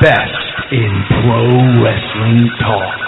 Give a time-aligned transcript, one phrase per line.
[0.00, 1.44] Best in pro
[1.82, 2.99] wrestling talk.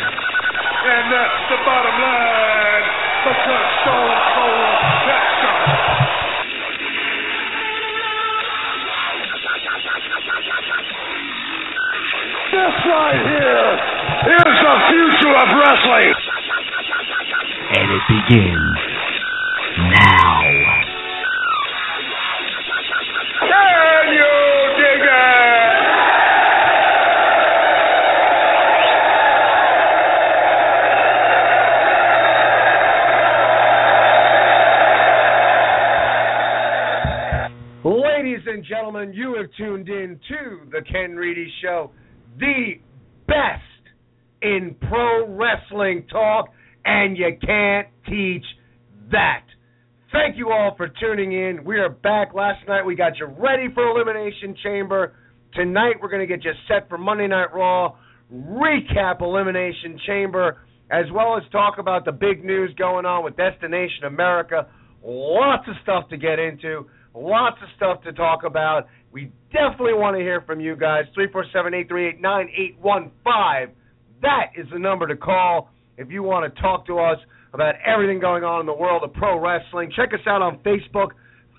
[53.23, 55.15] You ready for Elimination Chamber.
[55.55, 57.95] Tonight we're going to get you set for Monday Night Raw,
[58.34, 64.06] recap Elimination Chamber, as well as talk about the big news going on with Destination
[64.06, 64.67] America.
[65.05, 68.89] Lots of stuff to get into, lots of stuff to talk about.
[69.12, 71.05] We definitely want to hear from you guys.
[71.15, 73.77] 347 838 9815.
[74.23, 77.19] That is the number to call if you want to talk to us
[77.55, 79.93] about everything going on in the world of pro wrestling.
[79.95, 81.11] Check us out on Facebook,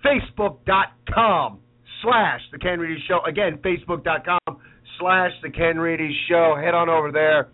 [0.06, 1.60] facebook.com
[2.02, 3.20] slash The Ken Reedy Show.
[3.28, 4.58] Again, facebook.com
[5.00, 6.56] slash The Ken Reedy Show.
[6.62, 7.50] Head on over there.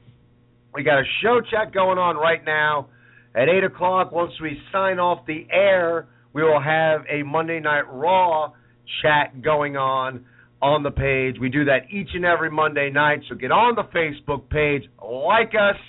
[0.73, 2.89] We got a show chat going on right now.
[3.35, 7.83] At 8 o'clock, once we sign off the air, we will have a Monday Night
[7.91, 8.53] Raw
[9.01, 10.25] chat going on
[10.61, 11.35] on the page.
[11.39, 13.21] We do that each and every Monday night.
[13.29, 15.79] So get on the Facebook page, like us,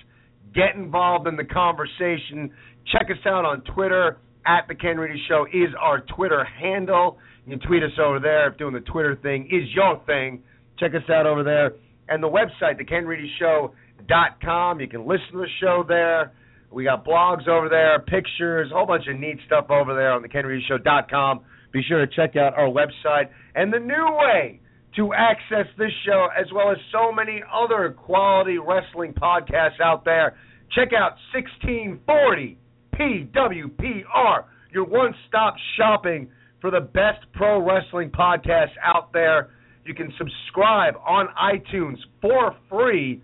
[0.55, 2.51] get involved in the conversation.
[2.93, 4.19] Check us out on Twitter.
[4.47, 7.19] At the Ken Reedy Show is our Twitter handle.
[7.47, 10.43] You can tweet us over there if doing the Twitter thing is your thing.
[10.79, 11.73] Check us out over there.
[12.09, 14.81] And the website, thekenreedyshow.com.
[14.81, 16.33] You can listen to the show there.
[16.71, 20.23] We got blogs over there, pictures, a whole bunch of neat stuff over there on
[20.23, 21.41] thekenreedyshow.com.
[21.73, 23.29] Be sure to check out our website.
[23.55, 24.61] And the new way
[24.97, 30.37] to access this show, as well as so many other quality wrestling podcasts out there,
[30.75, 32.59] check out 1640
[33.01, 36.29] PWPR, your one stop shopping
[36.61, 39.51] for the best pro wrestling podcasts out there.
[39.87, 43.23] You can subscribe on iTunes for free.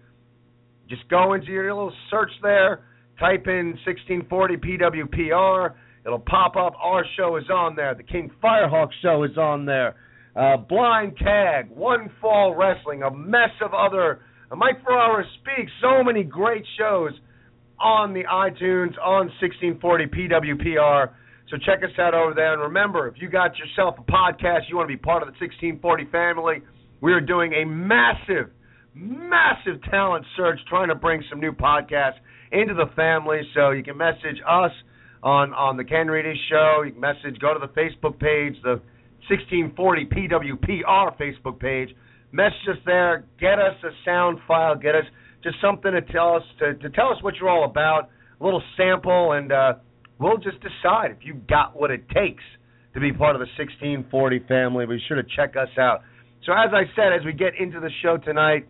[0.88, 2.86] Just go into your little search there,
[3.20, 5.74] type in 1640 PWPR.
[6.06, 6.72] It'll pop up.
[6.82, 7.94] Our show is on there.
[7.94, 9.96] The King Firehawk show is on there.
[10.34, 14.20] Uh, Blind Tag, One Fall Wrestling, a mess of other.
[14.50, 17.12] Uh, Mike Ferrara Speaks, so many great shows
[17.80, 21.10] on the iTunes on 1640 PWPR.
[21.50, 22.52] So check us out over there.
[22.52, 25.38] And remember, if you got yourself a podcast, you want to be part of the
[25.38, 26.56] 1640 family,
[27.00, 28.50] we are doing a massive,
[28.94, 32.18] massive talent search trying to bring some new podcasts
[32.50, 33.42] into the family.
[33.54, 34.72] So you can message us
[35.22, 36.82] on, on the Ken Reedy Show.
[36.84, 38.80] You can message, go to the Facebook page, the
[39.28, 41.94] 1640 PWPR Facebook page.
[42.32, 43.24] Message us there.
[43.40, 44.76] Get us a sound file.
[44.76, 45.04] Get us
[45.46, 48.10] just something to tell us to, to tell us what you're all about.
[48.40, 49.74] A little sample, and uh,
[50.18, 52.42] we'll just decide if you got what it takes
[52.94, 54.84] to be part of the 1640 family.
[54.86, 56.02] Be sure to check us out.
[56.44, 58.66] So as I said, as we get into the show tonight,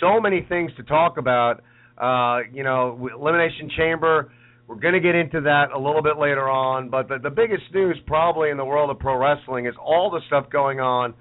[0.00, 1.62] so many things to talk about.
[1.98, 4.30] Uh, you know, Elimination Chamber.
[4.66, 7.62] We're going to get into that a little bit later on, but the, the biggest
[7.72, 11.14] news probably in the world of pro wrestling is all the stuff going on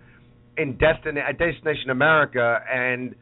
[0.57, 3.15] in Destin- Destination America and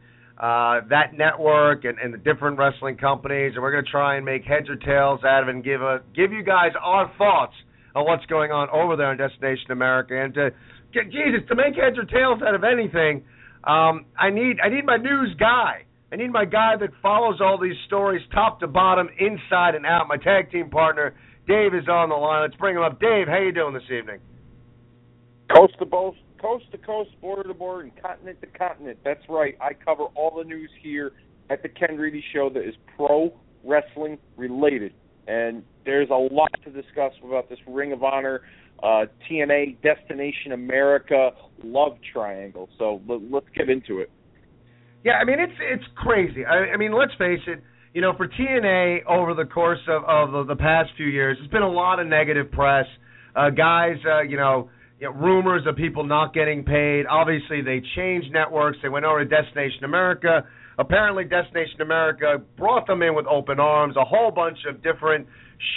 [0.44, 4.26] uh, that network and, and the different wrestling companies, and we're going to try and
[4.26, 7.54] make heads or tails out of it and give a, give you guys our thoughts
[7.94, 10.12] on what's going on over there in Destination America.
[10.12, 10.50] And to
[10.92, 13.24] get Jesus to make heads or tails out of anything,
[13.64, 15.88] um, I need I need my news guy.
[16.12, 20.08] I need my guy that follows all these stories top to bottom, inside and out.
[20.08, 21.14] My tag team partner,
[21.48, 22.42] Dave, is on the line.
[22.42, 23.00] Let's bring him up.
[23.00, 24.20] Dave, how you doing this evening?
[25.56, 28.98] Coast to coast, coast to coast, border to border, and continent to continent.
[29.02, 29.56] That's right.
[29.60, 31.12] I cover all the news here
[31.48, 33.32] at the Ken Reedy Show that is pro
[33.64, 34.92] wrestling related.
[35.26, 38.42] And there's a lot to discuss about this Ring of Honor,
[38.82, 41.30] uh, TNA, Destination America
[41.62, 42.68] love triangle.
[42.78, 44.10] So let, let's get into it.
[45.02, 46.44] Yeah, I mean it's it's crazy.
[46.44, 47.62] I, I mean, let's face it.
[47.94, 51.52] You know, for TNA over the course of of the, the past few years, it's
[51.52, 52.86] been a lot of negative press.
[53.36, 54.70] Uh, guys, uh, you know,
[55.00, 57.04] you know, rumors of people not getting paid.
[57.06, 58.78] Obviously, they changed networks.
[58.82, 60.44] They went over to Destination America.
[60.78, 63.96] Apparently, Destination America brought them in with open arms.
[63.96, 65.26] A whole bunch of different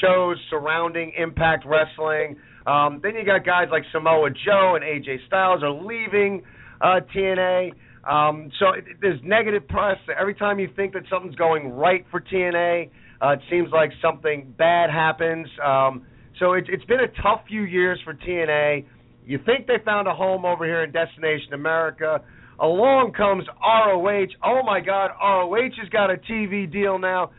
[0.01, 2.37] shows surrounding Impact Wrestling.
[2.65, 6.43] Um, then you got guys like Samoa Joe and AJ Styles are leaving
[6.81, 7.71] uh, TNA.
[8.09, 12.21] Um, so it, there's negative press every time you think that something's going right for
[12.21, 12.89] TNA.
[13.21, 15.47] Uh, it seems like something bad happens.
[15.63, 16.05] Um,
[16.39, 18.85] so it, it's been a tough few years for TNA.
[19.27, 22.21] You think they found a home over here in Destination America.
[22.59, 24.27] Along comes ROH.
[24.43, 27.31] Oh my God, ROH has got a TV deal now.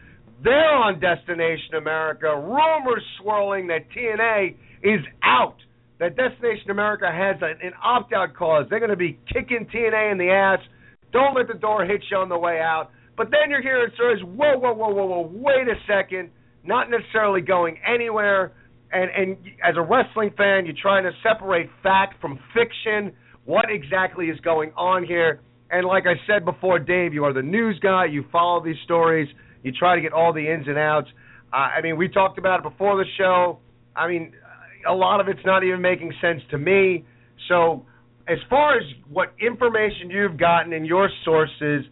[0.44, 2.26] They're on Destination America.
[2.26, 5.56] Rumors swirling that TNA is out
[5.98, 8.66] that Destination America has an, opt out clause.
[8.70, 10.60] They're going to be kicking TNA in the ass.
[11.12, 12.90] Don't let the door hit you on the way out.
[13.16, 16.30] But then you're hearing stories, whoa, whoa, whoa, whoa, whoa, wait a second.
[16.62, 18.52] Not necessarily going anywhere.
[18.92, 23.12] And, and as a wrestling fan, you're trying to separate fact from fiction.
[23.44, 25.40] What exactly is going on here?
[25.70, 28.06] And like I said before, Dave, you are the news guy.
[28.06, 29.28] You follow these stories.
[29.62, 31.08] You try to get all the ins and outs.
[31.52, 33.58] Uh, I mean, we talked about it before the show.
[33.94, 34.32] I mean,
[34.88, 37.04] a lot of it's not even making sense to me.
[37.48, 37.84] So,
[38.28, 41.84] as far as what information you've gotten in your sources,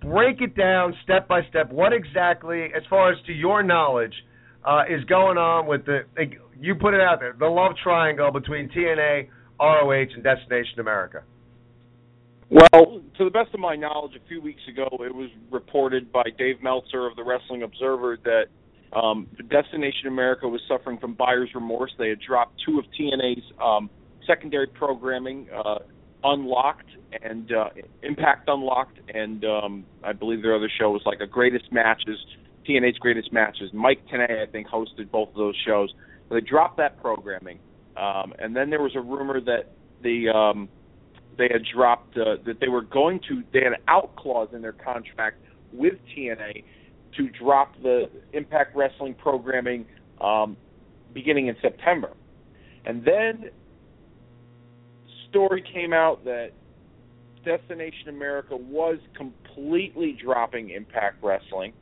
[0.00, 1.70] break it down step by step.
[1.72, 4.14] What exactly, as far as to your knowledge,
[4.64, 6.00] uh, is going on with the?
[6.58, 9.28] You put it out there, the love triangle between TNA,
[9.58, 11.22] ROH, and Destination America.
[12.50, 16.24] Well, to the best of my knowledge, a few weeks ago, it was reported by
[16.36, 18.46] Dave Meltzer of the Wrestling Observer that
[18.96, 21.92] um, Destination America was suffering from buyer's remorse.
[21.96, 23.88] They had dropped two of TNA's um,
[24.26, 25.78] secondary programming, uh,
[26.22, 26.88] Unlocked
[27.22, 27.68] and uh,
[28.02, 32.18] Impact Unlocked, and um, I believe their other show was like a Greatest Matches,
[32.70, 33.70] TNA's Greatest Matches.
[33.72, 35.92] Mike Tenay, I think, hosted both of those shows.
[36.28, 37.58] So they dropped that programming,
[37.96, 39.72] um, and then there was a rumor that
[40.02, 40.68] the um,
[41.36, 44.62] they had dropped uh, that they were going to they had an out clause in
[44.62, 45.38] their contract
[45.72, 46.64] with TNA
[47.16, 49.86] to drop the Impact Wrestling programming
[50.20, 50.56] um,
[51.12, 52.12] beginning in September.
[52.84, 53.50] And then
[55.28, 56.50] story came out that
[57.44, 61.72] Destination America was completely dropping Impact Wrestling.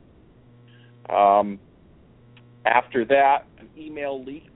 [1.09, 1.59] Um,
[2.65, 4.47] after that, an email leaked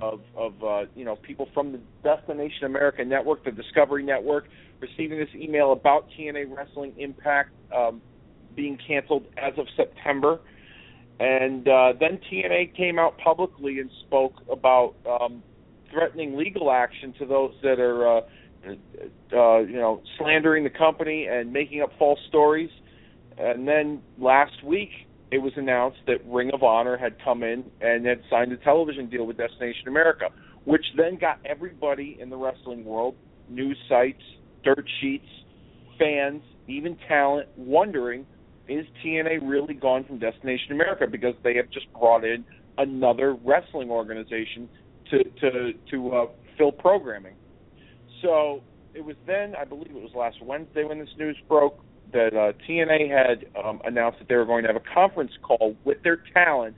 [0.00, 4.48] of of uh, you know people from the Destination America network, the Discovery Network,
[4.80, 8.00] receiving this email about TNA Wrestling Impact um,
[8.54, 10.40] being canceled as of September.
[11.18, 15.42] And uh, then TNA came out publicly and spoke about um,
[15.92, 18.20] threatening legal action to those that are, uh,
[19.32, 22.70] uh, you know, slandering the company and making up false stories.
[23.36, 24.90] And then last week,
[25.30, 29.08] it was announced that Ring of Honor had come in and had signed a television
[29.08, 30.28] deal with Destination America,
[30.64, 33.14] which then got everybody in the wrestling world,
[33.48, 34.22] news sites,
[34.64, 35.28] dirt sheets,
[35.98, 38.26] fans, even talent, wondering
[38.68, 42.44] is TNA really gone from Destination America because they have just brought in
[42.78, 44.68] another wrestling organization
[45.10, 47.34] to to to uh, fill programming.
[48.22, 48.62] So
[48.94, 51.80] it was then, I believe it was last Wednesday when this news broke
[52.12, 55.76] that uh, TNA had um, announced that they were going to have a conference call
[55.84, 56.76] with their talent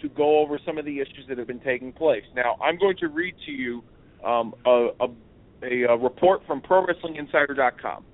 [0.00, 2.24] to go over some of the issues that have been taking place.
[2.34, 3.82] Now, I'm going to read to you
[4.24, 8.04] um, a, a, a report from ProWrestlingInsider.com.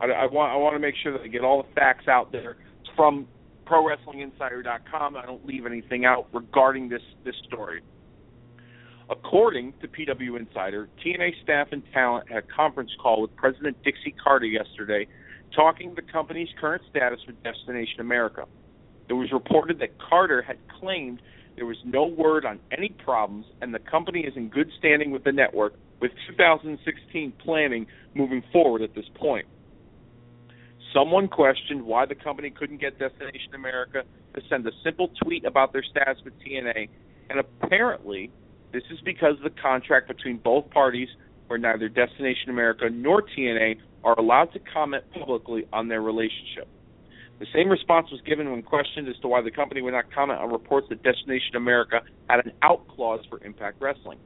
[0.00, 2.30] I, I want I want to make sure that I get all the facts out
[2.32, 2.56] there
[2.96, 3.26] from
[3.66, 5.16] ProWrestlingInsider.com.
[5.16, 7.82] I don't leave anything out regarding this this story.
[9.10, 14.14] According to PW Insider, TNA staff and talent had a conference call with President Dixie
[14.22, 15.06] Carter yesterday,
[15.54, 18.44] talking the company's current status with Destination America.
[19.08, 21.20] It was reported that Carter had claimed
[21.56, 25.24] there was no word on any problems and the company is in good standing with
[25.24, 29.46] the network, with 2016 planning moving forward at this point.
[30.94, 34.02] Someone questioned why the company couldn't get Destination America
[34.34, 36.88] to send a simple tweet about their status with TNA,
[37.28, 38.30] and apparently,
[38.72, 41.08] this is because the contract between both parties,
[41.48, 46.68] where neither Destination America nor TNA are allowed to comment publicly on their relationship.
[47.38, 50.40] The same response was given when questioned as to why the company would not comment
[50.40, 54.18] on reports that Destination America had an out clause for Impact Wrestling.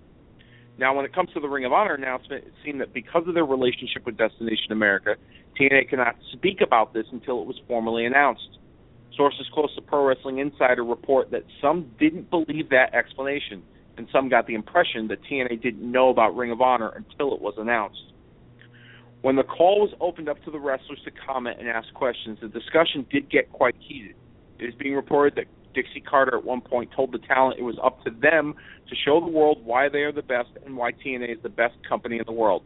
[0.79, 3.35] Now, when it comes to the Ring of Honor announcement, it seemed that because of
[3.35, 5.17] their relationship with Destination America,
[5.61, 8.59] TNA cannot speak about this until it was formally announced.
[9.15, 13.63] Sources close to Pro Wrestling Insider report that some didn't believe that explanation,
[13.99, 17.43] and some got the impression that TNA didn't know about Ring of Honor until it
[17.43, 18.12] was announced.
[19.23, 22.49] When the call was opened up to the wrestlers to comment and ask questions, the
[22.49, 24.17] discussion did get quite heated.
[24.59, 27.77] It is being reported that Dixie Carter at one point told the talent it was
[27.83, 28.55] up to them
[28.89, 31.75] to show the world why they are the best and why TNA is the best
[31.89, 32.65] company in the world.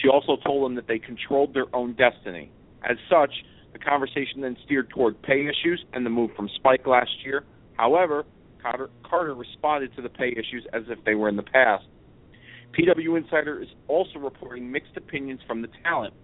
[0.00, 2.50] She also told them that they controlled their own destiny.
[2.88, 3.30] As such,
[3.74, 7.44] the conversation then steered toward pay issues and the move from Spike last year.
[7.76, 8.24] However,
[8.62, 11.84] Carter, Carter responded to the pay issues as if they were in the past.
[12.72, 16.14] PW Insider is also reporting mixed opinions from the talent.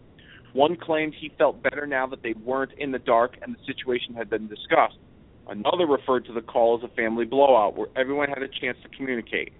[0.54, 4.14] One claimed he felt better now that they weren't in the dark and the situation
[4.14, 4.98] had been discussed.
[5.46, 8.96] Another referred to the call as a family blowout where everyone had a chance to
[8.96, 9.52] communicate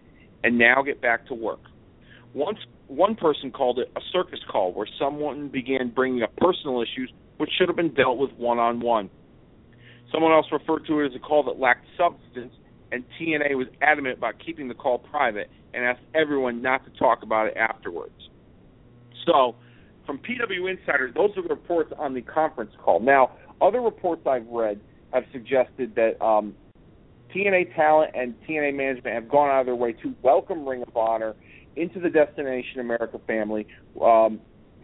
[0.44, 1.60] and now get back to work.
[2.34, 7.12] Once one person called it a circus call where someone began bringing up personal issues
[7.36, 9.10] which should have been dealt with one on one.
[10.12, 12.52] Someone else referred to it as a call that lacked substance,
[12.92, 17.22] and TNA was adamant about keeping the call private and asked everyone not to talk
[17.22, 18.12] about it afterwards.
[19.26, 19.56] So,
[20.06, 23.00] from PW Insider, those are the reports on the conference call.
[23.00, 24.80] Now, other reports I've read
[25.12, 26.54] have suggested that um,
[27.34, 30.96] TNA talent and TNA management have gone out of their way to welcome Ring of
[30.96, 31.34] Honor
[31.76, 33.66] into the Destination America family.
[34.00, 34.40] Um,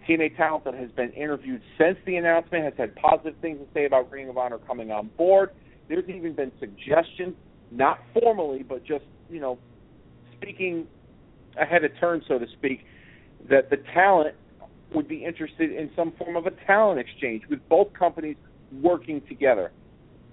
[0.08, 3.86] TNA talent that has been interviewed since the announcement has had positive things to say
[3.86, 5.50] about Ring of Honor coming on board.
[5.88, 7.34] There's even been suggestions,
[7.74, 9.58] not formally, but just you know,
[10.36, 10.86] speaking
[11.60, 12.84] ahead of turn, so to speak,
[13.48, 14.34] that the talent
[14.94, 18.36] would be interested in some form of a talent exchange with both companies
[18.82, 19.72] working together.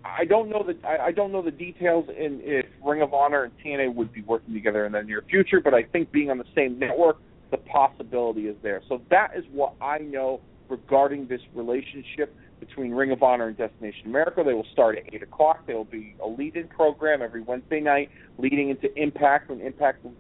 [0.04, 3.44] I don't know the I, I don't know the details in if Ring of Honor
[3.44, 6.38] and TNA would be working together in the near future, but I think being on
[6.38, 7.18] the same network,
[7.52, 8.82] the possibility is there.
[8.90, 14.06] So that is what I know regarding this relationship between Ring of Honor and Destination
[14.06, 14.44] America.
[14.46, 15.66] They will start at eight o'clock.
[15.68, 20.14] There will be a lead-in program every Wednesday night, leading into Impact when Impact will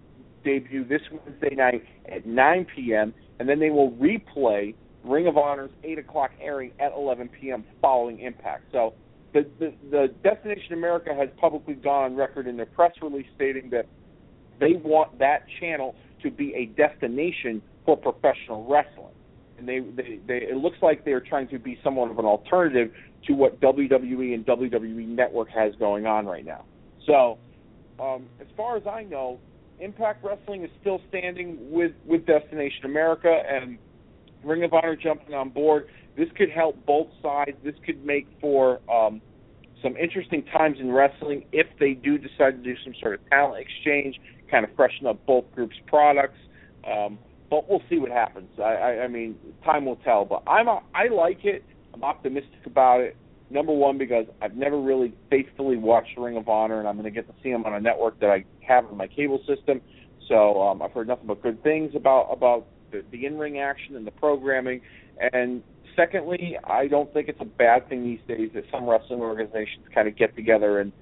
[0.44, 3.14] debut this Wednesday night at 9 p.m.
[3.40, 4.74] And then they will replay
[5.06, 7.64] Ring of Honor's eight o'clock airing at 11 p.m.
[7.80, 8.66] following Impact.
[8.72, 8.96] So
[9.34, 13.70] the, the, the Destination America has publicly gone on record in their press release stating
[13.70, 13.86] that
[14.60, 19.14] they want that channel to be a destination for professional wrestling.
[19.62, 22.92] And they, they, they it looks like they're trying to be somewhat of an alternative
[23.28, 26.66] to what WWE and WWE Network has going on right now.
[27.06, 27.38] So,
[28.00, 29.40] um, as far as I know,
[29.80, 33.78] Impact Wrestling is still standing with with Destination America and
[34.44, 35.88] Ring of Honor jumping on board.
[36.18, 37.58] This could help both sides.
[37.64, 39.22] This could make for um,
[39.84, 43.66] some interesting times in wrestling if they do decide to do some sort of talent
[43.66, 46.38] exchange, kind of freshen up both groups' products.
[46.86, 47.20] Um,
[47.52, 48.50] but we'll see what happens.
[48.58, 50.26] I, I, I mean, time will tell.
[50.26, 51.64] But I'm a, I like it.
[51.94, 53.18] I'm optimistic about it.
[53.50, 57.12] Number one, because I've never really faithfully watched Ring of Honor, and I'm going to
[57.12, 59.82] get to see them on a network that I have in my cable system.
[60.30, 64.08] So um, I've heard nothing but good things about about the, the in-ring action and
[64.08, 64.80] the programming.
[65.34, 65.62] And
[65.98, 70.08] secondly, I don't think it's a bad thing these days that some wrestling organizations kind
[70.08, 70.94] of get together and,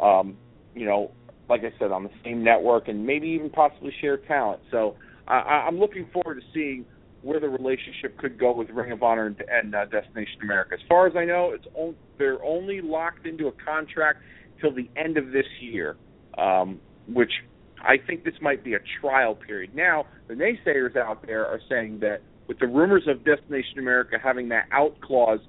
[0.00, 0.36] um,
[0.74, 1.12] you know,
[1.48, 4.60] like I said, on the same network and maybe even possibly share talent.
[4.70, 4.96] So
[5.28, 6.84] I, I'm looking forward to seeing
[7.22, 10.74] where the relationship could go with Ring of Honor and, and uh, Destination America.
[10.74, 14.20] As far as I know, it's on, they're only locked into a contract
[14.60, 15.96] till the end of this year,
[16.36, 17.32] um, which
[17.80, 19.74] I think this might be a trial period.
[19.74, 24.50] Now, the naysayers out there are saying that with the rumors of Destination America having
[24.50, 25.40] that out clause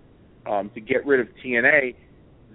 [0.46, 1.96] um, to get rid of TNA,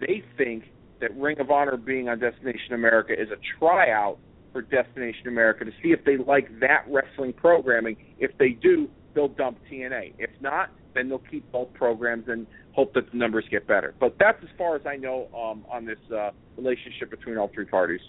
[0.01, 0.65] they think
[1.01, 4.19] that Ring of Honor being on Destination America is a tryout
[4.53, 7.97] for Destination America to see if they like that wrestling programming.
[8.19, 10.15] If they do, they'll dump TNA.
[10.19, 13.95] If not, then they'll keep both programs and hope that the numbers get better.
[13.99, 17.67] But that's as far as I know um, on this uh, relationship between all three
[17.67, 18.01] parties.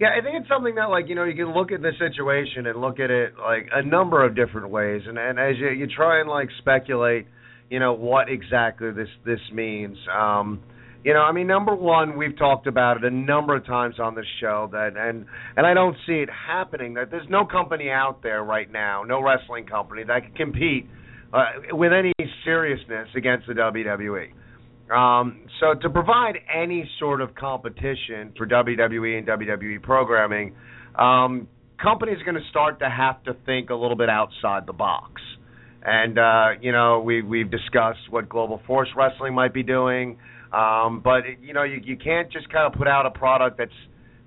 [0.00, 2.66] Yeah, I think it's something that like you know you can look at the situation
[2.66, 5.86] and look at it like a number of different ways, and and as you you
[5.86, 7.26] try and like speculate,
[7.70, 9.96] you know what exactly this this means.
[10.12, 10.60] Um,
[11.04, 14.14] you know, I mean, number one, we've talked about it a number of times on
[14.14, 16.94] this show that, and and I don't see it happening.
[16.94, 20.88] That there's no company out there right now, no wrestling company that can compete
[21.34, 24.32] uh, with any seriousness against the WWE.
[24.90, 30.54] Um, so to provide any sort of competition for WWE and WWE programming,
[30.98, 31.48] um,
[31.82, 35.20] companies are going to start to have to think a little bit outside the box.
[35.84, 40.16] And uh, you know, we we've discussed what Global Force Wrestling might be doing.
[40.54, 43.72] Um, but you know, you you can't just kind of put out a product that's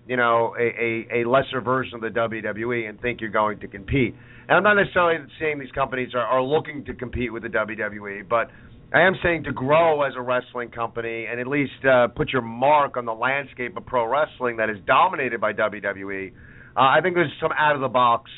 [0.08, 3.68] you know a, a, a lesser version of the WWE and think you're going to
[3.68, 4.14] compete.
[4.50, 8.28] And I'm not necessarily saying these companies are, are looking to compete with the WWE,
[8.28, 8.50] but
[8.94, 12.42] I am saying to grow as a wrestling company and at least uh, put your
[12.42, 16.32] mark on the landscape of pro wrestling that is dominated by WWE.
[16.32, 18.32] Uh, I think there's some out of the box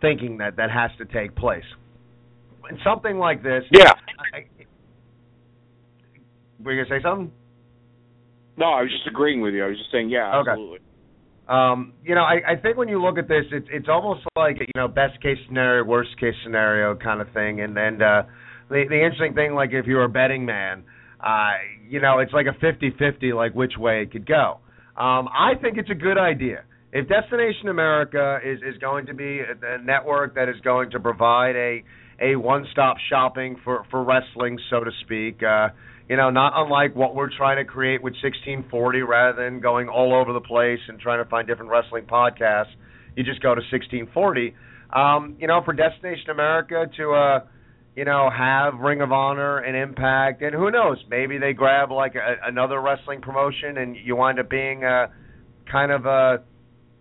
[0.00, 1.64] thinking that that has to take place.
[2.68, 3.62] And something like this.
[3.70, 3.92] Yeah.
[4.34, 4.46] I,
[6.62, 7.30] were you gonna say something?
[8.56, 9.64] No, I was just agreeing with you.
[9.64, 10.50] I was just saying, yeah, Okay.
[10.50, 10.78] absolutely.
[11.48, 14.58] Um, you know, I, I think when you look at this, it's it's almost like
[14.58, 17.60] you know best case scenario, worst case scenario kind of thing.
[17.60, 18.22] And and uh,
[18.68, 20.82] the the interesting thing, like if you're a betting man,
[21.24, 21.52] uh,
[21.88, 24.58] you know, it's like a fifty-fifty, like which way it could go.
[24.96, 26.64] Um, I think it's a good idea.
[26.92, 30.98] If Destination America is is going to be a, a network that is going to
[30.98, 31.84] provide a
[32.20, 35.44] a one-stop shopping for for wrestling, so to speak.
[35.44, 35.68] Uh,
[36.08, 40.14] you know, not unlike what we're trying to create with 1640 rather than going all
[40.14, 42.72] over the place and trying to find different wrestling podcasts.
[43.16, 44.54] You just go to 1640.
[44.94, 47.40] Um, you know, for Destination America to, uh,
[47.96, 52.14] you know, have Ring of Honor and Impact, and who knows, maybe they grab like
[52.14, 55.06] a, another wrestling promotion and you wind up being a
[55.70, 56.44] kind of a,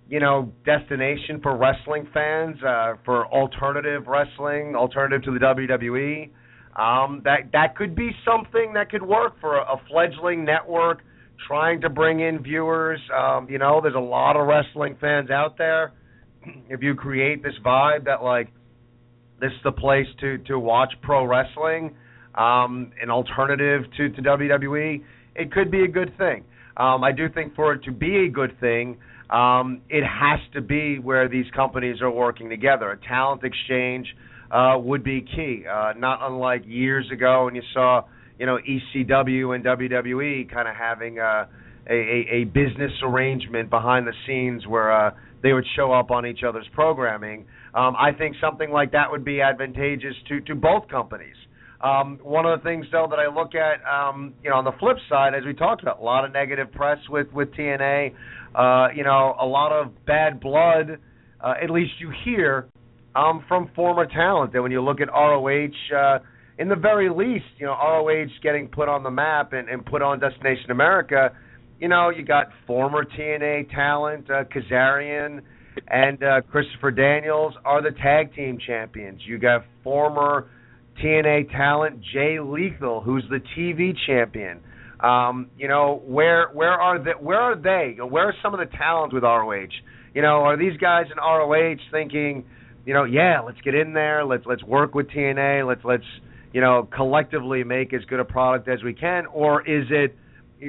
[0.09, 6.31] you know, destination for wrestling fans, uh, for alternative wrestling, alternative to the WWE.
[6.75, 11.03] Um, that that could be something that could work for a, a fledgling network
[11.47, 12.99] trying to bring in viewers.
[13.15, 15.93] Um, you know, there's a lot of wrestling fans out there.
[16.69, 18.49] If you create this vibe that like
[19.39, 21.95] this is the place to to watch pro wrestling,
[22.35, 25.03] um, an alternative to to WWE,
[25.35, 26.43] it could be a good thing.
[26.77, 28.97] Um, I do think for it to be a good thing,
[29.29, 32.91] um, it has to be where these companies are working together.
[32.91, 34.07] A talent exchange
[34.51, 35.63] uh, would be key.
[35.69, 38.03] Uh, not unlike years ago when you saw,
[38.39, 41.45] you know, ECW and WWE kind of having uh,
[41.89, 45.11] a, a a business arrangement behind the scenes where uh,
[45.43, 47.45] they would show up on each other's programming.
[47.73, 51.35] Um, I think something like that would be advantageous to to both companies.
[51.81, 54.71] Um, one of the things, though, that I look at, um, you know, on the
[54.79, 58.13] flip side, as we talked about, a lot of negative press with with TNA.
[58.55, 60.99] Uh, you know, a lot of bad blood.
[61.41, 62.69] Uh, at least you hear
[63.15, 64.53] um, from former talent.
[64.53, 66.19] That when you look at ROH, uh,
[66.57, 70.01] in the very least, you know, ROH getting put on the map and, and put
[70.01, 71.35] on Destination America.
[71.79, 75.41] You know, you got former TNA talent, uh, Kazarian
[75.87, 79.21] and uh, Christopher Daniels are the tag team champions.
[79.25, 80.49] You got former
[81.03, 84.61] TNA talent Jay Lethal, who's the TV champion.
[84.99, 88.01] Um, you know, where where are where are they?
[88.01, 89.67] Where are some of the talents with ROH?
[90.13, 92.45] You know, are these guys in ROH thinking,
[92.85, 96.03] you know, yeah, let's get in there, let's let's work with TNA, let's let's
[96.53, 100.15] you know collectively make as good a product as we can, or is it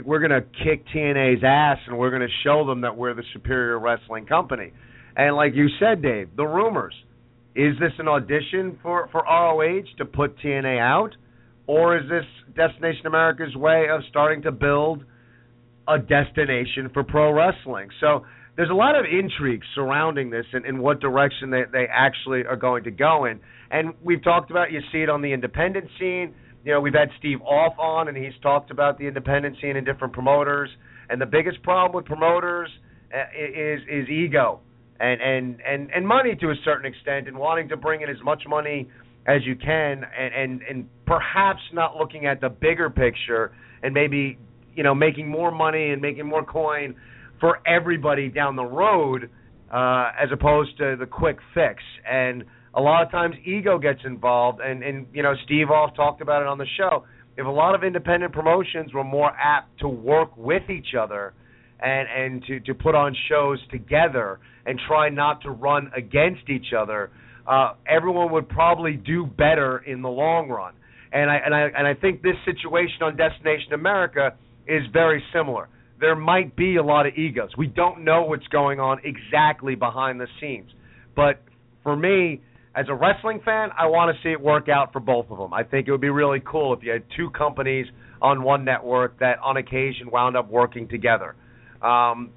[0.04, 3.22] we're going to kick TNA's ass and we're going to show them that we're the
[3.32, 4.72] superior wrestling company?
[5.16, 6.94] And like you said, Dave, the rumors.
[7.54, 11.16] Is this an audition for for ROH to put TNA out,
[11.66, 12.24] or is this
[12.54, 15.04] Destination America's way of starting to build
[15.88, 17.88] a destination for pro wrestling?
[18.00, 18.24] So
[18.56, 22.56] there's a lot of intrigue surrounding this and in what direction they they actually are
[22.56, 23.40] going to go in.
[23.70, 26.34] And we've talked about you see it on the independent scene.
[26.64, 29.86] You know, we've had Steve Off on, and he's talked about the independent scene and
[29.86, 30.70] different promoters.
[31.08, 32.70] And the biggest problem with promoters
[33.14, 34.60] uh, is is ego
[35.00, 38.16] and and and and money to a certain extent, and wanting to bring in as
[38.24, 38.88] much money
[39.26, 44.38] as you can, and and and perhaps not looking at the bigger picture, and maybe
[44.74, 46.94] you know making more money and making more coin
[47.40, 49.30] for everybody down the road,
[49.72, 51.82] uh, as opposed to the quick fix.
[52.08, 52.44] And
[52.74, 56.42] a lot of times ego gets involved, and and you know Steve Off talked about
[56.42, 57.04] it on the show.
[57.36, 61.34] If a lot of independent promotions were more apt to work with each other
[61.80, 66.72] and and to to put on shows together and try not to run against each
[66.76, 67.10] other,
[67.46, 70.74] uh, everyone would probably do better in the long run.
[71.12, 74.34] And I and I and I think this situation on Destination America
[74.66, 75.68] is very similar.
[76.00, 77.50] There might be a lot of egos.
[77.56, 80.70] We don't know what's going on exactly behind the scenes.
[81.14, 81.42] But
[81.82, 82.42] for me,
[82.74, 85.54] as a wrestling fan, I want to see it work out for both of them.
[85.54, 87.86] I think it would be really cool if you had two companies
[88.20, 91.34] on one network that on occasion wound up working together.
[91.80, 92.30] Um,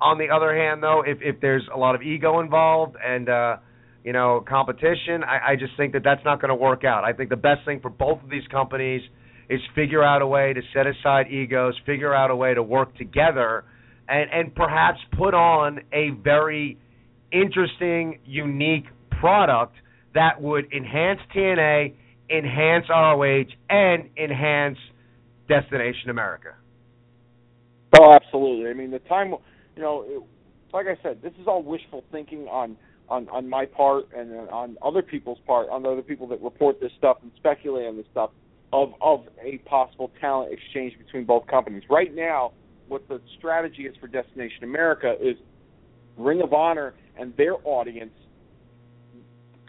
[0.00, 3.56] on the other hand, though, if if there's a lot of ego involved and uh,
[4.02, 7.04] you know competition, I, I just think that that's not going to work out.
[7.04, 9.02] I think the best thing for both of these companies
[9.48, 12.96] is figure out a way to set aside egos, figure out a way to work
[12.96, 13.64] together,
[14.08, 16.78] and and perhaps put on a very
[17.32, 18.86] interesting, unique
[19.20, 19.74] product
[20.14, 21.94] that would enhance TNA,
[22.30, 24.78] enhance ROH, and enhance
[25.48, 26.54] Destination America.
[27.98, 28.70] Oh, absolutely.
[28.70, 29.34] I mean, the time,
[29.76, 30.22] you know, it,
[30.72, 32.76] like I said, this is all wishful thinking on
[33.08, 36.80] on on my part and on other people's part, on the other people that report
[36.80, 38.30] this stuff and speculate on this stuff.
[38.72, 41.82] Of of a possible talent exchange between both companies.
[41.90, 42.52] Right now,
[42.88, 45.36] what the strategy is for Destination America is
[46.16, 48.12] Ring of Honor and their audience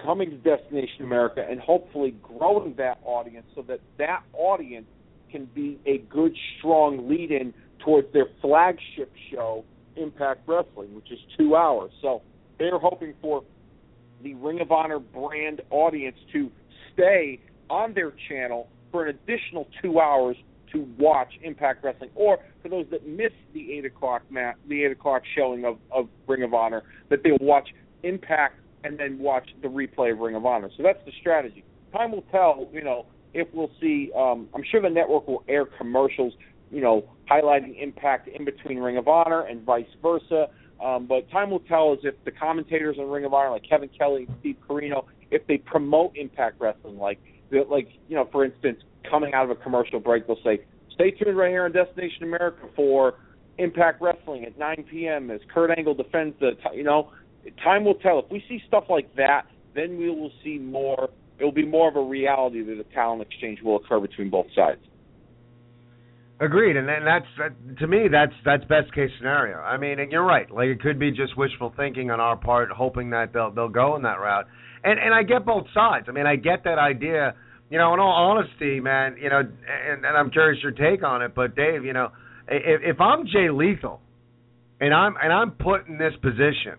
[0.04, 4.88] coming to Destination America and hopefully growing that audience so that that audience
[5.32, 9.64] can be a good, strong lead in towards their flagship show,
[9.96, 11.92] Impact Wrestling, which is two hours.
[12.02, 12.22] So
[12.60, 13.44] they're hoping for
[14.22, 16.52] the Ring of Honor brand audience to
[16.94, 17.40] stay
[17.70, 20.38] on their channel for an additional two hours
[20.72, 24.92] to watch Impact Wrestling, or for those that miss the eight o'clock mat, the eight
[24.92, 27.68] o'clock showing of, of Ring of Honor, that they'll watch
[28.04, 30.70] Impact and then watch the replay of Ring of Honor.
[30.78, 31.64] So that's the strategy.
[31.92, 34.12] Time will tell, you know, if we'll see.
[34.16, 36.34] Um, I'm sure the network will air commercials,
[36.72, 40.48] you know, highlighting Impact in between Ring of Honor and vice versa.
[40.84, 43.90] Um, but time will tell as if the commentators on Ring of Honor, like Kevin
[43.98, 47.20] Kelly and Steve Corino, if they promote Impact Wrestling, like
[47.70, 50.62] like you know, for instance, coming out of a commercial break, they'll say,
[50.94, 53.16] "Stay tuned right here on Destination America for
[53.58, 57.12] Impact Wrestling at 9 p.m." as Kurt Angle defends the, you know,
[57.64, 58.20] time will tell.
[58.20, 59.44] If we see stuff like that,
[59.76, 61.10] then we will see more.
[61.40, 64.48] It will be more of a reality that a talent exchange will occur between both
[64.56, 64.82] sides.
[66.40, 69.60] Agreed, and, and that's that, to me that's that's best case scenario.
[69.60, 70.50] I mean, and you're right.
[70.50, 73.96] Like it could be just wishful thinking on our part, hoping that they'll they'll go
[73.96, 74.46] in that route.
[74.84, 76.08] And and I get both sides.
[76.10, 77.36] I mean, I get that idea.
[77.70, 79.16] You know, in all honesty, man.
[79.22, 81.34] You know, and, and I'm curious your take on it.
[81.34, 82.10] But Dave, you know,
[82.48, 84.00] if, if I'm Jay Lethal,
[84.80, 86.78] and I'm and I'm put in this position,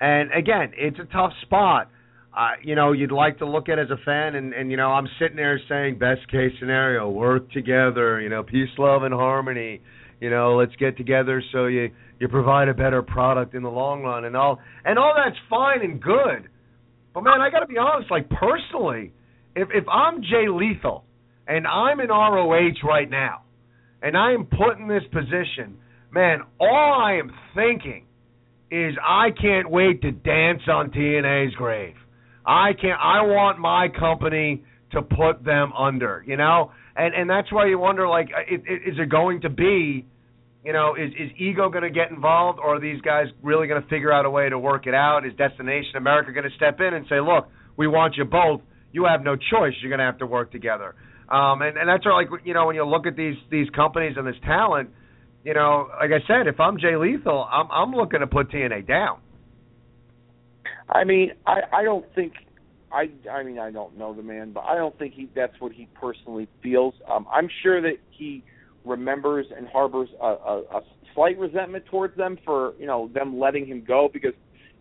[0.00, 1.90] and again, it's a tough spot.
[2.36, 4.88] Uh, you know, you'd like to look at as a fan, and, and you know,
[4.88, 8.20] I'm sitting there saying, best case scenario, work together.
[8.20, 9.80] You know, peace, love, and harmony.
[10.20, 14.02] You know, let's get together so you you provide a better product in the long
[14.02, 16.48] run, and all and all that's fine and good.
[17.16, 18.10] But man, I got to be honest.
[18.10, 19.10] Like personally,
[19.54, 21.02] if if I'm Jay Lethal
[21.48, 23.40] and I'm in ROH right now,
[24.02, 25.78] and I am put in this position,
[26.12, 28.04] man, all I am thinking
[28.70, 31.94] is I can't wait to dance on TNA's grave.
[32.44, 33.00] I can't.
[33.02, 36.22] I want my company to put them under.
[36.26, 39.48] You know, and and that's why you wonder like, uh, it, is it going to
[39.48, 40.04] be?
[40.66, 43.80] You know, is is ego going to get involved, or are these guys really going
[43.80, 45.24] to figure out a way to work it out?
[45.24, 48.62] Is Destination America going to step in and say, look, we want you both.
[48.90, 49.74] You have no choice.
[49.80, 50.96] You're going to have to work together.
[51.28, 54.14] Um, and and that's where, like you know when you look at these these companies
[54.16, 54.90] and this talent,
[55.44, 58.88] you know, like I said, if I'm Jay Lethal, I'm I'm looking to put TNA
[58.88, 59.20] down.
[60.88, 62.32] I mean, I I don't think
[62.90, 65.70] I I mean I don't know the man, but I don't think he that's what
[65.70, 66.94] he personally feels.
[67.08, 68.42] Um, I'm sure that he
[68.86, 70.80] remembers and harbors a, a, a
[71.14, 74.32] slight resentment towards them for you know them letting him go because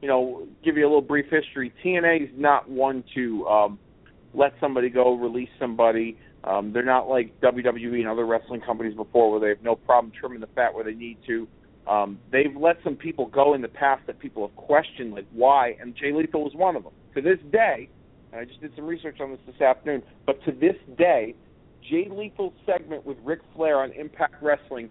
[0.02, 1.74] you know give you a little brief history.
[1.84, 3.80] TNA is not one to um,
[4.34, 6.18] let somebody go, release somebody.
[6.44, 10.14] Um, they're not like WWE and other wrestling companies before, where they have no problem
[10.18, 11.48] trimming the fat where they need to.
[11.88, 15.76] Um, they've let some people go in the past that people have questioned, like why,
[15.80, 16.94] and Jay Lethal was one of them.
[17.16, 17.90] To this day,
[18.32, 21.36] and I just did some research on this this afternoon, but to this day,
[21.90, 24.90] Jay Lethal's segment with Ric Flair on Impact Wrestling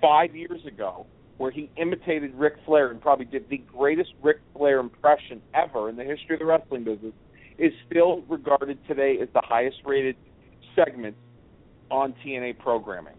[0.00, 1.06] five years ago,
[1.38, 5.96] where he imitated Ric Flair and probably did the greatest Ric Flair impression ever in
[5.96, 7.12] the history of the wrestling business,
[7.58, 10.16] is still regarded today as the highest rated
[10.74, 11.16] segment
[11.90, 13.16] on TNA programming.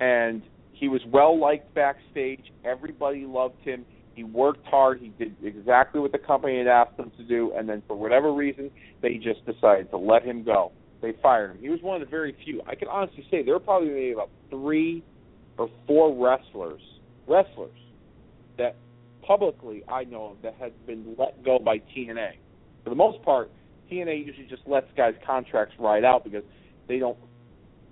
[0.00, 2.52] And he was well liked backstage.
[2.64, 3.84] Everybody loved him.
[4.14, 5.00] He worked hard.
[5.00, 7.52] He did exactly what the company had asked him to do.
[7.56, 8.70] And then for whatever reason,
[9.02, 10.72] they just decided to let him go.
[11.00, 11.58] They fired him.
[11.60, 12.60] He was one of the very few.
[12.66, 15.02] I can honestly say there were probably maybe about three
[15.56, 16.82] or four wrestlers,
[17.26, 17.76] wrestlers
[18.58, 18.76] that
[19.22, 22.32] publicly I know of that had been let go by TNA.
[22.84, 23.50] For the most part,
[23.90, 26.44] TNA usually just lets guys' contracts ride out because
[26.88, 27.16] they don't.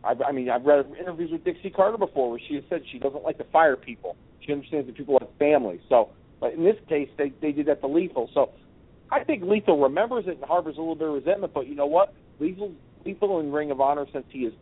[0.05, 2.99] I, I mean, I've read interviews with Dixie Carter before where she has said she
[2.99, 4.17] doesn't like to fire people.
[4.45, 5.81] She understands that people have families.
[5.89, 8.31] So, but in this case, they they did that to Lethal.
[8.35, 8.51] So,
[9.11, 11.53] I think Lethal remembers it and harbors a little bit of resentment.
[11.55, 12.15] But you know what?
[12.39, 12.73] Lethal
[13.05, 14.53] Lethal in Ring of Honor since he has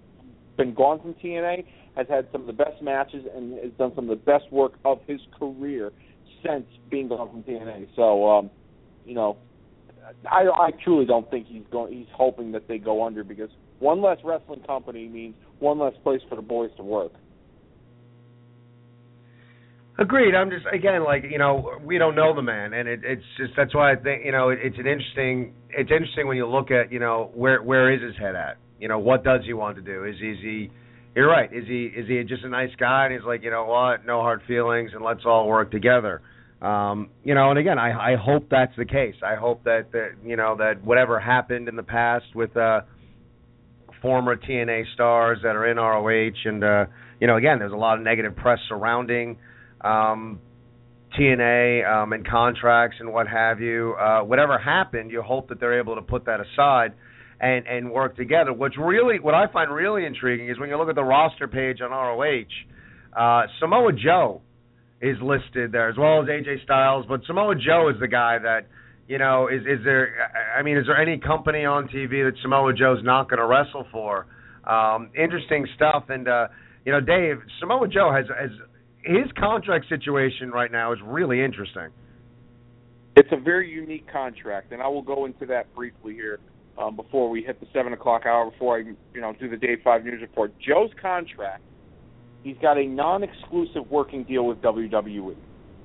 [0.57, 1.65] been gone from TNA
[1.97, 4.75] has had some of the best matches and has done some of the best work
[4.85, 5.93] of his career
[6.45, 7.89] since being gone from TNA.
[7.97, 8.51] So, um,
[9.05, 9.39] you know,
[10.31, 11.93] I, I truly don't think he's going.
[11.93, 16.21] He's hoping that they go under because one less wrestling company means one less place
[16.29, 17.13] for the boys to work.
[19.99, 20.35] Agreed.
[20.35, 23.53] I'm just again like you know we don't know the man, and it, it's just
[23.57, 26.71] that's why I think you know it, it's an interesting it's interesting when you look
[26.71, 28.59] at you know where where is his head at?
[28.79, 30.05] You know what does he want to do?
[30.05, 30.71] Is he, is he
[31.15, 31.51] you're right?
[31.51, 34.21] Is he is he just a nice guy and he's like you know what no
[34.21, 36.21] hard feelings and let's all work together?
[36.61, 39.15] Um, you know, and again, I, I hope that's the case.
[39.23, 42.81] I hope that, that you know that whatever happened in the past with uh,
[44.03, 46.85] former TNA stars that are in ROH, and uh,
[47.21, 49.39] you know, again, there's a lot of negative press surrounding
[49.81, 50.41] um,
[51.19, 53.95] TNA um, and contracts and what have you.
[53.99, 56.93] Uh, whatever happened, you hope that they're able to put that aside
[57.41, 58.53] and and work together.
[58.53, 61.81] What's really what I find really intriguing is when you look at the roster page
[61.81, 62.45] on ROH,
[63.19, 64.43] uh, Samoa Joe
[65.01, 68.67] is listed there as well as AJ Styles, but Samoa Joe is the guy that
[69.09, 72.73] you know is is there I mean is there any company on TV that Samoa
[72.73, 74.27] Joe's not going to wrestle for?
[74.65, 76.49] Um, interesting stuff and uh,
[76.85, 78.51] you know Dave Samoa Joe has has
[79.07, 81.89] his contract situation right now is really interesting.
[83.15, 86.39] It's a very unique contract, and I will go into that briefly here
[86.77, 88.51] um, before we hit the seven o'clock hour.
[88.51, 88.81] Before I,
[89.15, 90.53] you know, do the Dave five news report.
[90.59, 91.63] Joe's contract.
[92.43, 95.35] He's got a non-exclusive working deal with WWE,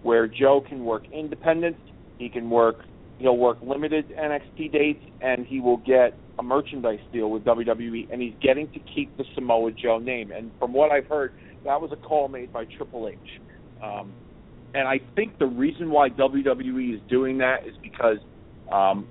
[0.03, 1.77] where Joe can work independent.
[2.17, 2.83] He can work.
[3.19, 8.21] He'll work limited NXT dates, and he will get a merchandise deal with WWE, and
[8.21, 10.31] he's getting to keep the Samoa Joe name.
[10.31, 11.33] And from what I've heard,
[11.65, 13.17] that was a call made by Triple H.
[13.83, 14.11] Um,
[14.73, 18.17] and I think the reason why WWE is doing that is because,
[18.71, 19.07] um,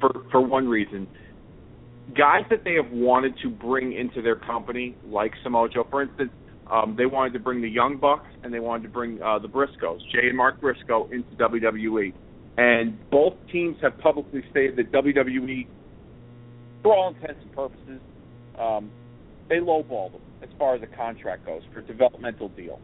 [0.00, 1.06] for for one reason,
[2.16, 6.30] guys that they have wanted to bring into their company, like Samoa Joe, for instance,
[6.70, 9.48] um, they wanted to bring the Young Bucks and they wanted to bring uh, the
[9.48, 12.12] Briscoes, Jay and Mark Briscoe, into WWE.
[12.56, 15.66] And both teams have publicly stated that WWE,
[16.82, 18.00] for all intents and purposes,
[18.58, 18.90] um,
[19.48, 22.80] they lowballed them as far as a contract goes for developmental deal.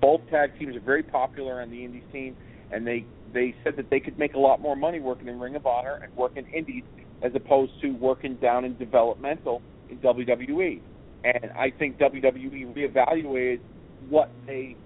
[0.00, 2.36] Both tag teams are very popular on the indie scene,
[2.72, 5.56] and they they said that they could make a lot more money working in Ring
[5.56, 6.84] of Honor and working indies
[7.22, 10.80] as opposed to working down in developmental in WWE.
[11.24, 13.60] And I think WWE reevaluated
[14.08, 14.76] what they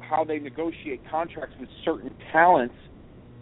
[0.00, 2.74] how they negotiate contracts with certain talents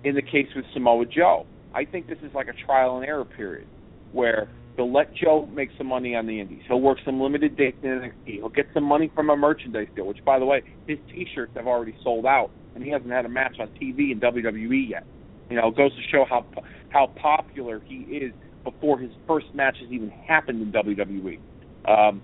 [0.05, 1.47] in the case with Samoa Joe.
[1.75, 3.67] I think this is like a trial and error period
[4.13, 6.63] where They'll let Joe make some money on the Indies.
[6.67, 8.37] He'll work some limited dates in NXT.
[8.37, 11.67] He'll get some money from a merchandise deal, which, by the way, his T-shirts have
[11.67, 15.05] already sold out, and he hasn't had a match on TV in WWE yet.
[15.51, 16.47] You know, it goes to show how
[16.89, 18.33] how popular he is
[18.65, 21.39] before his first matches even happened in WWE.
[21.87, 22.23] Um,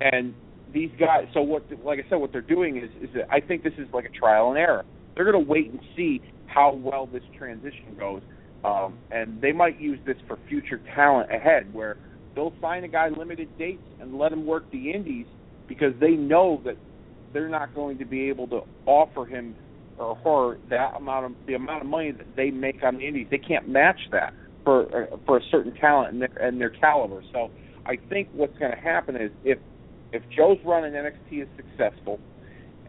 [0.00, 0.34] and
[0.72, 1.64] these guys, so what?
[1.84, 4.10] Like I said, what they're doing is, is that I think this is like a
[4.10, 4.84] trial and error.
[5.14, 8.22] They're going to wait and see how well this transition goes
[8.64, 11.96] um, and they might use this for future talent ahead, where
[12.34, 15.26] they'll sign a guy limited dates and let him work the indies
[15.68, 16.76] because they know that
[17.32, 19.54] they're not going to be able to offer him
[19.98, 23.26] or her that amount of the amount of money that they make on the indies.
[23.30, 24.32] They can't match that
[24.64, 27.22] for uh, for a certain talent and their and their caliber.
[27.32, 27.50] So
[27.86, 29.58] I think what's going to happen is if
[30.12, 32.18] if Joe's run in NXT is successful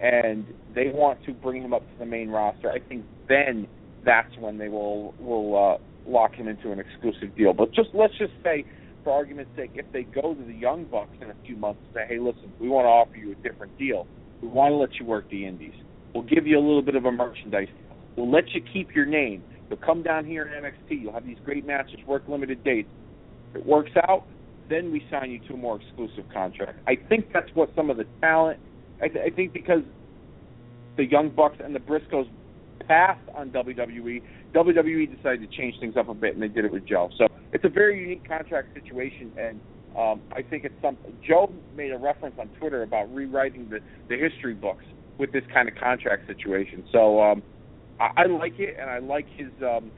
[0.02, 3.68] and they want to bring him up to the main roster, I think then
[4.06, 7.54] that's when they will will uh, lock him into an exclusive deal.
[7.54, 8.66] But just let's just say,
[9.04, 11.96] for argument's sake, if they go to the Young Bucks in a few months and
[11.96, 14.08] say, "Hey, listen, we want to offer you a different deal.
[14.42, 15.74] We want to let you work the Indies.
[16.14, 17.68] We'll give you a little bit of a merchandise.
[18.16, 19.44] We'll let you keep your name.
[19.70, 21.02] You'll come down here in NXT.
[21.02, 22.90] You'll have these great matches, work limited dates.
[23.52, 24.26] If it works out,
[24.70, 26.80] then we sign you to a more exclusive contract.
[26.88, 28.60] I think that's what some of the talent.
[29.02, 29.82] I, th- I think because
[30.98, 32.28] the Young Bucks and the Briscoes
[32.88, 34.22] passed on WWE,
[34.54, 37.10] WWE decided to change things up a bit, and they did it with Joe.
[37.18, 39.60] So it's a very unique contract situation, and
[39.98, 41.18] um, I think it's something.
[41.28, 44.86] Joe made a reference on Twitter about rewriting the the history books
[45.18, 46.84] with this kind of contract situation.
[46.92, 47.44] So um,
[48.00, 49.92] I, I like it, and I like his um,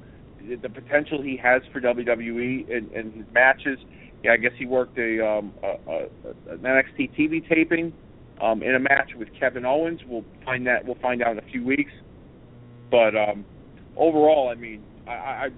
[0.61, 3.79] the potential he has for WWE and, and his matches.
[4.23, 7.93] Yeah, I guess he worked a, um, a, a, an NXT TV taping
[8.41, 10.01] um, in a match with Kevin Owens.
[10.07, 10.85] We'll find that.
[10.85, 11.91] We'll find out in a few weeks.
[12.91, 13.45] But um,
[13.95, 15.49] overall, I mean, I, I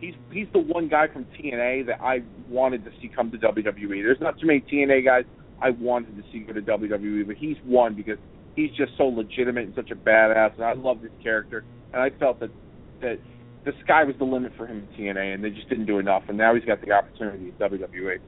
[0.00, 4.02] he's he's the one guy from TNA that I wanted to see come to WWE.
[4.02, 5.24] There's not too many TNA guys
[5.60, 8.18] I wanted to see go to WWE, but he's one because
[8.56, 11.64] he's just so legitimate and such a badass, and I love this character.
[11.92, 12.50] And I felt that
[13.00, 13.18] that
[13.64, 16.22] the sky was the limit for him in TNA, and they just didn't do enough.
[16.28, 18.18] And now he's got the opportunity at WWE.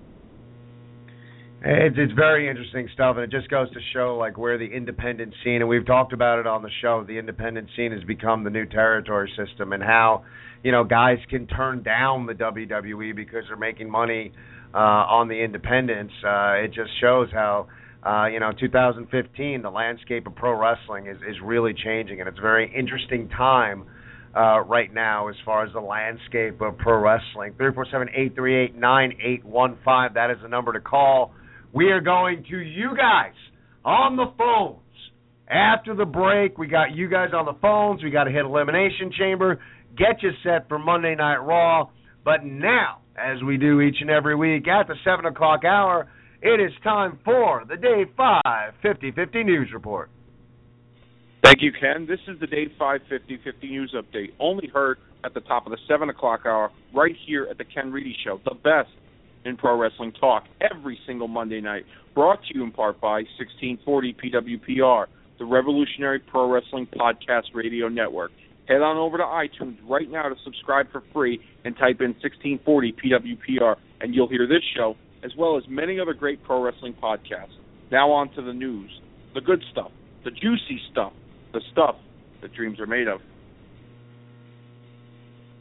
[1.62, 5.34] It's it's very interesting stuff, and it just goes to show like where the independent
[5.44, 7.04] scene, and we've talked about it on the show.
[7.06, 10.24] The independent scene has become the new territory system, and how
[10.62, 14.32] you know guys can turn down the WWE because they're making money
[14.72, 16.14] uh, on the independents.
[16.24, 17.68] Uh, it just shows how
[18.06, 22.38] uh, you know 2015 the landscape of pro wrestling is is really changing, and it's
[22.38, 23.84] a very interesting time.
[24.34, 28.34] Uh, right now, as far as the landscape of pro wrestling, three four seven eight
[28.34, 30.14] three eight nine eight one five.
[30.14, 31.34] That is the number to call.
[31.72, 33.34] We are going to you guys
[33.84, 34.78] on the phones.
[35.48, 38.02] After the break, we got you guys on the phones.
[38.02, 39.60] We got to hit Elimination Chamber.
[39.96, 41.90] Get you set for Monday Night Raw.
[42.24, 46.08] But now, as we do each and every week at the 7 o'clock hour,
[46.42, 48.42] it is time for the Dave 5
[48.82, 50.10] 50 50 News Report.
[51.44, 52.06] Thank you, Ken.
[52.06, 55.72] This is the Dave 5 50 50 News Update, only heard at the top of
[55.72, 58.90] the 7 o'clock hour, right here at the Ken Reedy Show, the best
[59.44, 61.84] in pro wrestling talk every single Monday night.
[62.14, 65.06] Brought to you in part by 1640 PWPR,
[65.38, 68.30] the Revolutionary Pro Wrestling Podcast Radio Network.
[68.68, 72.92] Head on over to iTunes right now to subscribe for free and type in 1640
[72.92, 77.56] PWPR, and you'll hear this show as well as many other great pro wrestling podcasts.
[77.90, 78.90] Now on to the news,
[79.34, 79.90] the good stuff,
[80.24, 81.12] the juicy stuff,
[81.52, 81.96] the stuff
[82.42, 83.20] that dreams are made of.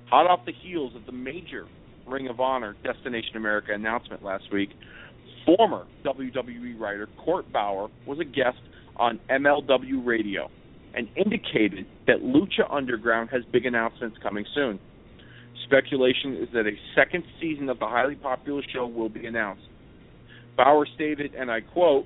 [0.10, 1.68] Hot off the heels of the major
[2.10, 4.70] Ring of Honor Destination America announcement last week,
[5.46, 8.58] former WWE writer Court Bauer was a guest
[8.98, 10.50] on MLW Radio
[10.94, 14.80] and indicated that Lucha Underground has big announcements coming soon.
[15.66, 19.64] Speculation is that a second season of the highly popular show will be announced.
[20.58, 22.06] Bauer stated, and I quote,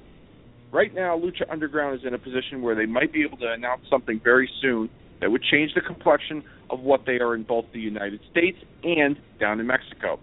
[0.73, 3.83] Right now, Lucha Underground is in a position where they might be able to announce
[3.91, 4.89] something very soon
[5.23, 9.17] that would change the complexion of what they are in both the United States and
[9.39, 10.19] down in Mexico.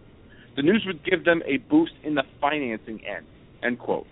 [0.57, 3.25] The news would give them a boost in the financing end.
[3.63, 4.07] End quote.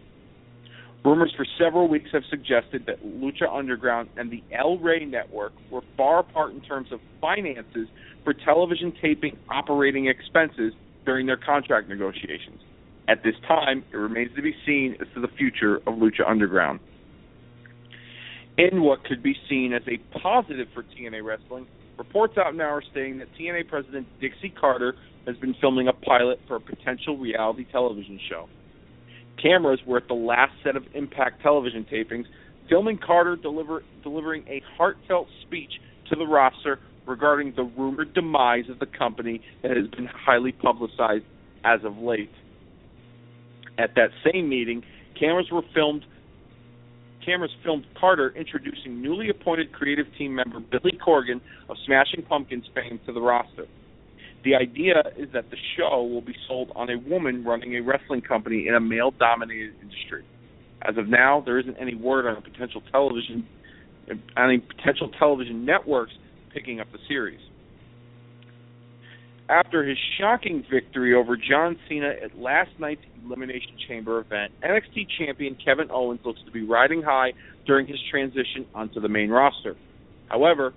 [1.04, 5.82] Rumors for several weeks have suggested that Lucha Underground and the El Rey Network were
[5.94, 7.86] far apart in terms of finances
[8.24, 10.72] for television taping operating expenses
[11.04, 12.62] during their contract negotiations.
[13.08, 16.80] At this time, it remains to be seen as to the future of Lucha Underground.
[18.58, 22.82] In what could be seen as a positive for TNA Wrestling, reports out now are
[22.92, 24.96] saying that TNA President Dixie Carter
[25.28, 28.48] has been filming a pilot for a potential reality television show.
[29.40, 32.24] Cameras were at the last set of Impact television tapings,
[32.68, 35.70] filming Carter deliver, delivering a heartfelt speech
[36.10, 41.24] to the roster regarding the rumored demise of the company that has been highly publicized
[41.62, 42.32] as of late.
[43.78, 44.82] At that same meeting,
[45.16, 46.04] cameras were filmed
[47.24, 53.00] cameras filmed Carter introducing newly appointed creative team member Billy Corgan of Smashing Pumpkins fame
[53.06, 53.66] to the roster.
[54.44, 58.20] The idea is that the show will be sold on a woman running a wrestling
[58.20, 60.24] company in a male dominated industry.
[60.82, 63.46] As of now, there isn't any word on a potential television
[64.10, 66.12] on any potential television networks
[66.54, 67.40] picking up the series.
[69.48, 75.56] After his shocking victory over John Cena at last night's Elimination Chamber event, NXT champion
[75.64, 77.32] Kevin Owens looks to be riding high
[77.66, 79.74] during his transition onto the main roster.
[80.28, 80.74] However,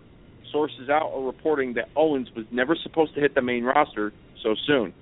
[0.54, 4.56] sources out are reporting that Owens was never supposed to hit the main roster so
[4.66, 4.94] soon.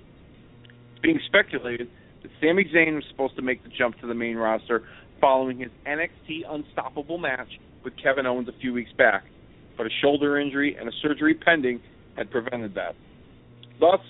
[0.64, 1.88] It's being speculated
[2.22, 4.82] that Sami Zayn was supposed to make the jump to the main roster
[5.20, 9.22] following his NXT Unstoppable match with Kevin Owens a few weeks back,
[9.76, 11.80] but a shoulder injury and a surgery pending
[12.16, 12.96] had prevented that.
[13.80, 14.00] Thus,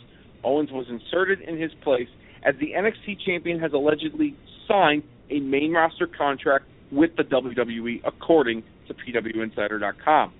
[0.42, 2.08] Owens was inserted in his place
[2.42, 8.62] as the NXT champion has allegedly signed a main roster contract with the WWE, according
[8.88, 10.32] to PWInsider.com.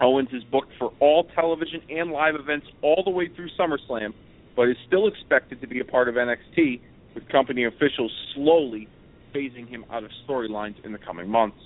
[0.00, 4.14] Owens is booked for all television and live events all the way through SummerSlam,
[4.56, 6.80] but is still expected to be a part of NXT,
[7.14, 8.88] with company officials slowly
[9.34, 11.58] phasing him out of storylines in the coming months.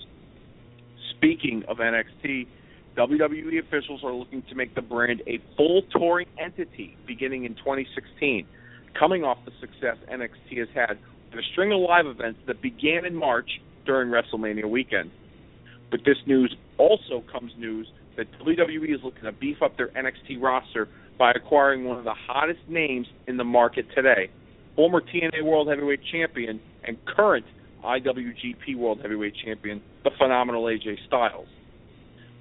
[1.16, 2.46] Speaking of NXT,
[2.96, 8.46] WWE officials are looking to make the brand a full touring entity beginning in 2016,
[8.98, 10.98] coming off the success NXT has had
[11.30, 13.48] with a string of live events that began in March
[13.84, 15.10] during WrestleMania weekend.
[15.90, 20.40] But this news also comes news that WWE is looking to beef up their NXT
[20.40, 24.30] roster by acquiring one of the hottest names in the market today,
[24.76, 27.44] former TNA World Heavyweight Champion and current
[27.84, 31.48] IWGP World Heavyweight Champion, the phenomenal AJ Styles.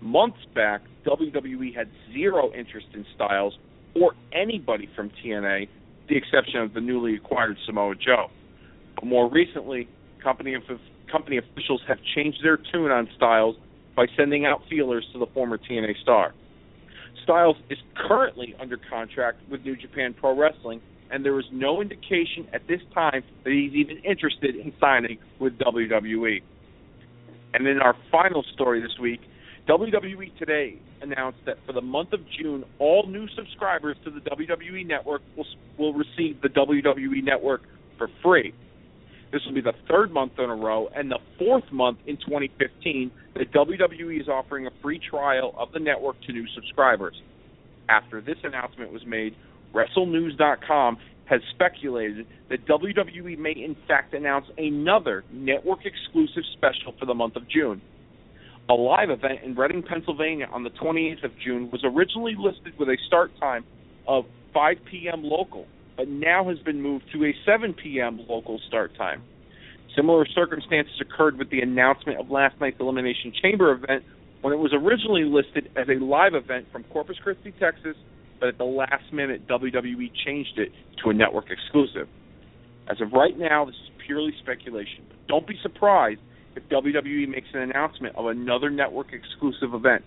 [0.03, 3.57] Months back, WWE had zero interest in Styles
[3.95, 5.69] or anybody from TNA,
[6.09, 8.27] the exception of the newly acquired Samoa Joe.
[8.95, 9.87] But more recently,
[10.21, 10.55] company
[11.09, 13.55] company officials have changed their tune on Styles
[13.95, 16.33] by sending out feelers to the former TNA star.
[17.23, 22.47] Styles is currently under contract with New Japan Pro Wrestling, and there is no indication
[22.51, 26.41] at this time that he's even interested in signing with WWE.
[27.53, 29.21] And in our final story this week,
[29.67, 34.85] WWE today announced that for the month of June, all new subscribers to the WWE
[34.85, 35.45] Network will
[35.77, 37.61] will receive the WWE Network
[37.97, 38.53] for free.
[39.31, 43.09] This will be the third month in a row and the fourth month in 2015
[43.35, 47.15] that WWE is offering a free trial of the network to new subscribers.
[47.89, 49.33] After this announcement was made,
[49.73, 57.13] WrestleNews.com has speculated that WWE may in fact announce another network exclusive special for the
[57.13, 57.81] month of June.
[58.69, 62.87] A live event in Reading, Pennsylvania on the 28th of June was originally listed with
[62.87, 63.65] a start time
[64.07, 65.21] of 5 p.m.
[65.21, 65.65] local,
[65.97, 68.21] but now has been moved to a 7 p.m.
[68.29, 69.21] local start time.
[69.97, 74.03] Similar circumstances occurred with the announcement of last night's Elimination Chamber event
[74.41, 77.97] when it was originally listed as a live event from Corpus Christi, Texas,
[78.39, 80.71] but at the last minute, WWE changed it
[81.03, 82.07] to a network exclusive.
[82.89, 86.19] As of right now, this is purely speculation, but don't be surprised
[86.55, 90.03] if WWE makes an announcement of another network exclusive event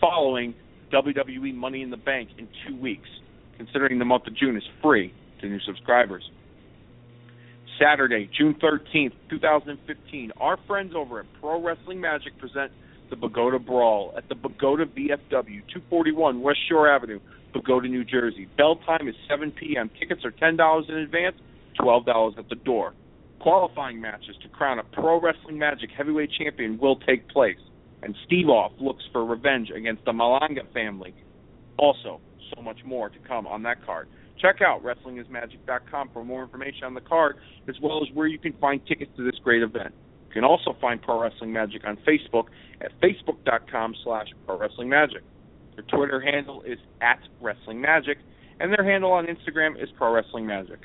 [0.00, 0.54] following
[0.92, 3.08] WWE Money in the Bank in two weeks,
[3.56, 6.28] considering the month of June is free to new subscribers.
[7.80, 12.72] Saturday, June 13th, 2015, our friends over at Pro Wrestling Magic present
[13.10, 17.20] the Bogota Brawl at the Bogota VFW, 241 West Shore Avenue,
[17.54, 18.48] Bogota, New Jersey.
[18.56, 19.90] Bell time is 7 p.m.
[19.98, 21.36] Tickets are $10 in advance,
[21.80, 22.94] $12 at the door.
[23.40, 27.58] Qualifying matches to crown a Pro Wrestling Magic heavyweight champion will take place,
[28.02, 31.14] and Steve Off looks for revenge against the Malanga family.
[31.76, 32.20] Also,
[32.54, 34.08] so much more to come on that card.
[34.40, 37.36] Check out WrestlingIsMagic.com for more information on the card,
[37.68, 39.94] as well as where you can find tickets to this great event.
[40.28, 42.46] You can also find Pro Wrestling Magic on Facebook
[42.80, 45.22] at facebook.com slash Pro Wrestling Magic.
[45.74, 48.18] Their Twitter handle is at Wrestling Magic,
[48.60, 50.80] and their handle on Instagram is Pro Wrestling Magic.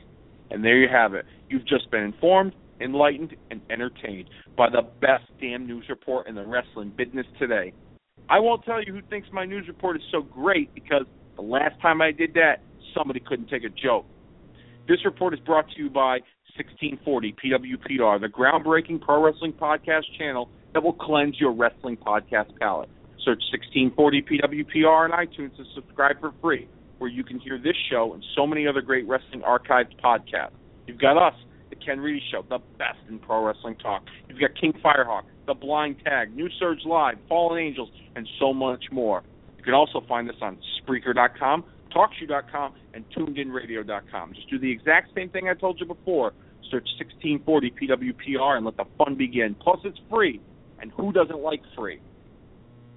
[0.53, 1.25] And there you have it.
[1.49, 6.45] You've just been informed, enlightened, and entertained by the best damn news report in the
[6.45, 7.73] wrestling business today.
[8.29, 11.81] I won't tell you who thinks my news report is so great because the last
[11.81, 12.61] time I did that,
[12.95, 14.05] somebody couldn't take a joke.
[14.87, 16.19] This report is brought to you by
[16.55, 22.89] 1640 PWPR, the groundbreaking pro wrestling podcast channel that will cleanse your wrestling podcast palate.
[23.25, 26.67] Search 1640 PWPR on iTunes to subscribe for free,
[26.97, 30.51] where you can hear this show and so many other great wrestling archived podcasts.
[30.87, 31.35] You've got us,
[31.69, 34.03] the Ken Reedy Show, the best in pro wrestling talk.
[34.29, 38.85] You've got King Firehawk, The Blind Tag, New Surge Live, Fallen Angels, and so much
[38.91, 39.23] more.
[39.57, 41.63] You can also find us on Spreaker.com,
[41.95, 44.33] TalkShoe.com, and TunedInRadio.com.
[44.33, 46.33] Just do the exact same thing I told you before.
[46.69, 49.55] Search 1640 PWPR and let the fun begin.
[49.55, 50.41] Plus, it's free.
[50.79, 52.01] And who doesn't like free?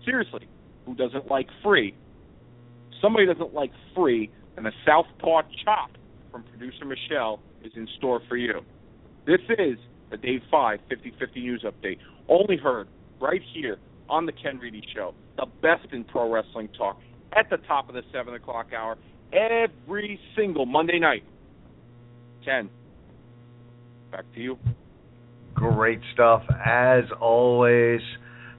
[0.05, 0.49] Seriously,
[0.87, 1.95] who doesn't like free?
[3.01, 5.91] Somebody doesn't like free, and the Southpaw Chop
[6.31, 8.61] from producer Michelle is in store for you.
[9.27, 9.79] This is
[10.11, 12.89] the Dave 5 50 50 News Update, only heard
[13.21, 13.79] right here
[14.09, 17.01] on the Ken Reedy Show, the best in pro wrestling talk,
[17.37, 18.97] at the top of the 7 o'clock hour,
[19.33, 21.25] every single Monday night.
[22.45, 22.71] Ken,
[24.13, 24.59] back to you.
[25.55, 28.01] Great stuff as always.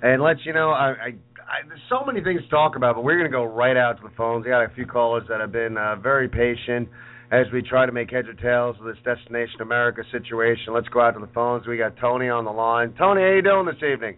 [0.01, 1.15] And let you know, I, I,
[1.47, 3.97] I there's so many things to talk about, but we're going to go right out
[3.97, 4.45] to the phones.
[4.45, 6.89] We got a few callers that have been uh, very patient
[7.31, 10.73] as we try to make heads or tails of this Destination America situation.
[10.73, 11.67] Let's go out to the phones.
[11.67, 12.93] We got Tony on the line.
[12.97, 14.17] Tony, how you doing this evening?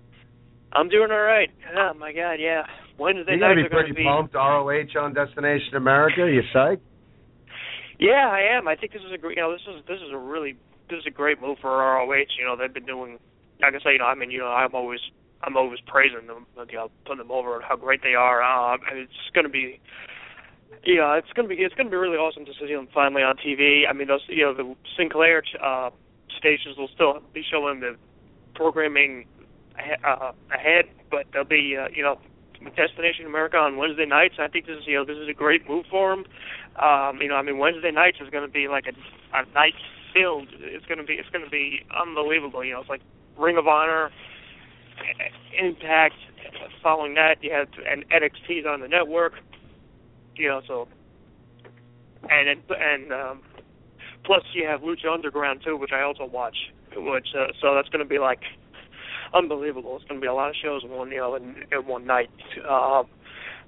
[0.74, 1.50] I'm doing all right.
[1.76, 2.64] Oh my God, yeah.
[2.98, 4.04] Wednesday You're to be pretty be.
[4.04, 4.36] pumped.
[4.36, 6.30] ROH on Destination America.
[6.30, 6.82] You psyched?
[8.00, 8.68] Yeah, I am.
[8.68, 9.38] I think this is a great.
[9.38, 10.54] You know, this is this is a really
[10.90, 12.32] this is a great move for ROH.
[12.38, 13.20] You know, they've been doing.
[13.62, 15.00] Like I say, you know, I mean, you know, I'm always
[15.44, 18.42] I'm always praising them, you know, putting them over and how great they are.
[18.42, 19.80] Uh, and it's going to be.
[20.86, 23.84] Yeah, it's gonna be it's gonna be really awesome to see them finally on TV.
[23.90, 25.90] I mean, those you know the Sinclair uh,
[26.38, 27.98] stations will still be showing the
[28.56, 29.26] programming
[30.06, 32.18] uh, ahead, but they'll be uh, you know
[32.76, 34.36] Destination America on Wednesday nights.
[34.40, 36.26] I think this is you know this is a great move for them.
[36.82, 38.94] Um, you know, I mean Wednesday nights is going to be like a,
[39.38, 39.76] a night
[40.14, 40.50] filled.
[40.60, 42.64] It's going to be it's going to be unbelievable.
[42.64, 43.02] You know, it's like
[43.38, 44.12] Ring of Honor,
[45.58, 46.16] Impact.
[46.82, 49.34] Following that, you have and NXT's on the network.
[50.36, 50.88] You know, so
[52.30, 53.42] and and um,
[54.26, 56.56] plus you have Lucha Underground too, which I also watch.
[56.96, 58.42] Which uh, so that's going to be like
[59.34, 59.96] unbelievable.
[59.98, 62.06] It's going to be a lot of shows in one you know in, in one
[62.06, 62.32] night.
[62.68, 63.08] Um,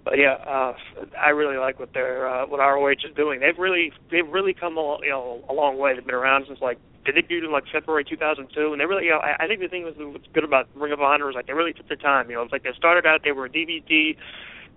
[0.04, 0.74] but yeah, uh,
[1.20, 3.40] I really like what they're uh, what ROH is doing.
[3.40, 5.94] They've really they've really come a, you know a long way.
[5.94, 9.12] They've been around since like they debuted in like February 2002, and they really you
[9.12, 11.48] know I, I think the thing was what's good about Ring of Honor is like
[11.48, 12.30] they really took their time.
[12.30, 14.16] You know, it's like they started out they were a DVD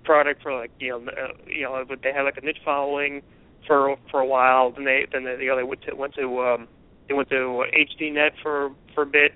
[0.05, 3.23] product for like you know uh, you know they had like a niche following
[3.67, 4.73] for for a while.
[4.73, 6.69] Then they then they, you know they went to went to um,
[7.09, 9.33] they went to HDNet for for a bit.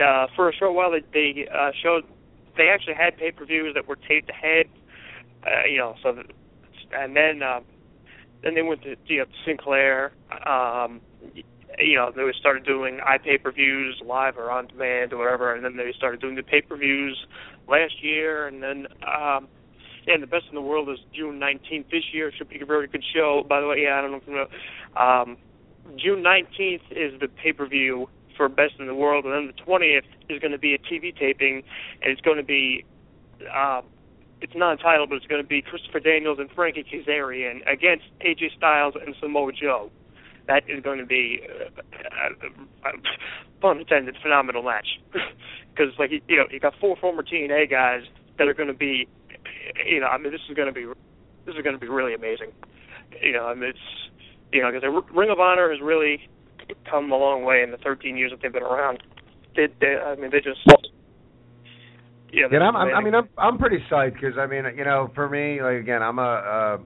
[0.00, 2.04] Uh, for a short while, they, they uh, showed
[2.56, 4.66] they actually had pay per views that were taped ahead.
[5.44, 6.26] Uh, you know, so that,
[6.92, 7.60] and then uh,
[8.42, 10.12] then they went to you know, Sinclair.
[10.46, 11.00] Um,
[11.78, 15.64] you know, they started doing iPay per views live or on demand or whatever, and
[15.64, 17.26] then they started doing the pay per views
[17.68, 18.86] last year, and then.
[19.02, 19.48] Um,
[20.04, 22.32] yeah, and the best in the world is June 19th this year.
[22.36, 23.46] Should be a very good show.
[23.48, 25.00] By the way, yeah, I don't know if you know.
[25.00, 25.36] Um,
[25.96, 29.62] June 19th is the pay per view for Best in the World, and then the
[29.62, 31.62] 20th is going to be a TV taping,
[32.02, 32.84] and it's going to be
[33.54, 33.82] uh,
[34.40, 38.04] it's not a title, but it's going to be Christopher Daniels and Frankie Kazarian against
[38.20, 39.90] AJ Styles and Samoa Joe.
[40.48, 42.90] That is going to be, uh, uh, uh,
[43.60, 45.00] pun intended, phenomenal match.
[45.74, 48.02] Because like you know, you got four former TNA guys
[48.36, 49.08] that are going to be,
[49.86, 50.84] you know, I mean, this is going to be,
[51.46, 52.52] this is going to be really amazing.
[53.22, 53.78] You know, I mean, it's,
[54.52, 56.28] you know, because Ring of Honor has really
[56.90, 59.02] come a long way in the 13 years that they've been around.
[59.56, 60.60] They, they I mean, they just
[62.32, 65.10] yeah, yeah I'm, I'm, I mean, I'm I'm pretty psyched because I mean, you know,
[65.14, 66.78] for me, like again, I'm a, uh,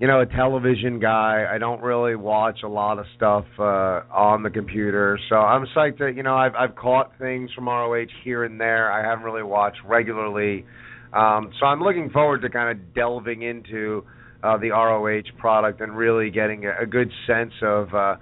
[0.00, 1.46] you know, a television guy.
[1.48, 5.98] I don't really watch a lot of stuff uh on the computer, so I'm psyched
[5.98, 8.90] that you know I've I've caught things from ROH here and there.
[8.90, 10.64] I haven't really watched regularly,
[11.12, 14.04] um, so I'm looking forward to kind of delving into
[14.42, 17.94] uh, the ROH product and really getting a, a good sense of.
[17.94, 18.16] uh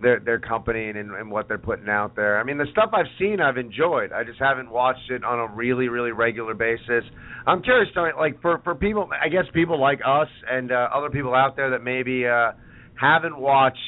[0.00, 2.38] their their company and, and what they're putting out there.
[2.38, 4.12] I mean, the stuff I've seen, I've enjoyed.
[4.12, 7.04] I just haven't watched it on a really really regular basis.
[7.46, 11.10] I'm curious, Tony, like for for people, I guess people like us and uh, other
[11.10, 12.52] people out there that maybe uh,
[13.00, 13.78] haven't watched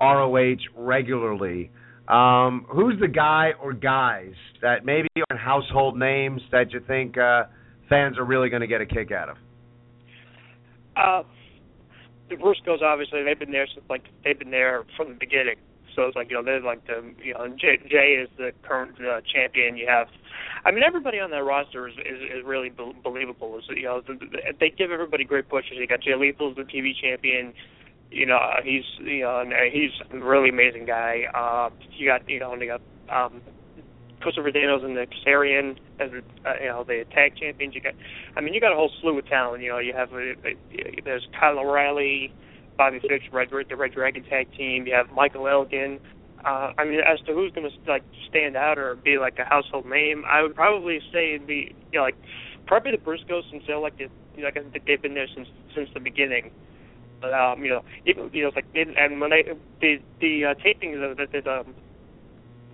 [0.00, 1.70] ROH regularly.
[2.08, 7.44] Um, who's the guy or guys that maybe are household names that you think uh,
[7.88, 9.36] fans are really going to get a kick out of?
[10.96, 11.22] Uh,
[12.28, 15.56] the Briscoes obviously they've been there since like they've been there from the beginning.
[15.94, 18.94] So it's like you know they're like the you know Jay, Jay is the current
[19.00, 19.76] uh, champion.
[19.76, 20.06] You have,
[20.64, 23.58] I mean everybody on that roster is is, is really be- believable.
[23.58, 25.72] Is you know the, the, they give everybody great pushes.
[25.74, 27.52] You got Jay Lethal as the TV champion.
[28.10, 31.22] You know he's you know he's a really amazing guy.
[31.34, 33.42] Uh, you got you know and you got um,
[34.20, 36.10] Christopher Daniels and the Kazarian as
[36.44, 37.74] uh, you know the tag champions.
[37.74, 37.94] You got,
[38.36, 39.62] I mean, you got a whole slew of talent.
[39.62, 42.32] You know, you have a, uh, a, there's Kyle O'Reilly,
[42.76, 44.86] Bobby Fish, Red, the Red Dragon tag team.
[44.86, 46.00] You have Michael Elgin.
[46.44, 49.44] Uh, I mean, as to who's going to like stand out or be like a
[49.44, 52.16] household name, I would probably say it'd be you know, like
[52.66, 55.88] probably the Briscoes since they're like the, you know, like they've been there since since
[55.94, 56.50] the beginning.
[57.20, 59.44] But um, you know, it, you know, it's like and when they
[59.80, 61.74] the the uh, tapings that that um,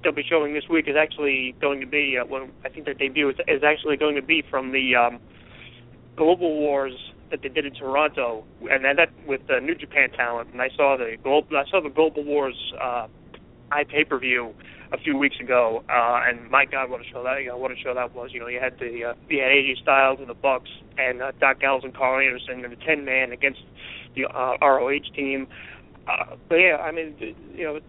[0.04, 2.94] they'll be showing this week is actually going to be uh, when I think their
[2.94, 5.20] debut is, is actually going to be from the um,
[6.16, 6.94] Global Wars
[7.30, 10.50] that they did in Toronto, and that with the New Japan talent.
[10.52, 13.08] And I saw the global I saw the Global Wars uh,
[13.72, 14.54] i pay per view
[14.92, 17.72] a few weeks ago, uh, and my God, what a show that you know, what
[17.72, 18.30] a show that was.
[18.32, 21.32] You know, you had the uh, you had AJ Styles and the Bucks, and uh,
[21.40, 23.60] Doc Gallows and Karl Anderson, and the ten man against
[24.14, 25.48] the uh, ROH team.
[26.06, 27.16] Uh, but yeah, I mean,
[27.54, 27.80] you know,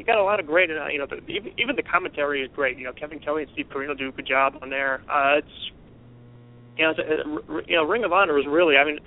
[0.00, 2.50] you got a lot of great, uh, you know, the, even, even the commentary is
[2.56, 2.78] great.
[2.78, 5.02] You know, Kevin Kelly and Steve Corino do a good job on there.
[5.12, 5.70] Uh, it's
[6.78, 8.78] you know, it's, uh, you know, Ring of Honor is really.
[8.78, 8.98] I mean,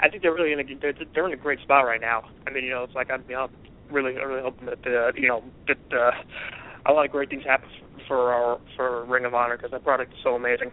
[0.00, 2.24] I think they're really in a they're, they're in a great spot right now.
[2.48, 3.48] I mean, you know, it's like I'm you know,
[3.92, 7.68] really really hoping that uh, you know that uh, a lot of great things happen
[8.08, 10.72] for our for Ring of Honor because that product is so amazing.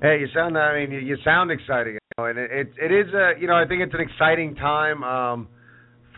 [0.00, 0.56] Hey, you sound.
[0.56, 3.32] I mean, you, you sound exciting, you know, and it, it it is a.
[3.40, 5.02] You know, I think it's an exciting time.
[5.02, 5.48] um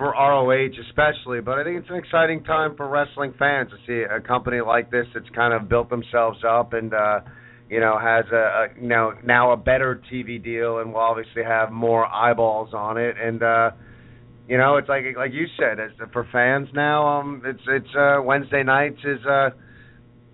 [0.00, 4.02] for ROH especially, but I think it's an exciting time for wrestling fans to see
[4.10, 7.20] a company like this that's kind of built themselves up and uh
[7.68, 11.42] you know has a, a you know now a better TV deal and will obviously
[11.44, 13.72] have more eyeballs on it and uh
[14.48, 18.22] you know it's like like you said as for fans now um it's it's uh
[18.24, 19.50] Wednesday nights is uh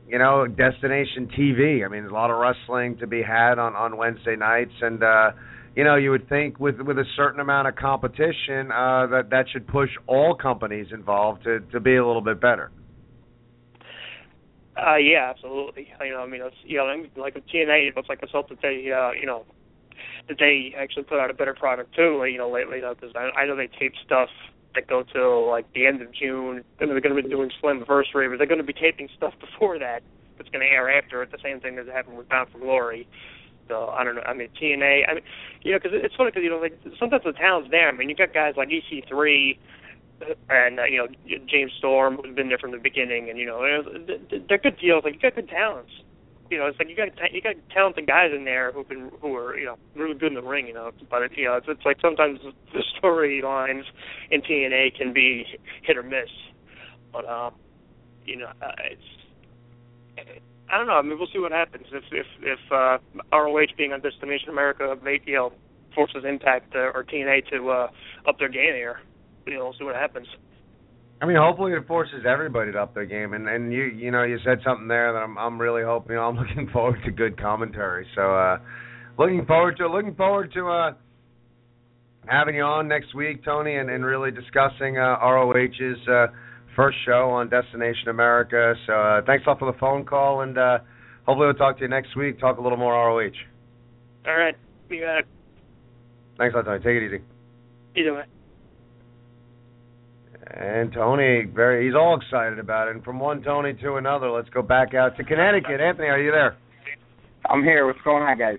[0.07, 1.85] you know destination TV.
[1.85, 5.03] I mean there's a lot of wrestling to be had on on Wednesday nights and
[5.03, 5.33] uh
[5.77, 9.47] you know, you would think with with a certain amount of competition uh, that that
[9.53, 12.73] should push all companies involved to to be a little bit better.
[14.77, 15.89] Uh, yeah, absolutely.
[16.05, 16.87] You know, I mean, it's you know,
[17.21, 19.45] like with TNA, it's like I hope that they, uh, you know,
[20.29, 22.25] that they actually put out a better product too.
[22.25, 24.31] You know, lately, because I, I know they tape stuff
[24.75, 26.63] that go till like the end of June.
[26.81, 29.79] And they're going to be doing Slammiversary, but they're going to be taping stuff before
[29.79, 30.03] that.
[30.39, 31.33] That's going to air after it.
[31.33, 33.09] The same thing that happened with Bound for Glory.
[33.69, 34.23] So I don't know.
[34.27, 35.09] I mean TNA.
[35.09, 35.25] I mean,
[35.63, 37.89] you know, because it's funny because you know, like sometimes the talent's there.
[37.89, 39.59] I mean, you got guys like EC3
[40.49, 41.09] and uh, you know
[41.47, 43.63] James Storm who's been there from the beginning, and you know
[44.49, 45.05] they're good deals.
[45.05, 45.93] Like you got good talents.
[46.51, 49.35] You know, it's like you got you got talented guys in there who've been who
[49.37, 50.67] are you know really good in the ring.
[50.67, 52.41] You know, but it, you know it's, it's like sometimes
[52.73, 53.85] the storylines
[54.31, 55.45] in TNA can be
[55.83, 56.31] hit or miss.
[57.13, 57.55] But um,
[58.25, 59.03] you know, uh, it's
[60.71, 60.95] I don't know.
[60.95, 62.99] I mean, we'll see what happens if if if uh,
[63.33, 65.53] ROH being on Destination America, may, you know,
[65.95, 67.89] forces Impact uh, or TNA to uh,
[68.29, 68.99] up their game here.
[69.47, 70.27] You know, we'll see what happens.
[71.23, 74.25] I mean, hopefully it forces everybody to up their game, and and you you know
[74.25, 76.19] you said something there that I'm I'm really hoping.
[76.19, 78.07] I'm looking forward to good commentary.
[78.15, 78.59] So, uh
[79.19, 80.93] looking forward to looking forward to uh
[82.27, 86.09] having you on next week, Tony, and and really discussing uh ROH's.
[86.09, 86.27] uh
[86.77, 88.75] first show on Destination America.
[88.87, 90.79] So uh, thanks a lot for the phone call, and uh,
[91.25, 92.39] hopefully we'll talk to you next week.
[92.39, 93.31] Talk a little more ROH.
[94.27, 94.55] All right.
[94.91, 95.27] You got it.
[96.39, 96.79] Thanks a lot, Tony.
[96.79, 97.23] Take it easy.
[97.97, 98.25] Either way.
[100.49, 102.95] And Tony, very he's all excited about it.
[102.95, 105.81] And from one Tony to another, let's go back out to Connecticut.
[105.81, 106.57] Anthony, are you there?
[107.51, 107.87] I'm here.
[107.87, 108.59] What's going on, guys?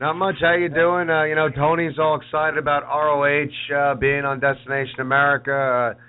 [0.00, 0.36] Not much.
[0.40, 1.08] How you doing?
[1.08, 5.94] Uh, you know, Tony's all excited about ROH uh, being on Destination America.
[5.96, 6.00] Uh,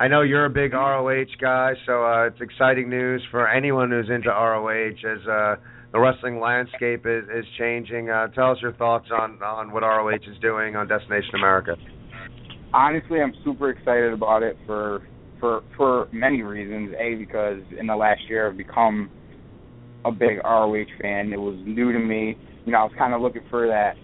[0.00, 4.08] I know you're a big ROH guy, so uh, it's exciting news for anyone who's
[4.08, 5.56] into ROH as uh,
[5.92, 8.08] the wrestling landscape is, is changing.
[8.08, 11.76] Uh, tell us your thoughts on on what ROH is doing on Destination America.
[12.72, 15.02] Honestly, I'm super excited about it for
[15.38, 16.94] for for many reasons.
[16.98, 19.10] A because in the last year I've become
[20.06, 21.30] a big ROH fan.
[21.30, 22.38] It was new to me.
[22.64, 23.96] You know, I was kind of looking for that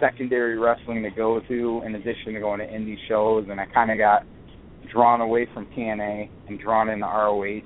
[0.00, 3.90] secondary wrestling to go to in addition to going to indie shows, and I kind
[3.90, 4.24] of got
[4.92, 7.60] drawn away from TNA and drawn into ROH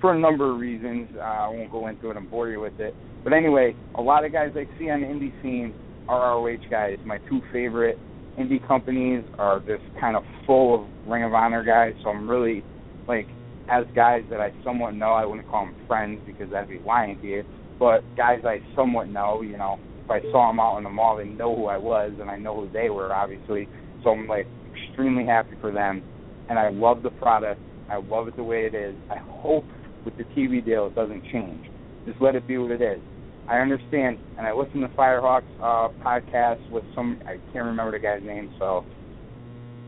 [0.00, 1.08] for a number of reasons.
[1.16, 2.94] Uh, I won't go into it and bore you with it.
[3.24, 5.74] But anyway, a lot of guys I see on the indie scene
[6.08, 6.98] are ROH guys.
[7.04, 7.98] My two favorite
[8.38, 11.94] indie companies are just kind of full of Ring of Honor guys.
[12.02, 12.62] So I'm really
[13.08, 13.26] like
[13.68, 15.12] as guys that I somewhat know.
[15.12, 17.44] I wouldn't call them friends because that'd be lying to you.
[17.78, 21.16] But guys I somewhat know, you know, if I saw them out in the mall,
[21.16, 23.68] they know who I was and I know who they were, obviously.
[24.04, 26.02] So I'm like extremely happy for them,
[26.48, 27.60] and I love the product.
[27.90, 28.94] I love it the way it is.
[29.10, 29.64] I hope
[30.04, 31.64] with the TV deal it doesn't change.
[32.06, 33.00] Just let it be what it is.
[33.48, 37.98] I understand, and I listened to Firehawks uh, podcast with some I can't remember the
[37.98, 38.84] guy's name, so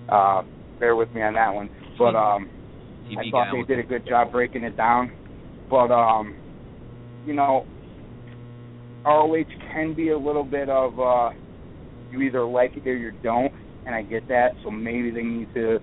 [0.08, 0.42] uh,
[0.78, 1.68] bear with me on that one.
[1.98, 2.48] But um,
[3.10, 5.10] TV I thought they did a good job breaking it down.
[5.68, 6.36] But um,
[7.26, 7.66] you know,
[9.04, 11.30] ROH can be a little bit of uh,
[12.10, 13.52] you either like it or you don't,
[13.86, 14.50] and I get that.
[14.64, 15.78] So maybe they need to,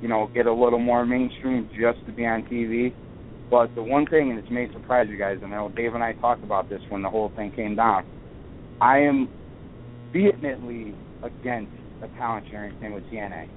[0.00, 2.92] you know, get a little more mainstream just to be on TV.
[3.50, 6.04] But the one thing, and this may surprise you guys, and I know Dave and
[6.04, 8.04] I talked about this when the whole thing came down.
[8.80, 9.28] I am
[10.12, 11.72] vehemently against
[12.02, 13.48] a talent sharing thing with TNA,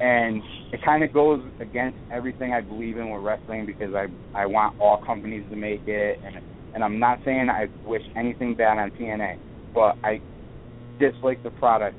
[0.00, 4.06] and it kind of goes against everything I believe in with wrestling because I
[4.38, 6.36] I want all companies to make it, and
[6.74, 9.38] and I'm not saying I wish anything bad on TNA,
[9.74, 10.20] but I
[10.98, 11.96] dislike the product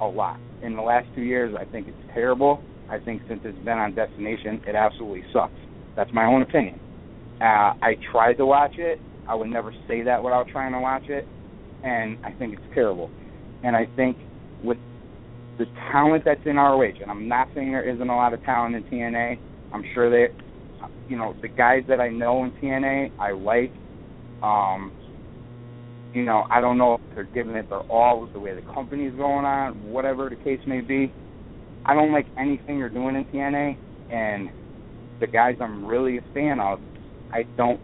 [0.00, 0.38] a lot.
[0.62, 2.62] In the last two years, I think it's terrible.
[2.88, 5.52] I think since it's been on Destination, it absolutely sucks.
[5.96, 6.80] That's my own opinion.
[7.40, 9.00] Uh, I tried to watch it.
[9.28, 11.26] I would never say that without trying to watch it,
[11.82, 13.10] and I think it's terrible.
[13.62, 14.16] And I think
[14.62, 14.78] with
[15.58, 18.76] the talent that's in ROH, and I'm not saying there isn't a lot of talent
[18.76, 19.38] in TNA.
[19.72, 20.32] I'm sure they,
[21.08, 23.72] you know, the guys that I know in TNA, I like.
[24.42, 24.92] Um,
[26.12, 28.62] you know, I don't know if they're giving it their all with the way the
[28.72, 31.12] company's going on, whatever the case may be.
[31.86, 33.76] I don't like anything they're doing in TNA,
[34.10, 34.50] and
[35.20, 36.80] the guys I'm really a fan of,
[37.32, 37.80] I don't.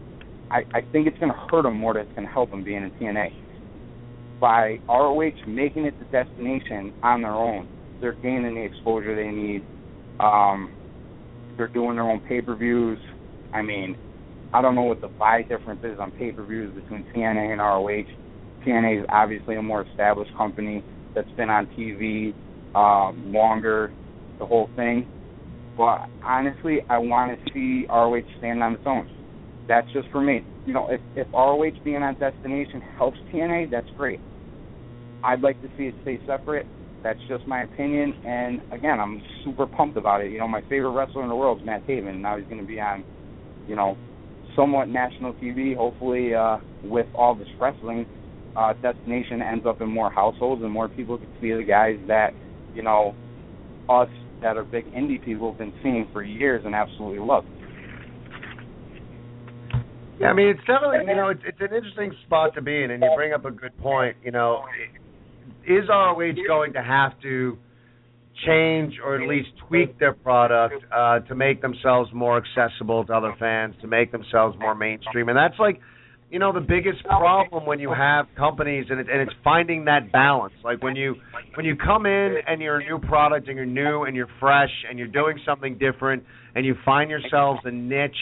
[0.51, 2.65] I, I think it's going to hurt them more than it's going to help them
[2.65, 3.33] being in TNA.
[4.41, 7.69] By ROH making it the destination on their own,
[8.01, 9.65] they're gaining the exposure they need.
[10.19, 10.73] Um,
[11.57, 12.99] they're doing their own pay-per-views.
[13.55, 13.97] I mean,
[14.53, 18.67] I don't know what the buy difference is on pay-per-views between TNA and ROH.
[18.67, 20.85] TNA is obviously a more established company
[21.15, 22.35] that's been on TV
[22.75, 23.93] um, longer,
[24.39, 25.07] the whole thing.
[25.77, 29.09] But honestly, I want to see ROH stand on its own.
[29.69, 30.45] That's just for me.
[30.67, 34.21] You know, if if ROH being on destination helps TNA, that's great.
[35.25, 36.67] I'd like to see it stay separate.
[37.03, 38.13] That's just my opinion.
[38.25, 40.31] And again, I'm super pumped about it.
[40.31, 42.67] You know, my favorite wrestler in the world is Matt Taven, now he's going to
[42.67, 43.05] be on,
[43.67, 43.97] you know,
[44.55, 45.77] somewhat national TV.
[45.77, 48.07] Hopefully, uh, with all this wrestling,
[48.57, 52.33] uh, destination ends up in more households and more people can see the guys that,
[52.75, 53.15] you know,
[53.89, 54.09] us
[54.41, 57.45] that are big indie people have been seeing for years and absolutely love.
[60.21, 62.91] Yeah, I mean it's definitely you know it's it's an interesting spot to be in,
[62.91, 64.17] and you bring up a good point.
[64.23, 64.65] You know,
[65.67, 67.59] is ROH going to have to
[68.47, 73.35] change or at least tweak their product uh, to make themselves more accessible to other
[73.39, 75.81] fans, to make themselves more mainstream, and that's like
[76.33, 80.11] you know the biggest problem when you have companies and it, and it's finding that
[80.11, 80.55] balance.
[80.65, 81.17] Like when you
[81.55, 84.71] when you come in and you're a new product and you're new and you're fresh
[84.89, 86.25] and you're doing something different
[86.55, 88.17] and you find yourselves a niche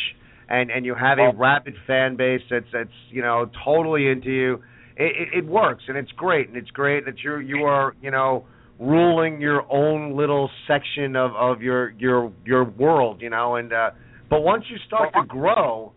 [0.48, 4.54] and and you have a rabid fan base that's that's you know totally into you.
[4.96, 8.10] It, it, it works and it's great and it's great that you you are you
[8.10, 8.44] know
[8.80, 13.90] ruling your own little section of of your your your world you know and uh
[14.28, 15.92] but once you start to grow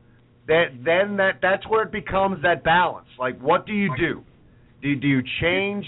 [0.48, 4.24] that then that that's where it becomes that balance like what do you do
[4.82, 5.86] do do you change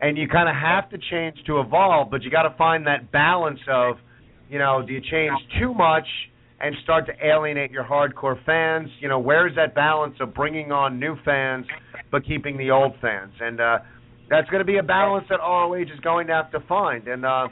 [0.00, 3.10] and you kind of have to change to evolve but you got to find that
[3.10, 3.96] balance of
[4.48, 6.06] you know do you change too much
[6.60, 10.98] and start to alienate your hardcore fans you know where's that balance of bringing on
[11.00, 11.66] new fans
[12.10, 13.32] but keeping the old fans.
[13.40, 13.78] And uh,
[14.30, 17.06] that's going to be a balance that ROH is going to have to find.
[17.08, 17.48] And uh,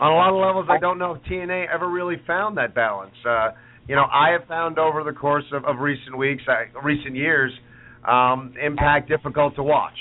[0.00, 3.14] on a lot of levels, I don't know if TNA ever really found that balance.
[3.26, 3.50] Uh,
[3.92, 7.52] you know, I have found over the course of, of recent weeks, uh, recent years,
[8.08, 9.98] um, Impact difficult to watch.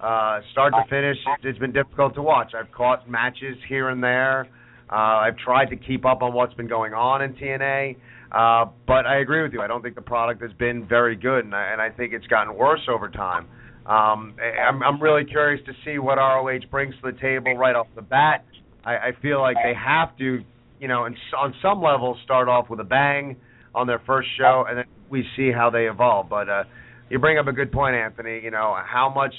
[0.00, 2.50] Uh, start to finish, it's been difficult to watch.
[2.58, 4.48] I've caught matches here and there.
[4.90, 7.94] Uh, I've tried to keep up on what's been going on in TNA,
[8.32, 9.60] uh, but I agree with you.
[9.60, 12.26] I don't think the product has been very good, and I, and I think it's
[12.26, 13.46] gotten worse over time.
[13.86, 14.34] Um,
[14.68, 18.02] I'm, I'm really curious to see what ROH brings to the table right off the
[18.02, 18.44] bat.
[18.84, 20.40] I, I feel like they have to,
[20.80, 23.36] you know, in, on some level, start off with a bang
[23.74, 26.28] on their first show, and then we see how they evolve.
[26.28, 26.64] But uh,
[27.08, 28.40] you bring up a good point, Anthony.
[28.42, 29.34] You know, how much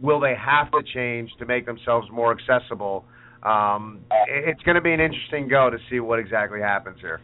[0.00, 3.04] will they have to change to make themselves more accessible?
[3.42, 7.20] Um, it's going to be an interesting go to see what exactly happens here.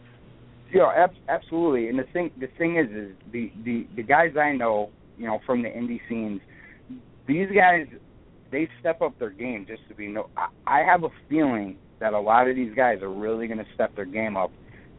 [0.73, 1.89] Yeah, ab- absolutely.
[1.89, 5.39] And the thing, the thing is, is the the the guys I know, you know,
[5.45, 6.41] from the indie scenes,
[7.27, 7.85] these guys,
[8.51, 10.29] they step up their game just to be no.
[10.35, 13.65] I, I have a feeling that a lot of these guys are really going to
[13.73, 14.51] step their game up.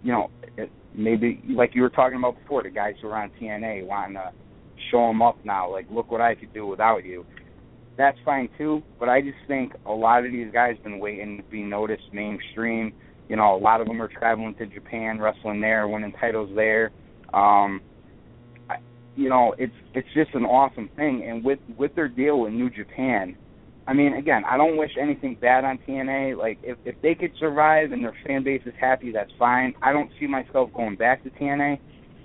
[0.03, 3.31] You know, it, maybe like you were talking about before, the guys who are on
[3.41, 4.33] TNA wanting to
[4.91, 5.71] show them up now.
[5.71, 7.25] Like, look what I could do without you
[7.97, 8.83] that's fine too.
[8.99, 12.93] But I just think a lot of these guys been waiting to be noticed mainstream.
[13.29, 16.93] You know, a lot of them are traveling to Japan, wrestling there, winning titles there.
[17.35, 17.81] Um,
[18.71, 18.77] I,
[19.17, 21.27] you know, it's it's just an awesome thing.
[21.29, 23.37] And with with their deal with New Japan,
[23.89, 26.37] I mean, again, I don't wish anything bad on TNA.
[26.37, 29.75] Like, if if they could survive and their fan base is happy, that's fine.
[29.83, 31.79] I don't see myself going back to TNA,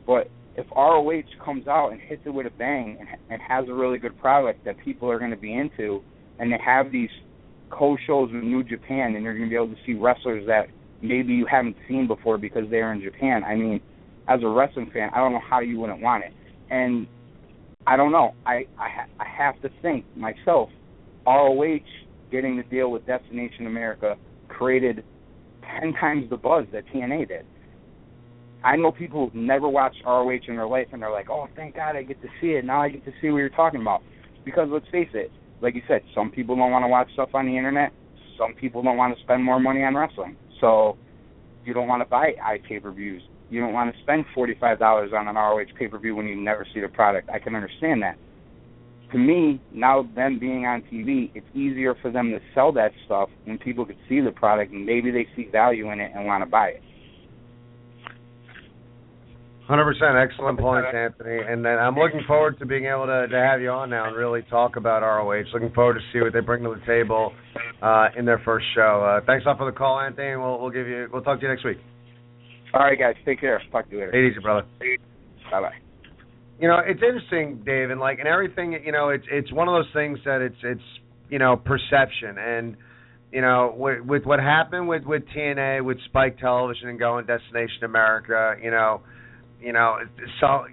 [0.07, 3.74] but if ROH comes out and hits it with a bang and, and has a
[3.74, 6.01] really good product that people are going to be into,
[6.39, 7.09] and they have these
[7.70, 10.68] co-shows with New Japan, and you're going to be able to see wrestlers that
[11.01, 13.43] maybe you haven't seen before because they're in Japan.
[13.43, 13.82] I mean,
[14.28, 16.34] as a wrestling fan, I don't know how you wouldn't want it.
[16.70, 17.07] And
[17.88, 18.34] I don't know.
[18.45, 20.70] I I, ha- I have to think myself.
[21.26, 21.80] ROH
[22.32, 24.15] getting the deal with Destination America
[24.47, 25.03] created
[25.80, 27.45] ten times the buzz that TNA did.
[28.63, 31.76] I know people who've never watched ROH in their life, and they're like, "Oh, thank
[31.76, 32.65] God I get to see it.
[32.65, 34.01] Now I get to see what you're talking about."
[34.45, 37.45] Because let's face it, like you said, some people don't want to watch stuff on
[37.45, 37.91] the internet.
[38.38, 40.36] Some people don't want to spend more money on wrestling.
[40.59, 40.97] So
[41.65, 43.22] you don't want to buy i pay per views.
[43.49, 46.28] You don't want to spend forty five dollars on an ROH pay per view when
[46.28, 47.30] you never see the product.
[47.30, 48.17] I can understand that.
[49.12, 53.30] To me, now them being on TV, it's easier for them to sell that stuff
[53.45, 56.43] when people could see the product and maybe they see value in it and want
[56.43, 56.82] to buy it.
[59.68, 61.39] Hundred percent, excellent points, Anthony.
[61.47, 64.18] And then I'm looking forward to being able to, to have you on now and
[64.18, 65.43] really talk about ROH.
[65.53, 67.32] Looking forward to see what they bring to the table
[67.82, 69.01] uh, in their first show.
[69.01, 70.36] Uh, thanks a lot for the call, Anthony.
[70.36, 71.78] We'll we'll give you we'll talk to you next week.
[72.74, 73.16] All right, guys.
[73.24, 73.62] Take care.
[73.72, 74.12] Talk to you later.
[74.12, 74.68] Take it easy, brother.
[75.49, 75.91] Bye bye.
[76.62, 78.80] You know, it's interesting, Dave, and like and everything.
[78.86, 80.82] You know, it's it's one of those things that it's it's
[81.30, 82.78] you know perception and
[83.32, 87.84] you know, with, with what happened with with TNA, with Spike Television and going Destination
[87.84, 89.01] America, you know,
[89.62, 89.97] you know,
[90.39, 90.66] so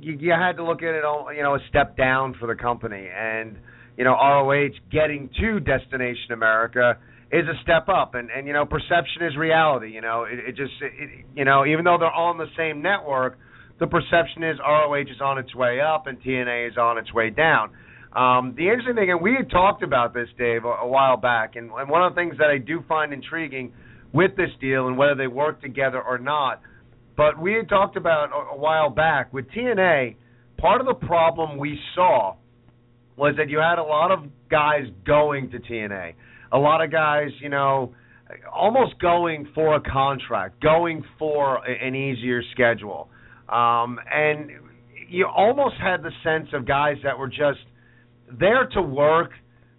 [0.00, 2.54] you, you had to look at it, all, you know, a step down for the
[2.54, 3.58] company, and
[3.98, 6.98] you know, ROH getting to Destination America
[7.30, 9.90] is a step up, and and you know, perception is reality.
[9.90, 12.80] You know, it, it just, it, you know, even though they're all on the same
[12.80, 13.38] network,
[13.78, 17.30] the perception is ROH is on its way up and TNA is on its way
[17.30, 17.70] down.
[18.14, 21.56] Um, the interesting thing, and we had talked about this, Dave, a, a while back,
[21.56, 23.74] and, and one of the things that I do find intriguing
[24.12, 26.62] with this deal and whether they work together or not
[27.16, 30.16] but we had talked about a, a while back with TNA.
[30.58, 32.36] Part of the problem we saw
[33.16, 36.14] was that you had a lot of guys going to TNA,
[36.52, 37.94] a lot of guys, you know,
[38.52, 43.08] almost going for a contract, going for a, an easier schedule,
[43.48, 44.50] um, and
[45.08, 47.60] you almost had the sense of guys that were just
[48.38, 49.30] there to work,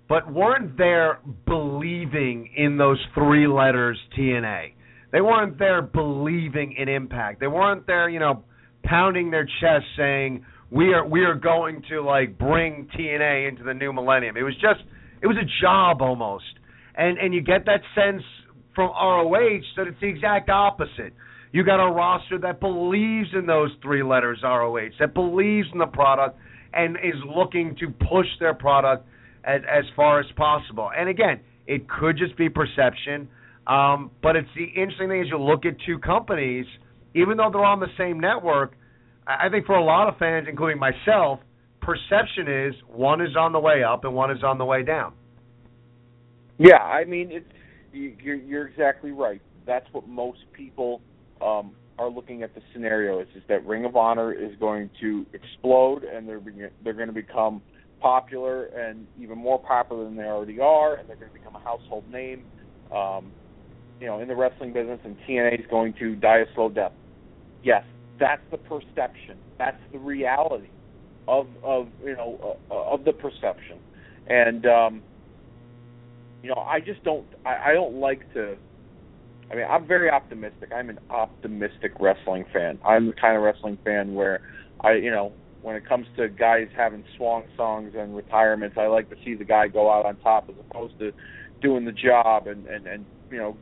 [0.07, 4.73] but weren't there believing in those three letters TNA.
[5.11, 7.39] They weren't there believing in impact.
[7.39, 8.43] They weren't there, you know,
[8.83, 13.73] pounding their chest saying we are we are going to like bring TNA into the
[13.73, 14.37] new millennium.
[14.37, 14.81] It was just
[15.21, 16.45] it was a job almost.
[16.95, 18.23] And and you get that sense
[18.75, 21.13] from ROH that it's the exact opposite.
[21.51, 25.87] You got a roster that believes in those three letters ROH, that believes in the
[25.87, 26.37] product
[26.73, 29.07] and is looking to push their product
[29.43, 30.89] as as far as possible.
[30.95, 33.29] And again, it could just be perception.
[33.65, 36.65] Um, but it's the interesting thing is you look at two companies,
[37.15, 38.73] even though they're on the same network.
[39.25, 41.39] I think for a lot of fans, including myself,
[41.81, 45.13] perception is one is on the way up and one is on the way down.
[46.57, 47.45] Yeah, I mean, it's
[47.91, 49.41] you're you're exactly right.
[49.65, 51.01] That's what most people
[51.41, 55.25] um, are looking at the scenario is, is that Ring of Honor is going to
[55.33, 57.61] explode and they're being, they're going to become
[57.99, 61.59] popular and even more popular than they already are, and they're going to become a
[61.59, 62.43] household name,
[62.93, 63.31] um,
[63.99, 66.91] you know, in the wrestling business, and TNA is going to die a slow death.
[67.63, 67.83] Yes,
[68.19, 69.37] that's the perception.
[69.57, 70.69] That's the reality
[71.27, 73.79] of of you know uh, of the perception,
[74.27, 75.01] and um,
[76.43, 78.55] you know, I just don't I, I don't like to
[79.51, 80.71] I mean, I'm very optimistic.
[80.75, 82.79] I'm an optimistic wrestling fan.
[82.85, 84.41] I'm the kind of wrestling fan where
[84.81, 89.09] I, you know, when it comes to guys having swan songs and retirements, I like
[89.09, 91.11] to see the guy go out on top as opposed to
[91.61, 93.57] doing the job and and and you know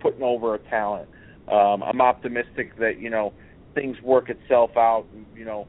[0.00, 1.08] putting over a talent.
[1.48, 3.32] Um, I'm optimistic that you know
[3.74, 5.06] things work itself out.
[5.34, 5.66] You know,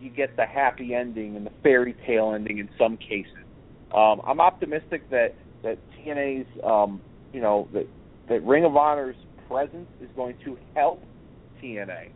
[0.00, 3.34] you get the happy ending and the fairy tale ending in some cases.
[3.94, 7.00] Um, I'm optimistic that that TNA's um,
[7.32, 7.86] you know that
[8.30, 9.16] that Ring of Honor's
[9.48, 11.02] presence is going to help
[11.62, 12.10] TNA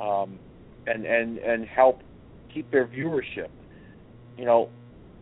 [0.00, 0.38] um,
[0.86, 2.00] and and and help
[2.52, 3.48] keep their viewership.
[4.36, 4.70] You know,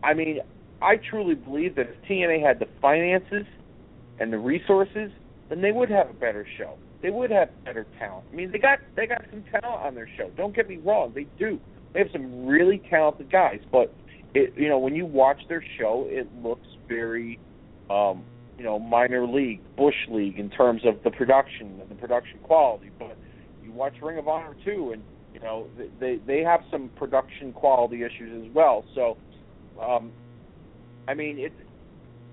[0.01, 0.39] I mean,
[0.81, 3.45] I truly believe that if TNA had the finances
[4.19, 5.11] and the resources,
[5.49, 6.75] then they would have a better show.
[7.01, 8.25] They would have better talent.
[8.31, 10.31] I mean, they got they got some talent on their show.
[10.37, 11.59] Don't get me wrong, they do.
[11.93, 13.93] They have some really talented guys, but
[14.33, 17.39] it you know when you watch their show, it looks very
[17.89, 18.23] um,
[18.59, 22.91] you know minor league, bush league in terms of the production and the production quality.
[22.99, 23.17] But
[23.63, 25.01] you watch Ring of Honor too, and
[25.33, 25.65] you know
[25.99, 28.83] they they have some production quality issues as well.
[28.93, 29.17] So,
[29.81, 30.11] um,
[31.07, 31.55] I mean, it's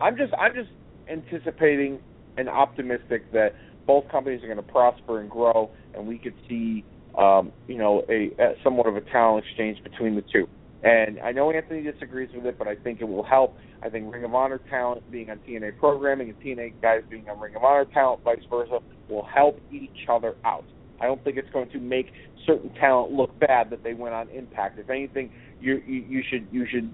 [0.00, 0.70] I'm just I'm just
[1.08, 2.00] anticipating
[2.36, 3.54] and optimistic that
[3.86, 6.84] both companies are going to prosper and grow, and we could see
[7.16, 10.48] um, you know a, a somewhat of a talent exchange between the two.
[10.82, 13.56] And I know Anthony disagrees with it, but I think it will help.
[13.82, 17.40] I think Ring of Honor talent being on TNA programming and TNA guys being on
[17.40, 20.64] Ring of Honor talent, vice versa, will help each other out.
[21.00, 22.12] I don't think it's going to make
[22.46, 24.78] certain talent look bad that they went on Impact.
[24.78, 26.92] If anything, you you, should you should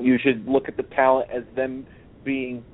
[0.00, 1.86] you should look at the talent as them
[2.24, 2.64] being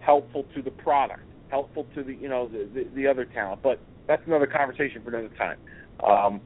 [0.00, 3.62] helpful to the product, helpful to the you know the the, the other talent.
[3.62, 5.58] But that's another conversation for another time.
[6.04, 6.40] Um,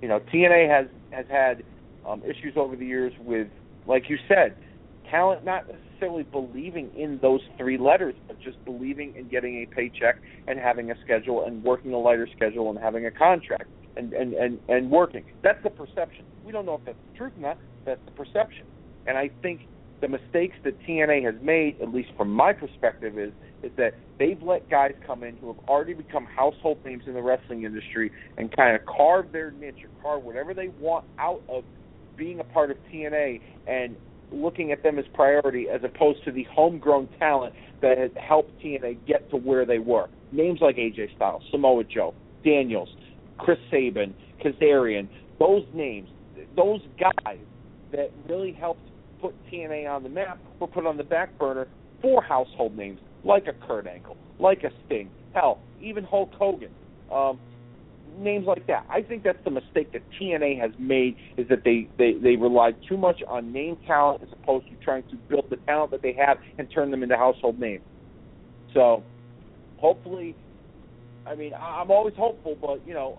[0.00, 1.62] you know, TNA has has had
[2.06, 3.48] um, issues over the years with,
[3.86, 4.56] like you said,
[5.10, 10.16] talent not necessarily believing in those three letters, but just believing in getting a paycheck
[10.46, 14.32] and having a schedule and working a lighter schedule and having a contract and and
[14.34, 15.24] and, and working.
[15.42, 16.24] That's the perception.
[16.44, 17.58] We don't know if that's the truth or not.
[17.84, 18.66] That's the perception.
[19.06, 19.62] And I think
[20.00, 23.32] the mistakes that TNA has made, at least from my perspective, is
[23.62, 27.22] is that they've let guys come in who have already become household names in the
[27.22, 31.64] wrestling industry and kind of carve their niche or carve whatever they want out of
[32.16, 33.96] being a part of TNA and
[34.30, 38.96] looking at them as priority as opposed to the homegrown talent that had helped TNA
[39.06, 40.08] get to where they were.
[40.30, 42.88] Names like AJ Styles, Samoa Joe, Daniels,
[43.38, 45.08] Chris Sabin, Kazarian,
[45.38, 46.08] those names,
[46.56, 47.38] those guys
[47.92, 48.80] that really helped
[49.20, 51.68] put TNA on the map were put on the back burner
[52.00, 56.70] for household names like a Kurt Angle, like a Sting, hell, even Hulk Hogan.
[57.12, 57.38] Um,
[58.18, 58.86] names like that.
[58.88, 62.76] I think that's the mistake that TNA has made is that they they they relied
[62.88, 66.12] too much on name talent as opposed to trying to build the talent that they
[66.14, 67.82] have and turn them into household names.
[68.74, 69.02] So,
[69.78, 70.34] hopefully,
[71.26, 73.18] I mean, I'm always hopeful, but you know,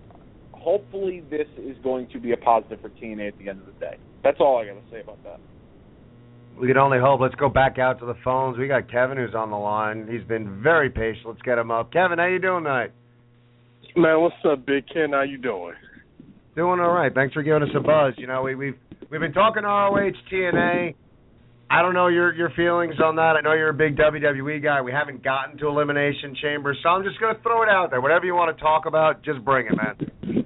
[0.51, 3.79] hopefully this is going to be a positive for TNA at the end of the
[3.79, 3.97] day.
[4.23, 5.39] That's all I got to say about that.
[6.59, 7.19] We can only hope.
[7.19, 8.57] Let's go back out to the phones.
[8.57, 10.07] We got Kevin who's on the line.
[10.09, 11.25] He's been very patient.
[11.25, 11.91] Let's get him up.
[11.91, 12.91] Kevin, how you doing tonight?
[13.95, 15.11] Man, what's up, Big Ken?
[15.11, 15.73] How you doing?
[16.55, 17.13] Doing all right.
[17.13, 18.15] Thanks for giving us a buzz.
[18.17, 18.77] You know, we, we've
[19.11, 20.95] we've been talking ROH TNA.
[21.69, 23.35] I don't know your your feelings on that.
[23.37, 24.81] I know you're a big WWE guy.
[24.81, 28.01] We haven't gotten to Elimination Chamber, so I'm just gonna throw it out there.
[28.01, 30.45] Whatever you want to talk about, just bring it, man.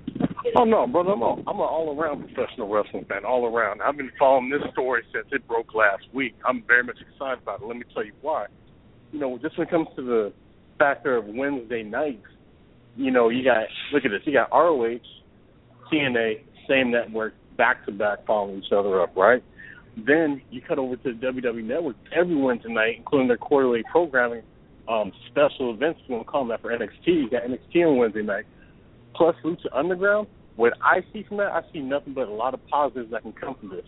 [0.57, 3.81] Oh no, brother, I'm a I'm an all around professional wrestling fan, all around.
[3.81, 6.35] I've been following this story since it broke last week.
[6.45, 7.65] I'm very much excited about it.
[7.65, 8.47] Let me tell you why.
[9.13, 10.33] You know, just when it comes to the
[10.77, 12.27] factor of Wednesday nights,
[12.97, 14.21] you know, you got look at this.
[14.25, 14.99] You got ROH,
[15.91, 19.43] TNA, same network, back to back, following each other up, right?
[19.95, 24.43] Then you cut over to the WWE Network every Wednesday night, including their quarterly programming,
[24.87, 25.99] um, special events.
[26.07, 27.07] Want to that for NXT.
[27.07, 28.45] You got NXT on Wednesday night,
[29.15, 30.27] plus Lucha Underground.
[30.55, 33.33] What I see from that, I see nothing but a lot of positives that can
[33.33, 33.85] come from this.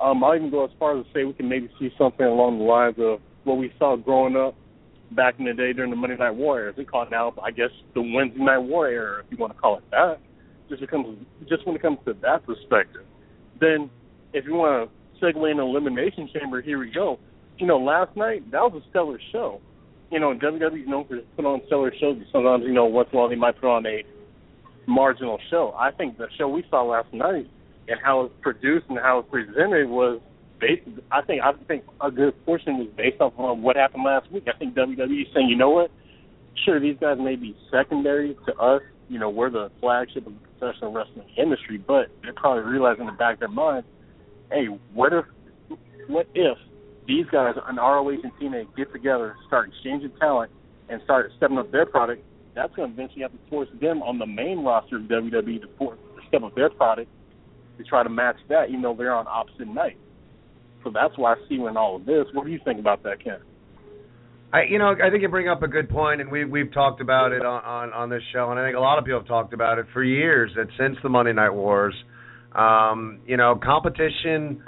[0.00, 2.58] Um, I'll even go as far as to say we can maybe see something along
[2.58, 4.54] the lines of what we saw growing up
[5.12, 6.74] back in the day during the Monday Night Warriors.
[6.76, 9.78] They call it now, I guess, the Wednesday Night Warrior, if you want to call
[9.78, 10.18] it that.
[10.68, 13.02] Just becomes just when it comes to that perspective.
[13.60, 13.90] Then,
[14.32, 17.18] if you want to segue in elimination chamber, here we go.
[17.58, 19.60] You know, last night that was a stellar show.
[20.10, 22.18] You know, WWE's known for putting on stellar shows.
[22.30, 24.04] Sometimes, you know, once in a while they might put on a
[24.86, 25.74] marginal show.
[25.78, 27.48] I think the show we saw last night
[27.88, 30.20] and how it's produced and how it's presented was
[30.60, 30.82] based.
[31.10, 34.44] I think I think a good portion was based off of what happened last week.
[34.52, 35.90] I think WWE saying, you know what,
[36.64, 38.82] sure these guys may be secondary to us.
[39.08, 43.06] You know, we're the flagship of the professional wrestling industry, but they're probably realizing in
[43.06, 43.84] the back of their mind,
[44.50, 45.24] hey, what if,
[46.08, 46.58] what if
[47.06, 50.50] these guys on ROH and TNA get together, start exchanging talent,
[50.90, 52.22] and start stepping up their product?
[52.54, 55.96] That's going to eventually have to force them on the main roster of WWE to,
[56.28, 57.10] step up their product
[57.78, 59.98] to try to match that, even though they're on opposite nights.
[60.88, 62.24] So that's why I see you in all of this.
[62.32, 63.38] What do you think about that, Ken?
[64.54, 67.02] I, you know, I think you bring up a good point, and we we've talked
[67.02, 69.28] about it on, on on this show, and I think a lot of people have
[69.28, 70.50] talked about it for years.
[70.56, 71.94] That since the Monday Night Wars,
[72.54, 74.62] um, you know, competition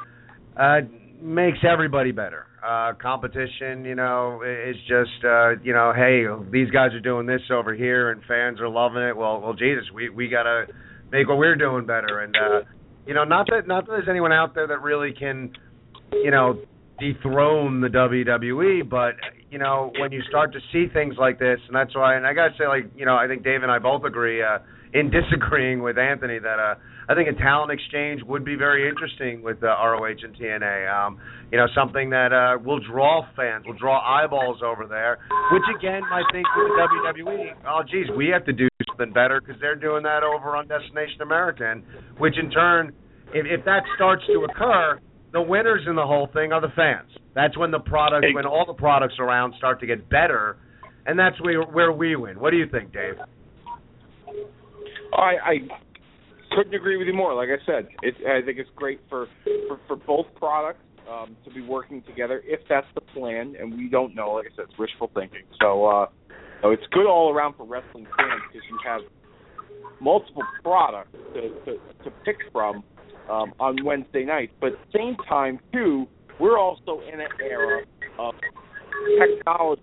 [0.58, 0.80] uh,
[1.22, 2.44] makes everybody better.
[2.62, 7.40] Uh, competition, you know, is just uh, you know, hey, these guys are doing this
[7.50, 9.16] over here, and fans are loving it.
[9.16, 10.66] Well, well, Jesus, we we gotta
[11.10, 12.60] make what we're doing better, and uh,
[13.06, 15.52] you know, not that not that there's anyone out there that really can,
[16.12, 16.61] you know,
[16.98, 19.14] dethrone the WWE, but
[19.50, 22.34] you know, when you start to see things like this, and that's why, and I
[22.34, 24.58] gotta say, like, you know, I think Dave and I both agree uh,
[24.92, 26.74] in disagreeing with Anthony that uh,
[27.08, 30.86] I think a talent exchange would be very interesting with uh, ROH and TNA.
[30.86, 31.18] Um,
[31.50, 35.18] you know, something that uh, will draw fans, will draw eyeballs over there,
[35.50, 39.40] which again, I think with the WWE, oh, geez, we have to do something better
[39.40, 41.82] because they're doing that over on Destination American,
[42.18, 42.92] which in turn,
[43.34, 45.00] if, if that starts to occur,
[45.33, 47.11] the winners in the whole thing are the fans.
[47.35, 50.57] That's when the product, when all the products around start to get better,
[51.07, 52.41] and that's where where we win.
[52.41, 53.14] What do you think, Dave?
[55.12, 55.55] I, I
[56.57, 57.35] couldn't agree with you more.
[57.35, 59.26] Like I said, it, I think it's great for
[59.68, 63.89] for, for both products um, to be working together if that's the plan, and we
[63.89, 64.33] don't know.
[64.33, 65.43] Like I said, it's wishful thinking.
[65.61, 66.07] So, uh,
[66.62, 69.01] so it's good all around for wrestling fans because you have
[70.01, 72.83] multiple products to, to, to pick from
[73.31, 74.53] um, on Wednesday nights.
[74.61, 76.07] But at the same time, too,
[76.39, 77.85] we're also in an era
[78.18, 78.35] of
[79.18, 79.83] technology.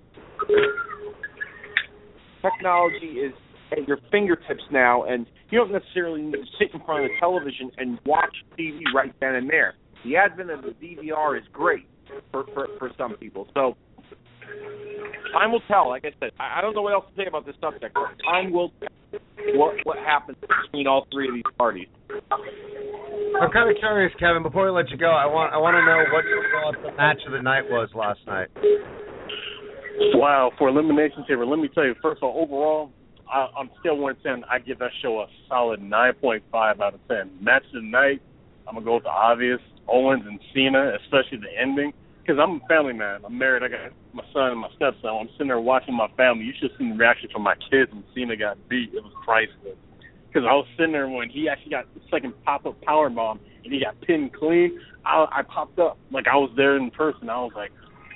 [2.41, 3.34] Technology is
[3.72, 7.16] at your fingertips now, and you don't necessarily need to sit in front of the
[7.20, 9.76] television and watch TV right then and there.
[10.04, 11.86] The advent of the DVR is great
[12.32, 13.48] for for, for some people.
[13.54, 13.76] So
[15.34, 15.89] time will tell.
[15.89, 17.95] Like I said, I, don't know what else to say about this subject.
[18.24, 19.20] Time will tell
[19.56, 21.88] what what happens between all three of these parties.
[23.36, 24.43] I'm kind of curious, Kevin.
[24.43, 26.97] Before we let you go, I want I want to know what you thought the
[26.97, 28.47] match of the night was last night.
[30.13, 32.91] Wow, for Elimination Chamber, let me tell you, first of all, overall,
[33.32, 34.43] I, I'm still 1 10.
[34.49, 37.32] I give that show a solid 9.5 out of 10.
[37.41, 38.21] Match of the night,
[38.67, 41.93] I'm to go with the obvious Owens and Cena, especially the ending.
[42.21, 43.21] Because I'm a family man.
[43.25, 43.63] I'm married.
[43.63, 45.09] I got my son and my stepson.
[45.09, 46.43] I'm sitting there watching my family.
[46.43, 48.91] You should seen the reaction from my kids when Cena got beat.
[48.93, 49.80] It was priceless.
[50.38, 53.39] Because I was sitting there when he actually got the second pop up power bomb
[53.63, 54.79] and he got pinned clean.
[55.03, 57.27] I, I popped up like I was there in person.
[57.27, 57.71] I was like,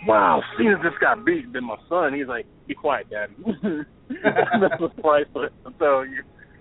[0.05, 1.51] wow, Cena just got beat.
[1.51, 3.33] Then my son, he's like, be quiet, daddy.
[3.41, 5.49] that was priceless.
[5.79, 6.05] So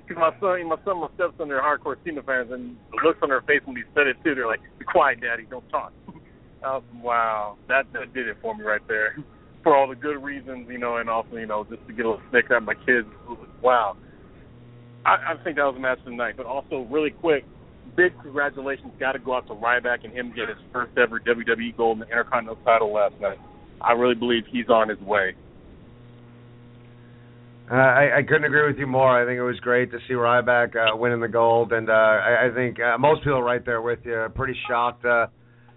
[0.09, 3.29] cause my son, my son, my stepson, they're hardcore Cena fans, and the looks on
[3.29, 5.93] their face when he said it too, they're like, "Be quiet, Daddy, don't talk."
[6.65, 9.19] I wow, that that did it for me right there,
[9.63, 12.13] for all the good reasons, you know, and also you know just to get a
[12.13, 13.07] little snicker at my kids.
[13.61, 13.99] Wow,
[15.05, 16.37] I, I think that was a match of the night.
[16.37, 17.45] But also, really quick,
[17.97, 21.77] big congratulations got to go out to Ryback and him get his first ever WWE
[21.77, 23.39] gold in the Intercontinental title last night.
[23.81, 25.35] I really believe he's on his way.
[27.71, 29.09] Uh, I, I couldn't agree with you more.
[29.09, 32.49] I think it was great to see Ryback uh, winning the gold, and uh, I,
[32.49, 35.05] I think uh, most people right there with you are pretty shocked.
[35.05, 35.29] Uh,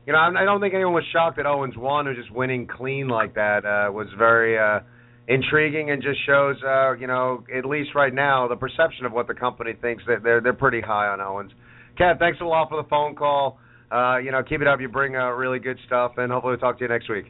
[0.07, 2.67] you know, I, I don't think anyone was shocked that Owens won or just winning
[2.67, 4.79] clean like that uh, was very uh,
[5.27, 9.27] intriguing and just shows, uh, you know, at least right now, the perception of what
[9.27, 11.51] the company thinks that they're they're pretty high on Owens.
[11.97, 13.59] Kat, thanks a lot for the phone call.
[13.91, 14.81] Uh, you know, keep it up.
[14.81, 17.25] You bring uh, really good stuff, and hopefully we'll talk to you next week.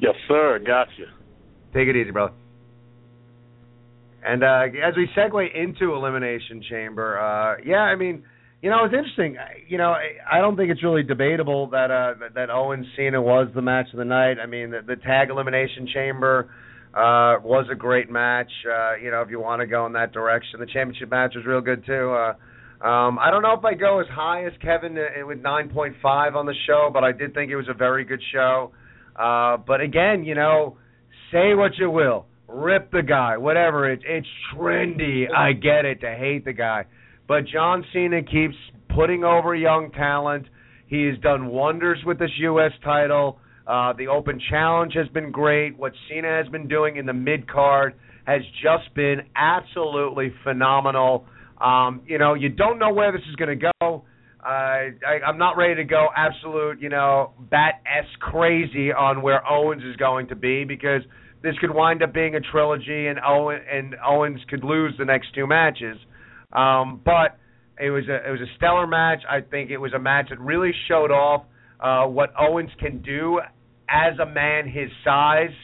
[0.00, 0.58] Yes, sir.
[0.66, 1.12] Gotcha.
[1.74, 2.32] Take it easy, brother.
[4.24, 8.24] And uh, as we segue into Elimination Chamber, uh, yeah, I mean,
[8.62, 9.36] you know, it's interesting.
[9.68, 9.94] You know,
[10.30, 13.86] I don't think it's really debatable that uh, that, that Owen Cena was the match
[13.92, 14.36] of the night.
[14.42, 16.50] I mean, the, the Tag Elimination Chamber
[16.94, 18.50] uh, was a great match.
[18.66, 21.44] Uh, you know, if you want to go in that direction, the championship match was
[21.46, 22.12] real good too.
[22.12, 22.34] Uh,
[22.86, 26.46] um, I don't know if I go as high as Kevin uh, with 9.5 on
[26.46, 28.72] the show, but I did think it was a very good show.
[29.14, 30.78] Uh, but again, you know,
[31.30, 33.90] say what you will rip the guy, whatever.
[33.90, 35.26] It's it's trendy.
[35.30, 36.86] I get it to hate the guy,
[37.28, 38.54] but John Cena keeps
[38.94, 40.46] putting over young talent.
[40.86, 42.72] He has done wonders with this U.S.
[42.82, 43.38] title.
[43.70, 45.78] Uh, the Open Challenge has been great.
[45.78, 47.94] What Cena has been doing in the mid card
[48.26, 51.24] has just been absolutely phenomenal.
[51.60, 54.04] Um, you know, you don't know where this is going to go.
[54.42, 54.90] I,
[55.24, 59.94] I'm not ready to go absolute, you know, bat s crazy on where Owens is
[59.94, 61.02] going to be because
[61.40, 65.32] this could wind up being a trilogy, and Owen and Owens could lose the next
[65.32, 65.96] two matches.
[66.52, 67.38] Um, but
[67.78, 69.20] it was a it was a stellar match.
[69.30, 71.44] I think it was a match that really showed off
[71.78, 73.40] uh, what Owens can do
[73.90, 75.54] as a man his size.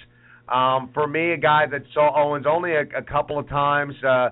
[0.49, 4.31] Um, for me, a guy that saw Owens only a, a couple of times, uh,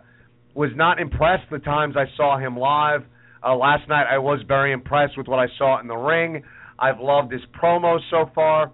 [0.55, 3.03] was not impressed the times I saw him live.
[3.45, 6.43] Uh, last night, I was very impressed with what I saw in the ring.
[6.79, 8.73] I've loved his promo so far.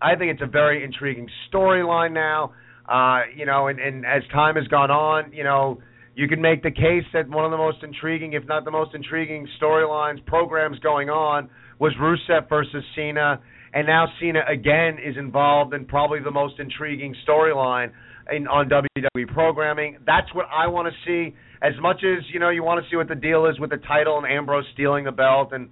[0.00, 2.52] I think it's a very intriguing storyline now.
[2.88, 5.80] Uh, you know, and, and as time has gone on, you know,
[6.14, 8.94] you can make the case that one of the most intriguing, if not the most
[8.94, 13.40] intriguing storylines, programs going on was Rusev versus Cena,
[13.74, 17.90] and now Cena again is involved in probably the most intriguing storyline
[18.30, 19.98] in on WWE programming.
[20.06, 21.34] That's what I want to see.
[21.60, 23.78] As much as you know, you want to see what the deal is with the
[23.78, 25.68] title and Ambrose stealing the belt, and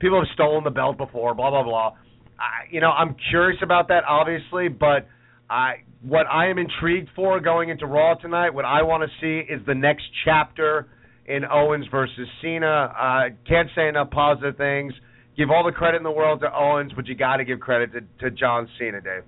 [0.00, 1.34] people have stolen the belt before.
[1.34, 1.94] Blah blah blah.
[2.38, 5.08] I, you know, I'm curious about that, obviously, but
[5.48, 9.50] I what I am intrigued for going into Raw tonight, what I want to see
[9.50, 10.88] is the next chapter
[11.24, 12.66] in Owens versus Cena.
[12.66, 14.92] Uh, can't say enough positive things.
[15.36, 17.90] Give all the credit in the world to Owens, but you got to give credit
[17.92, 19.22] to, to John Cena, Dave.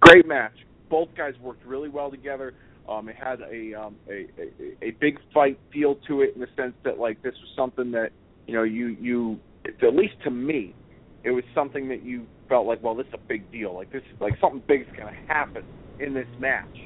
[0.00, 0.54] Great match.
[0.88, 2.54] Both guys worked really well together.
[2.88, 6.48] Um, it had a, um, a, a a big fight feel to it in the
[6.56, 8.10] sense that like this was something that
[8.46, 10.74] you know you you at least to me
[11.22, 14.02] it was something that you felt like well this is a big deal like this
[14.20, 15.62] like something big is going to happen
[16.00, 16.76] in this match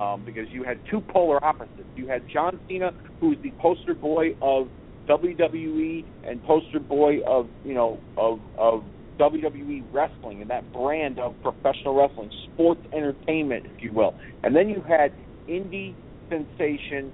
[0.00, 1.82] um, because you had two polar opposites.
[1.96, 4.68] You had John Cena who was the poster boy of
[5.08, 8.84] WWE and poster boy of you know of of
[9.20, 14.14] WWE wrestling and that brand of professional wrestling, sports entertainment, if you will.
[14.42, 15.12] And then you had
[15.48, 15.94] indie
[16.28, 17.12] sensation,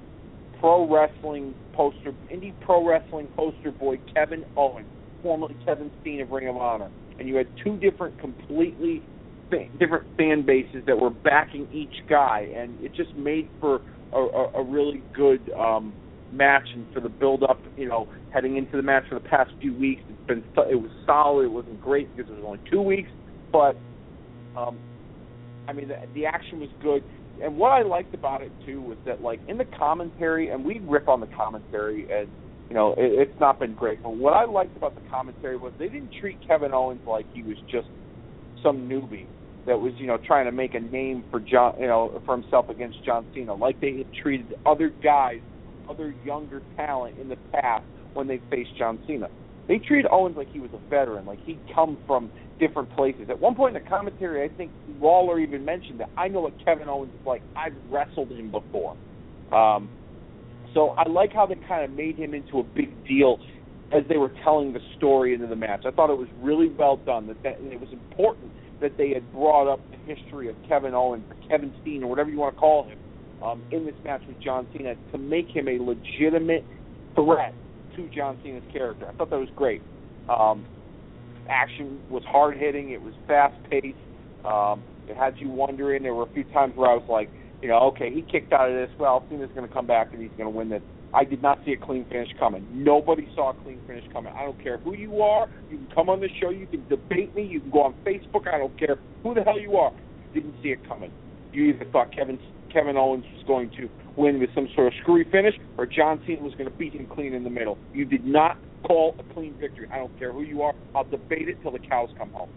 [0.61, 4.87] pro wrestling poster, indie pro wrestling poster boy Kevin Owens,
[5.23, 6.91] formerly Kevin Steen of Ring of Honor.
[7.19, 9.03] And you had two different, completely
[9.79, 13.81] different fan bases that were backing each guy, and it just made for
[14.13, 15.93] a, a, a really good um,
[16.33, 19.51] match and for the build up, you know, heading into the match for the past
[19.61, 20.03] few weeks.
[20.09, 21.45] It's been it was solid.
[21.45, 23.11] It wasn't great because it was only two weeks,
[23.53, 23.77] but
[24.57, 24.79] um,
[25.67, 27.03] I mean the, the action was good.
[27.43, 30.81] And what I liked about it too was that like in the commentary, and we
[30.81, 32.29] rip on the commentary, and
[32.69, 34.03] you know it, it's not been great.
[34.03, 37.43] But what I liked about the commentary was they didn't treat Kevin Owens like he
[37.43, 37.89] was just
[38.63, 39.27] some newbie
[39.67, 42.69] that was you know trying to make a name for John you know for himself
[42.69, 45.41] against John Cena, like they had treated other guys
[45.89, 47.85] other younger talent in the past
[48.15, 49.29] when they faced John Cena.
[49.69, 53.29] They treated Owens like he was a veteran, like he'd come from different places.
[53.29, 56.55] At one point in the commentary, I think Waller even mentioned that I know what
[56.65, 57.43] Kevin Owens is like.
[57.55, 58.97] I've wrestled him before.
[59.53, 59.91] Um,
[60.75, 63.39] so I like how they kind of made him into a big deal
[63.93, 65.85] as they were telling the story into the match.
[65.87, 67.27] I thought it was really well done.
[67.27, 70.95] That, that and it was important that they had brought up the history of Kevin
[70.95, 72.99] Owens, Kevin Steen, or whatever you want to call him,
[73.43, 76.65] um, in this match with John Cena to make him a legitimate
[77.15, 77.55] threat
[77.97, 79.07] to John Cena's character.
[79.09, 79.83] I thought that was great.
[80.29, 80.67] Um,
[81.49, 82.91] action was hard hitting.
[82.91, 83.97] It was fast paced.
[84.45, 86.03] Um, it had you wondering.
[86.03, 87.31] There were a few times where I was like,
[87.63, 88.91] you know, okay, he kicked out of this.
[88.99, 90.83] Well, Cena's going to come back and he's going to win this.
[91.13, 92.67] I did not see a clean finish coming.
[92.71, 94.33] Nobody saw a clean finish coming.
[94.37, 95.49] I don't care who you are.
[95.71, 96.51] You can come on the show.
[96.51, 97.45] You can debate me.
[97.45, 98.47] You can go on Facebook.
[98.53, 99.91] I don't care who the hell you are.
[100.35, 101.11] Didn't see it coming.
[101.53, 102.39] You either thought Kevin
[102.73, 106.43] Kevin Owens was going to win with some sort of screwy finish, or John Cena
[106.43, 107.79] was going to beat him clean in the middle.
[107.93, 109.89] You did not call a clean victory.
[109.93, 110.75] I don't care who you are.
[110.95, 112.51] I'll debate it till the cows come home.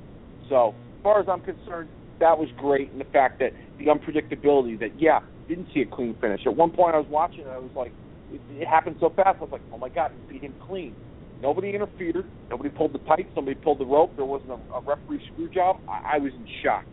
[0.49, 1.89] So, as far as I'm concerned,
[2.19, 6.15] that was great, and the fact that the unpredictability that yeah, didn't see a clean
[6.21, 6.41] finish.
[6.45, 7.91] At one point, I was watching, and I was like,
[8.31, 9.37] it, it happened so fast.
[9.39, 10.95] I was like, oh my god, he beat him clean.
[11.41, 12.25] Nobody interfered.
[12.49, 13.29] Nobody pulled the tights.
[13.35, 14.15] Nobody pulled the rope.
[14.15, 15.79] There wasn't a, a referee screw job.
[15.89, 16.85] I, I was in shock.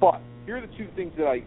[0.00, 1.44] But here are the two things that I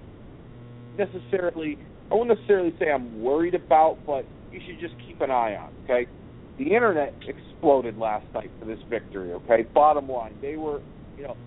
[0.98, 1.78] necessarily
[2.12, 5.74] I won't necessarily say I'm worried about, but you should just keep an eye on.
[5.86, 6.10] Okay,
[6.58, 9.32] the internet exploded last night for this victory.
[9.32, 10.82] Okay, bottom line, they were,
[11.18, 11.38] you know,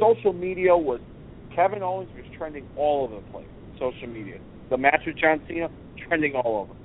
[0.00, 1.00] social media was
[1.54, 3.46] Kevin Owens was trending all over the place.
[3.78, 4.38] Social media,
[4.70, 5.68] the match with John Cena
[6.08, 6.78] trending all over.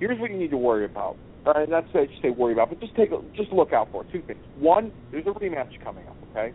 [0.00, 1.16] Here's what you need to worry about.
[1.46, 4.04] All right, I should say worry about, but just take a, just look out for
[4.10, 4.42] two things.
[4.58, 6.16] One, there's a rematch coming up.
[6.30, 6.52] Okay,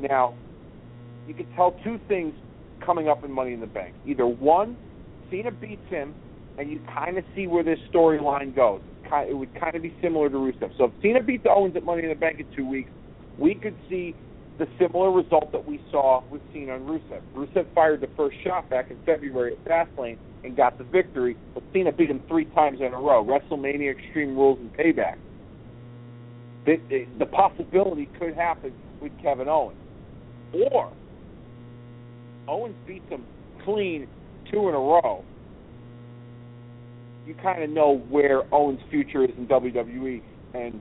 [0.00, 0.34] now
[1.28, 2.32] you can tell two things
[2.84, 3.94] coming up in Money in the Bank.
[4.06, 4.76] Either one,
[5.30, 6.14] Cena beats him,
[6.58, 8.80] and you kind of see where this storyline goes.
[9.28, 10.76] It would kind of be similar to Rusev.
[10.76, 12.90] So if Cena beats Owens at Money in the Bank in two weeks,
[13.38, 14.14] we could see
[14.58, 17.20] the similar result that we saw with Cena and Rusev.
[17.34, 21.62] Rusev fired the first shot back in February at Fastlane and got the victory, but
[21.72, 23.24] Cena beat him three times in a row.
[23.24, 25.18] WrestleMania, Extreme Rules, and Payback.
[26.64, 29.78] The, the, the possibility could happen with Kevin Owens.
[30.72, 30.92] Or
[32.48, 33.24] Owens beats him
[33.64, 34.08] clean
[34.50, 35.24] two in a row.
[37.26, 40.22] You kind of know where Owens' future is in WWE
[40.54, 40.80] and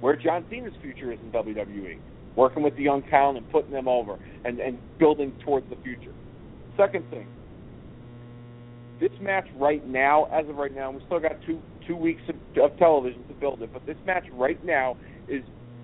[0.00, 1.98] where John Cena's future is in WWE.
[2.36, 6.12] Working with the young talent and putting them over and, and building towards the future.
[6.76, 7.26] Second thing,
[9.00, 12.36] this match right now, as of right now, we still got two two weeks of,
[12.62, 14.96] of television to build it, but this match right now
[15.28, 15.42] is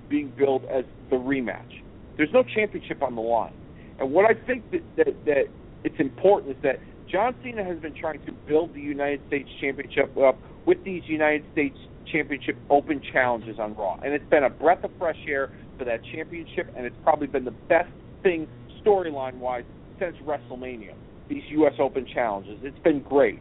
[0.08, 1.82] being billed as the rematch.
[2.16, 3.52] There's no championship on the line,
[3.98, 5.44] and what I think that that, that
[5.84, 10.16] it's important is that John Cena has been trying to build the United States Championship
[10.18, 11.76] up with these United States
[12.10, 16.00] Championship Open challenges on Raw, and it's been a breath of fresh air for that
[16.12, 17.90] championship, and it's probably been the best
[18.22, 18.46] thing
[18.84, 19.64] storyline wise
[19.98, 20.94] since WrestleMania.
[21.28, 21.74] These U.S.
[21.78, 23.40] Open challenges, it's been great.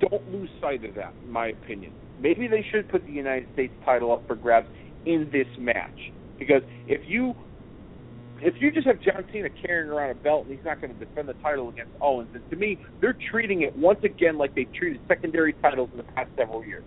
[0.00, 1.92] Don't lose sight of that, in my opinion.
[2.20, 4.68] Maybe they should put the United States title up for grabs
[5.06, 7.34] in this match because if you
[8.42, 10.98] if you just have John Cena carrying around a belt and he's not going to
[10.98, 14.72] defend the title against Owens, then to me they're treating it once again like they've
[14.72, 16.84] treated secondary titles in the past several years.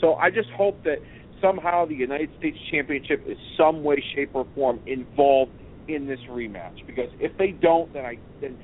[0.00, 0.98] So I just hope that
[1.40, 5.52] somehow the United States Championship is some way, shape, or form involved
[5.88, 6.86] in this rematch.
[6.86, 8.58] Because if they don't, then I then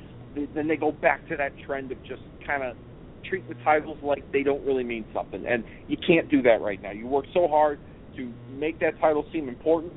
[0.55, 2.77] then they go back to that trend of just kind of
[3.25, 6.81] treat the titles like they don't really mean something, and you can't do that right
[6.81, 6.93] now.
[6.93, 7.81] You work so hard
[8.17, 9.93] to make that title seem important.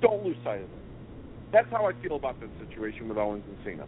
[0.00, 0.85] Don't lose sight of it.
[1.52, 3.86] That's how I feel about this situation with Owens and Cena.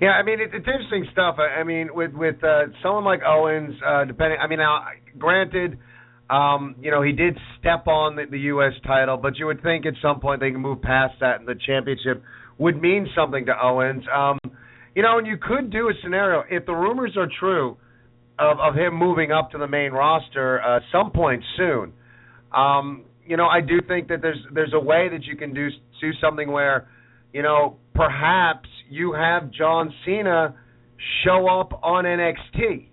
[0.00, 1.36] Yeah, I mean it, it's interesting stuff.
[1.38, 4.38] I, I mean, with with uh, someone like Owens, uh, depending.
[4.40, 4.84] I mean, now
[5.18, 5.78] granted,
[6.30, 8.72] um, you know, he did step on the, the U.S.
[8.86, 11.54] title, but you would think at some point they can move past that, and the
[11.66, 12.22] championship
[12.58, 14.04] would mean something to Owens.
[14.12, 14.38] Um,
[14.94, 17.76] you know, and you could do a scenario if the rumors are true
[18.38, 21.92] of, of him moving up to the main roster uh, some point soon.
[22.54, 25.68] Um, you know, I do think that there's there's a way that you can do
[26.00, 26.88] do something where,
[27.32, 30.54] you know, perhaps you have John Cena
[31.24, 32.88] show up on NXT.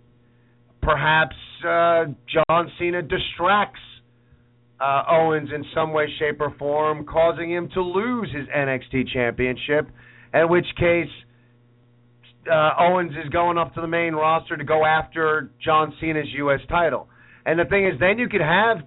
[0.81, 1.35] Perhaps
[1.67, 3.81] uh, John Cena distracts
[4.79, 9.89] uh, Owens in some way, shape, or form, causing him to lose his NXT championship.
[10.33, 11.09] In which case,
[12.49, 16.61] uh, Owens is going up to the main roster to go after John Cena's U.S.
[16.69, 17.09] title.
[17.45, 18.77] And the thing is, then you could have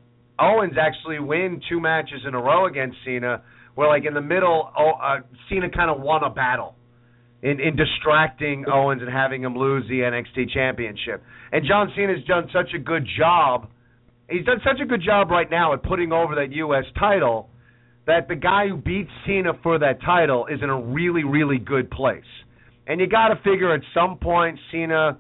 [0.43, 3.43] Owens actually win two matches in a row against Cena,
[3.77, 6.75] where like in the middle, oh, uh, Cena kind of won a battle
[7.43, 11.23] in in distracting Owens and having him lose the NXT championship.
[11.53, 13.69] And John Cena's done such a good job.
[14.29, 16.85] He's done such a good job right now at putting over that U.S.
[16.99, 17.49] title
[18.07, 21.91] that the guy who beats Cena for that title is in a really, really good
[21.91, 22.25] place.
[22.87, 25.19] And you got to figure at some point Cena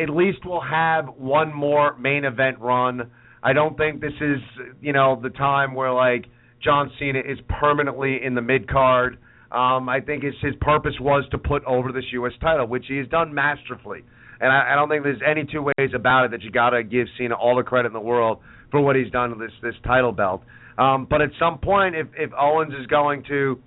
[0.00, 3.10] at least will have one more main event run.
[3.42, 4.38] I don't think this is,
[4.80, 6.26] you know, the time where like
[6.62, 9.18] John Cena is permanently in the mid card.
[9.50, 12.32] Um, I think his his purpose was to put over this U.S.
[12.40, 14.02] title, which he has done masterfully.
[14.40, 16.82] And I, I don't think there's any two ways about it that you got to
[16.82, 18.38] give Cena all the credit in the world
[18.70, 20.42] for what he's done with this this title belt.
[20.78, 23.60] Um, but at some point, if if Owens is going to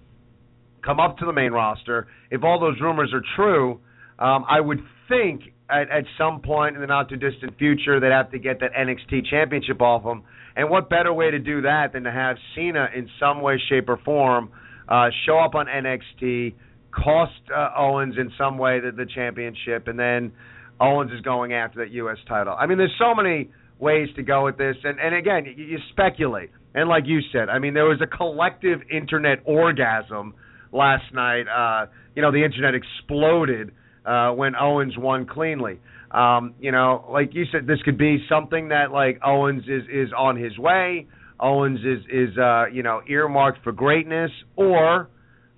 [0.84, 3.80] come up to the main roster, if all those rumors are true,
[4.19, 4.80] um, I would
[5.10, 8.60] think at, at some point in the not too distant future they'd have to get
[8.60, 10.24] that NXT championship off him.
[10.56, 13.90] And what better way to do that than to have Cena in some way, shape,
[13.90, 14.52] or form
[14.88, 16.54] uh, show up on NXT,
[16.92, 20.32] cost uh, Owens in some way the, the championship, and then
[20.80, 22.18] Owens is going after that U.S.
[22.28, 22.56] title.
[22.58, 25.78] I mean, there's so many ways to go with this, and and again, you, you
[25.92, 26.52] speculate.
[26.74, 30.36] And like you said, I mean, there was a collective internet orgasm
[30.72, 31.46] last night.
[31.48, 33.72] Uh, you know, the internet exploded
[34.06, 35.80] uh, when Owens won cleanly.
[36.11, 40.10] Um, you know, like you said, this could be something that like Owens is is
[40.18, 41.07] on his way.
[41.40, 45.10] Owens is is uh, you know earmarked for greatness, or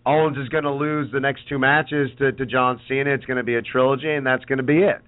[0.05, 3.13] Owens is going to lose the next two matches to, to John Cena.
[3.13, 5.01] It's going to be a trilogy, and that's going to be it.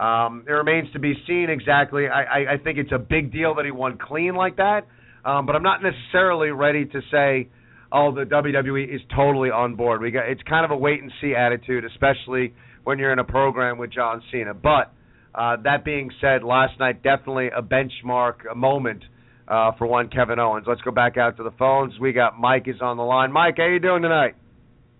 [0.00, 2.06] Um, it remains to be seen exactly.
[2.06, 4.86] I, I, I think it's a big deal that he won clean like that,
[5.24, 7.48] um, but I'm not necessarily ready to say,
[7.90, 10.00] oh, the WWE is totally on board.
[10.00, 12.54] We got it's kind of a wait and see attitude, especially
[12.86, 14.54] when you're in a program with John Cena.
[14.54, 14.92] But
[15.34, 19.02] uh, that being said, last night definitely a benchmark a moment
[19.48, 20.66] uh, for one Kevin Owens.
[20.68, 21.94] Let's go back out to the phones.
[22.00, 23.32] We got Mike is on the line.
[23.32, 24.36] Mike, how you doing tonight?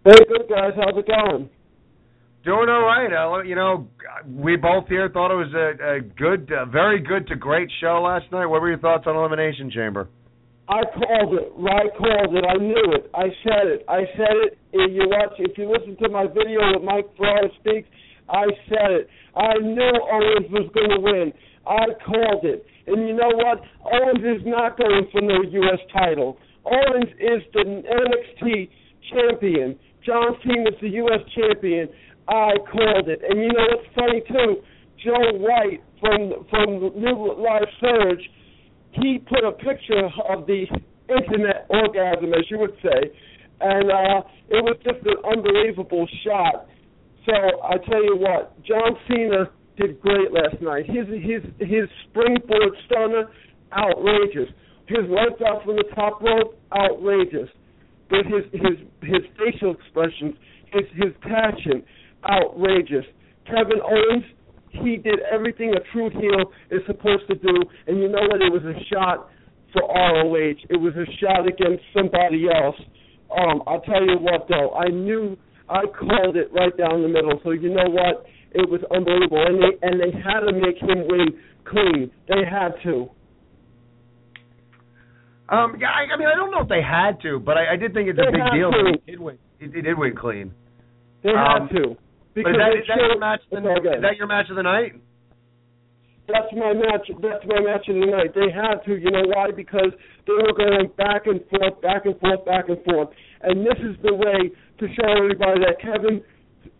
[0.04, 0.72] Hey, good guys.
[0.74, 1.48] How's it going?
[2.44, 3.12] Doing all right.
[3.12, 3.86] Uh, you know,
[4.28, 8.02] we both here thought it was a, a good, uh, very good to great show
[8.04, 8.46] last night.
[8.46, 10.08] What were your thoughts on Elimination Chamber?
[10.68, 11.52] I called it.
[11.54, 12.44] I called it.
[12.44, 13.10] I knew it.
[13.14, 13.84] I said it.
[13.88, 14.58] I said it.
[14.72, 17.88] If you watch, if you listen to my video with Mike Ferrara speaks,
[18.28, 19.08] I said it.
[19.36, 21.32] I knew Owens was going to win.
[21.66, 22.66] I called it.
[22.86, 23.62] And you know what?
[23.86, 25.78] Owens is not going for no U.S.
[25.92, 26.38] title.
[26.66, 28.68] Owens is the NXT
[29.14, 29.78] champion.
[30.04, 31.22] John Cena is the U.S.
[31.34, 31.88] champion.
[32.26, 33.22] I called it.
[33.22, 34.62] And you know what's funny too?
[35.04, 38.24] Joe White from from New Live Surge
[39.02, 40.66] he put a picture of the
[41.08, 43.10] internet orgasm, as you would say,
[43.60, 46.66] and uh, it was just an unbelievable shot.
[47.24, 50.86] So I tell you what, John Cena did great last night.
[50.86, 53.30] His his his springboard stunner,
[53.72, 54.48] outrageous.
[54.86, 57.48] His legs out from the top rope, outrageous.
[58.08, 60.34] But his his his facial expressions,
[60.72, 61.82] his his passion,
[62.28, 63.04] outrageous.
[63.46, 64.24] Kevin Owens,
[64.82, 67.54] he did everything a true heel is supposed to do,
[67.86, 68.40] and you know what?
[68.42, 69.28] It was a shot
[69.72, 70.58] for ROH.
[70.70, 72.76] It was a shot against somebody else.
[73.30, 75.36] Um, I'll tell you what, though, I knew
[75.68, 77.40] I called it right down the middle.
[77.42, 78.26] So you know what?
[78.52, 82.10] It was unbelievable, and they and they had to make him win clean.
[82.28, 83.10] They had to.
[85.48, 87.76] Um, yeah, I, I mean, I don't know if they had to, but I, I
[87.76, 88.70] did think it's they a big deal.
[88.70, 88.98] To.
[89.04, 89.38] He did win.
[89.60, 90.52] He, he did win clean.
[91.22, 91.96] They um, had to.
[92.42, 93.40] But is that, is that your match?
[93.48, 94.92] Of the, is that your match of the night?
[96.28, 97.08] That's my match.
[97.22, 98.34] That's my match of the night.
[98.34, 99.54] They had to, you know why?
[99.56, 99.94] Because
[100.26, 103.08] they were going back and forth, back and forth, back and forth,
[103.42, 106.20] and this is the way to show everybody that Kevin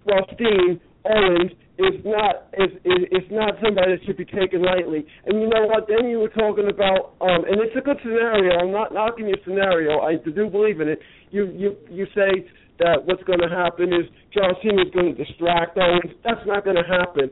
[0.04, 0.76] Rostine
[1.08, 5.06] Owens is not is, is is not somebody that should be taken lightly.
[5.26, 5.86] And you know what?
[5.88, 8.58] Then you were talking about, um, and it's a good scenario.
[8.58, 10.00] I'm not knocking your scenario.
[10.00, 11.00] I do believe in it.
[11.30, 15.24] You you you say that what's going to happen is John Cena is going to
[15.24, 16.12] distract Owens.
[16.24, 17.30] That's not going to happen.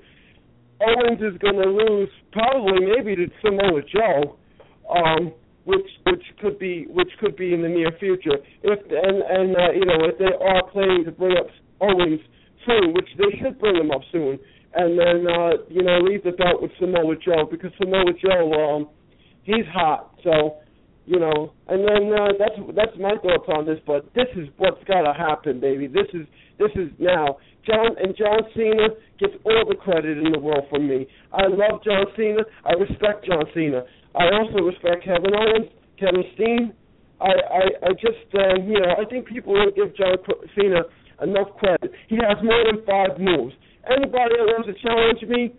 [0.81, 4.37] Owens is going to lose probably maybe to Samoa Joe,
[4.91, 5.33] um,
[5.65, 8.37] which which could be which could be in the near future.
[8.63, 11.47] If and and uh, you know if they are planning to bring up
[11.81, 12.21] Owens
[12.67, 14.39] soon, which they should bring him up soon,
[14.75, 18.89] and then uh, you know leave the belt with Samoa Joe because Samoa Joe um,
[19.45, 20.15] he's hot.
[20.25, 20.59] So
[21.07, 23.79] you know, and then uh, that's that's my thoughts on this.
[23.87, 25.87] But this is what's got to happen, baby.
[25.87, 26.27] This is
[26.59, 27.37] this is now.
[27.65, 31.07] John and John Cena gets all the credit in the world from me.
[31.33, 32.45] I love John Cena.
[32.65, 33.85] I respect John Cena.
[34.15, 36.73] I also respect Kevin Owens, Kevin Steen.
[37.21, 40.17] I I, I just uh, you know I think people don't give John
[40.57, 40.89] Cena
[41.21, 41.93] enough credit.
[42.09, 43.53] He has more than five moves.
[43.85, 45.53] Anybody that wants to challenge me,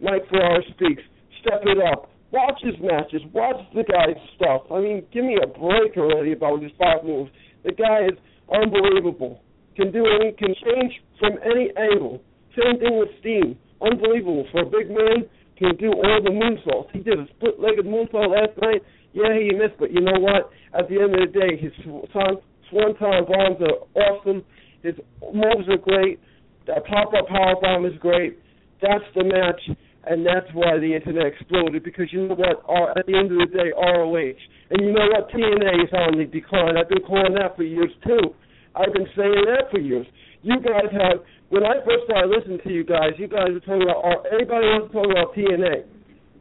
[0.00, 1.04] Mike Ferrara speaks.
[1.40, 3.22] Step it up Watch his matches.
[3.32, 4.62] Watch the guy's stuff.
[4.70, 7.30] I mean, give me a break already about his five moves.
[7.64, 8.18] The guy is
[8.52, 9.42] unbelievable.
[9.76, 12.22] Can do any, can change from any angle.
[12.56, 13.56] Same thing with Steen.
[13.80, 15.28] Unbelievable for a big man.
[15.58, 16.90] Can do all the moonsaults.
[16.92, 18.82] He did a split-legged moonsault last night.
[19.12, 20.50] Yeah, he missed, but you know what?
[20.76, 24.44] At the end of the day, his swanton bombs are awesome.
[24.82, 24.94] His
[25.32, 26.20] moves are great.
[26.66, 28.38] That pop-up power bomb is great.
[28.82, 29.60] That's the match
[30.06, 31.82] and that's why the internet exploded.
[31.82, 32.62] Because you know what?
[32.96, 34.38] at the end of the day, ROH,
[34.70, 35.28] and you know what?
[35.30, 36.78] TNA is on the decline.
[36.78, 38.34] I've been calling that for years too.
[38.74, 40.06] I've been saying that for years.
[40.42, 41.26] You guys have.
[41.48, 44.26] When I first started listening to you guys, you guys were talking about.
[44.30, 45.86] Anybody wants to talk about TNA?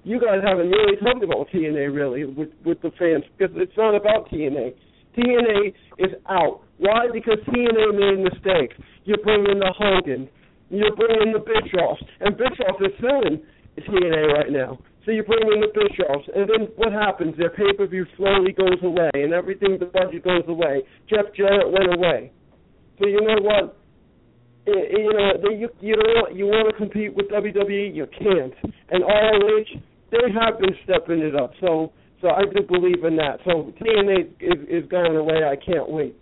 [0.05, 3.97] You guys haven't really talked about TNA really with with the fans because it's not
[3.97, 4.77] about TNA.
[5.17, 6.61] TNA is out.
[6.77, 7.07] Why?
[7.11, 8.75] Because TNA made mistakes.
[9.05, 10.29] You're bringing the Hogan.
[10.69, 13.41] You're bringing the Bischoffs, and Bischoff is selling
[13.81, 14.80] TNA right now.
[15.06, 17.38] So you bring in the Bischoffs, and then what happens?
[17.38, 20.81] Their pay per view slowly goes away, and everything the budget goes away.
[21.10, 22.31] Jeff Jarrett went away.
[22.99, 23.77] So you know what?
[24.65, 28.53] It, you know you you don't you want to compete with WWE, you can't.
[28.89, 29.80] And ROH,
[30.10, 31.52] they have been stepping it up.
[31.61, 31.91] So
[32.22, 33.38] so I do believe in that.
[33.45, 35.43] So TNA is is going away.
[35.45, 36.15] I can't wait.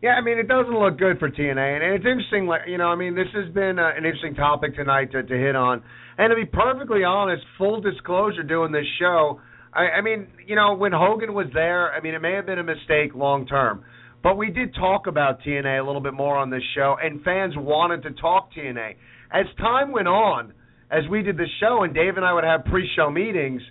[0.00, 2.46] Yeah, I mean, it doesn't look good for TNA, and it's interesting.
[2.46, 5.36] Like, you know, I mean, this has been uh, an interesting topic tonight to, to
[5.36, 5.82] hit on.
[6.18, 9.40] And to be perfectly honest, full disclosure, doing this show,
[9.74, 12.60] I, I mean, you know, when Hogan was there, I mean, it may have been
[12.60, 13.82] a mistake long term,
[14.22, 17.54] but we did talk about TNA a little bit more on this show, and fans
[17.56, 18.94] wanted to talk TNA.
[19.32, 20.52] As time went on,
[20.92, 23.62] as we did the show, and Dave and I would have pre-show meetings,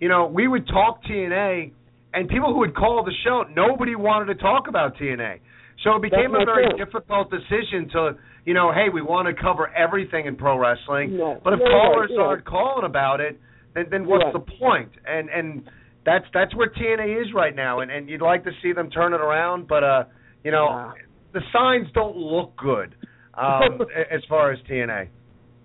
[0.00, 1.70] you know, we would talk TNA,
[2.12, 5.38] and people who would call the show, nobody wanted to talk about TNA.
[5.84, 6.78] So it became a very point.
[6.78, 8.12] difficult decision to,
[8.44, 11.40] you know, hey, we want to cover everything in pro wrestling, no.
[11.44, 13.38] but if no, callers no, aren't calling about it,
[13.74, 14.90] then then what's the point?
[15.06, 15.68] And and
[16.04, 19.12] that's that's where TNA is right now, and and you'd like to see them turn
[19.12, 20.04] it around, but uh,
[20.44, 20.92] you know, yeah.
[21.34, 22.94] the signs don't look good
[23.34, 23.80] um,
[24.12, 25.08] as far as TNA.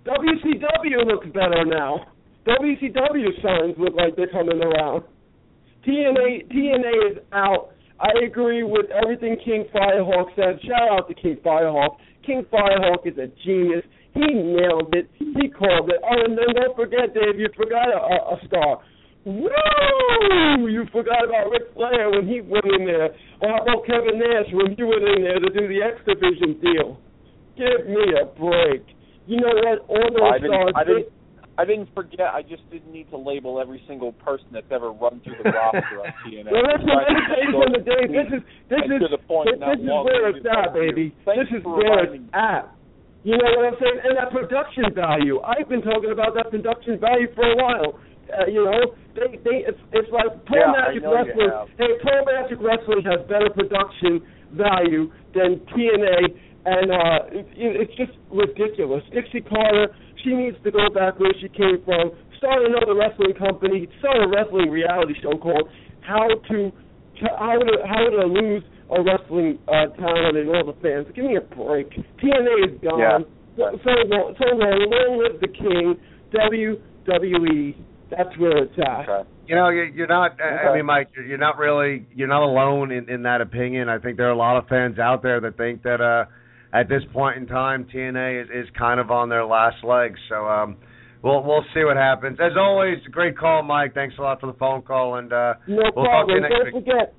[0.05, 2.07] WCW looks better now.
[2.47, 5.03] WCW signs look like they're coming around.
[5.87, 7.69] TNA TNA is out.
[8.01, 10.57] I agree with everything King Firehawk said.
[10.65, 11.97] Shout out to King Firehawk.
[12.25, 13.85] King Firehawk is a genius.
[14.13, 15.07] He nailed it.
[15.19, 16.01] He called it.
[16.01, 18.81] Oh, and then don't forget, Dave, you forgot a, a star.
[19.23, 20.67] Woo!
[20.67, 23.13] You forgot about Ric Flair when he went in there.
[23.41, 26.59] Or how about Kevin Nash when he went in there to do the X Division
[26.59, 26.97] deal?
[27.55, 28.81] Give me a break.
[29.27, 29.85] You know what?
[29.87, 30.87] All those I didn't, stars.
[30.87, 31.20] Didn't,
[31.57, 32.31] I didn't forget.
[32.31, 35.99] I just didn't need to label every single person that's ever run through the roster
[35.99, 36.47] on TNA.
[36.47, 36.87] Well, me
[37.27, 38.09] tell you something, Dave.
[38.09, 38.41] This is
[38.71, 41.13] this is the point, this, not is where it's at, baby.
[41.27, 42.71] This is where it's at.
[43.23, 43.99] You know what I'm saying?
[44.01, 45.37] And that production value.
[45.45, 47.99] I've been talking about that production value for a while.
[48.31, 51.51] Uh, you know, they they it's it's like Pro Yeah, Magic Wrestling.
[51.77, 54.23] Hey, Pro Magic Wrestling has better production
[54.55, 56.33] value than TNA,
[56.65, 59.03] and uh, it, it, it's just ridiculous.
[59.13, 62.11] Dixie Carter, she needs to go back where she came from.
[62.37, 63.87] Start another wrestling company.
[63.99, 65.69] Start a wrestling reality show called
[66.01, 66.71] How to
[67.37, 71.07] How to How to Lose a Wrestling uh, Talent and all the fans.
[71.15, 71.89] Give me a break.
[72.19, 72.99] TNA is gone.
[72.99, 73.19] Yeah.
[73.57, 74.77] So, so long, so long.
[74.89, 75.95] Long live the king.
[77.07, 77.75] WWE.
[78.09, 79.07] That's where it's at.
[79.09, 79.29] Okay.
[79.47, 80.37] You know, you're, you're not.
[80.41, 82.05] I- I mean, Mike, you're- you're not really.
[82.13, 83.87] You're not alone in in that opinion.
[83.89, 86.25] I think there are a lot of fans out there that think that uh,
[86.73, 90.19] at this point in time, TNA is, is kind of on their last legs.
[90.29, 90.77] So um,
[91.23, 92.37] we'll we'll see what happens.
[92.39, 93.93] As always, great call, Mike.
[93.93, 96.41] Thanks a lot for the phone call, and uh, No we'll talk to you problem.
[96.41, 96.85] next Don't week.
[96.85, 97.13] forget.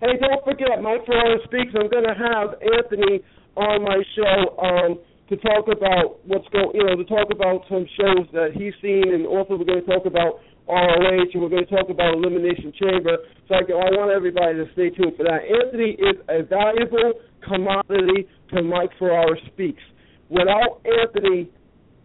[0.00, 1.72] Hey, don't forget, Mike Ferraro speaks.
[1.74, 3.18] I'm going to have Anthony
[3.56, 6.70] on my show um, to talk about what's going.
[6.74, 9.90] You know, to talk about some shows that he's seen, and also we're going to
[9.90, 10.38] talk about
[10.68, 13.18] ROH, and we're going to talk about Elimination Chamber.
[13.48, 15.40] So I, I want everybody to stay tuned for that.
[15.48, 19.82] Anthony is a valuable commodity to Mike Ferraro speaks.
[20.28, 21.48] Without Anthony,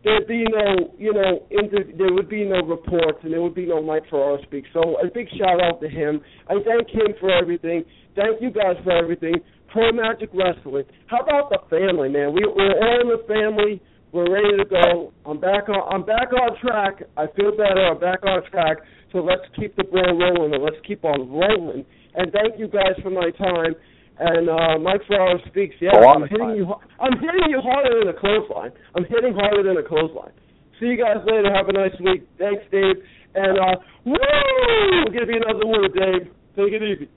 [0.04, 3.66] there'd be no, you know, inter- there would be no reports and there would be
[3.66, 4.66] no Mike Ferraro speak.
[4.74, 6.22] So a big shout out to him.
[6.48, 7.84] I thank him for everything.
[8.16, 9.36] Thank you guys for everything.
[9.72, 10.86] Pro Magic Wrestling.
[11.08, 12.34] How about the family, man?
[12.34, 13.82] We, we're all in the family.
[14.14, 15.12] We're ready to go.
[15.26, 15.82] I'm back on.
[15.92, 17.02] I'm back on track.
[17.18, 17.82] I feel better.
[17.90, 18.78] I'm back on track.
[19.12, 21.84] So let's keep the ball rolling and let's keep on rolling.
[22.16, 23.74] And thank you guys for my time.
[24.20, 25.74] And uh, Mike Ferraro speaks.
[25.82, 26.56] Yeah, I'm hitting time.
[26.56, 26.66] you.
[26.66, 28.72] har- I'm hitting you harder than a clothesline.
[28.96, 30.32] I'm hitting harder than a clothesline.
[30.80, 31.50] See you guys later.
[31.50, 32.22] Have a nice week.
[32.38, 33.02] Thanks, Dave.
[33.34, 35.10] And uh, woo!
[35.12, 36.30] Give me another word, Dave.
[36.56, 37.10] Take it easy.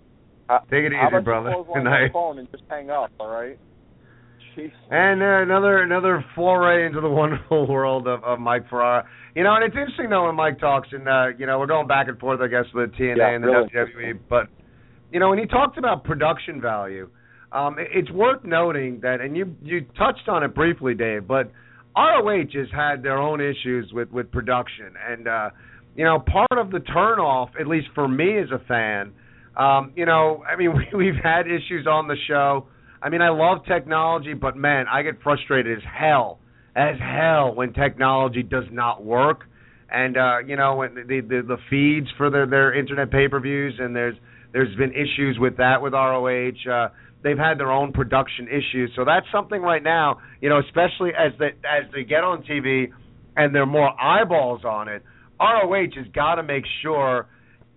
[0.49, 1.53] Uh, Take it easy, brother.
[1.53, 2.13] close Good line on night.
[2.13, 3.59] phone and just hang up, all right?
[4.91, 9.07] And uh, another another foray into the wonderful world of, of Mike Ferrara.
[9.35, 11.87] You know, and it's interesting though when Mike talks, and uh, you know, we're going
[11.87, 14.19] back and forth, I guess, with the TNA Yeah, and the really WWE.
[14.29, 14.49] But
[15.13, 17.09] you know, when he talked about production value,
[17.53, 21.51] um, it- it's worth noting that, and you you touched on it briefly, Dave, but
[21.97, 25.51] ROH has had their own issues with with production, and uh,
[25.95, 29.13] you know, part of the turnoff, at least for me as a fan,
[29.57, 32.67] um, you know, I mean, we, we've had issues on the show.
[33.03, 36.39] I mean, I love technology, but man, I get frustrated as hell,
[36.75, 39.45] as hell when technology does not work.
[39.91, 43.95] And uh, you know, when the the, the feeds for their their internet pay-per-views, and
[43.95, 44.17] there's
[44.53, 46.71] there's been issues with that with ROH.
[46.71, 46.89] Uh,
[47.23, 50.19] they've had their own production issues, so that's something right now.
[50.41, 52.89] You know, especially as they as they get on TV
[53.37, 55.03] and there are more eyeballs on it.
[55.39, 57.29] ROH has got to make sure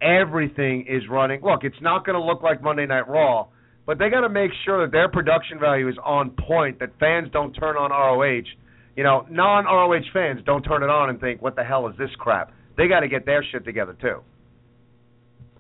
[0.01, 1.41] everything is running.
[1.41, 3.47] Look, it's not going to look like Monday Night Raw,
[3.89, 6.77] but they got to make sure that their production value is on point.
[6.77, 8.47] That fans don't turn on ROH.
[8.95, 11.97] You know, non ROH fans don't turn it on and think, "What the hell is
[11.97, 14.21] this crap?" They got to get their shit together too.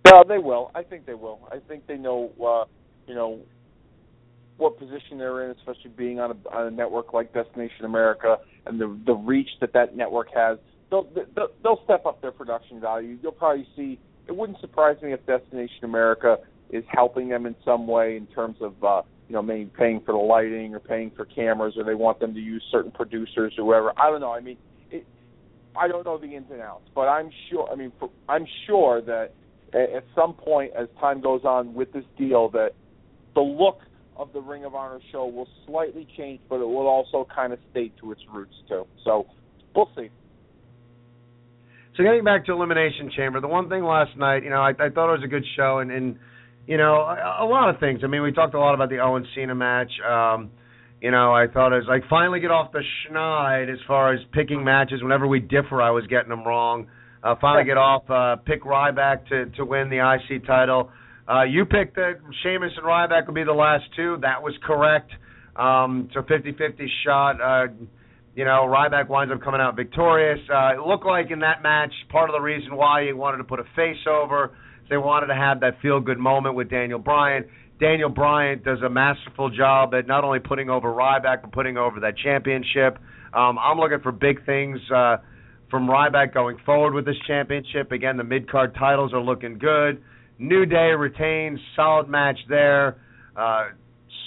[0.05, 0.69] No, they will.
[0.75, 1.39] I think they will.
[1.51, 2.65] I think they know, uh,
[3.07, 3.39] you know,
[4.57, 8.37] what position they're in, especially being on a, on a network like Destination America
[8.67, 10.59] and the the reach that that network has.
[10.91, 13.17] They'll they'll, they'll step up their production value.
[13.23, 13.97] You'll probably see.
[14.27, 16.37] It wouldn't surprise me if Destination America
[16.69, 20.11] is helping them in some way in terms of uh, you know maybe paying for
[20.13, 23.65] the lighting or paying for cameras or they want them to use certain producers or
[23.65, 23.91] whoever.
[24.01, 24.31] I don't know.
[24.31, 24.57] I mean,
[24.91, 25.05] it,
[25.75, 27.69] I don't know the ins and outs, but I'm sure.
[27.71, 29.33] I mean, for, I'm sure that
[29.73, 32.71] a- at some point as time goes on with this deal that
[33.35, 33.79] the look
[34.17, 37.59] of the Ring of Honor show will slightly change, but it will also kind of
[37.71, 38.85] stay to its roots too.
[39.03, 39.25] So
[39.75, 40.09] we'll see.
[41.95, 44.89] So getting back to Elimination Chamber, the one thing last night, you know, I, I
[44.89, 46.17] thought it was a good show, and, and
[46.69, 48.01] you know, a, a lot of things.
[48.03, 49.89] I mean, we talked a lot about the Owen Cena match.
[50.07, 50.51] Um,
[51.01, 54.19] you know, I thought it was like finally get off the schneid as far as
[54.33, 55.01] picking matches.
[55.01, 56.85] Whenever we differ, I was getting them wrong.
[57.23, 60.91] Uh, finally get off, uh, pick Ryback to to win the IC title.
[61.27, 64.17] Uh, you picked that Sheamus and Ryback would be the last two.
[64.21, 65.11] That was correct.
[65.55, 67.41] Um, so 50-50 shot.
[67.41, 67.73] Uh,
[68.35, 70.39] you know, Ryback winds up coming out victorious.
[70.47, 73.43] Uh, it looked like in that match, part of the reason why he wanted to
[73.43, 74.55] put a face over
[74.89, 77.45] They wanted to have that feel good moment with Daniel Bryan.
[77.79, 81.99] Daniel Bryan does a masterful job at not only putting over Ryback but putting over
[82.01, 82.97] that championship.
[83.33, 85.17] Um, I'm looking for big things uh,
[85.69, 87.91] from Ryback going forward with this championship.
[87.91, 90.01] Again, the mid card titles are looking good.
[90.39, 92.97] New Day retains, solid match there.
[93.35, 93.69] Uh,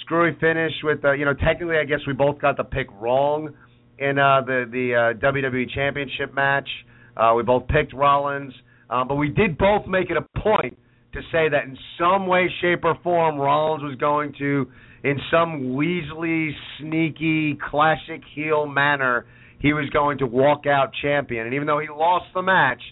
[0.02, 3.54] screwy finish with uh, you know technically I guess we both got the pick wrong
[3.98, 6.68] in uh, the the uh, WWE Championship match.
[7.16, 8.54] Uh, we both picked Rollins,
[8.92, 10.76] um, but we did both make it a point
[11.14, 14.66] to say that in some way, shape, or form, Rollins was going to,
[15.02, 19.26] in some Weasley, sneaky, classic heel manner,
[19.60, 21.46] he was going to walk out champion.
[21.46, 22.82] And even though he lost the match,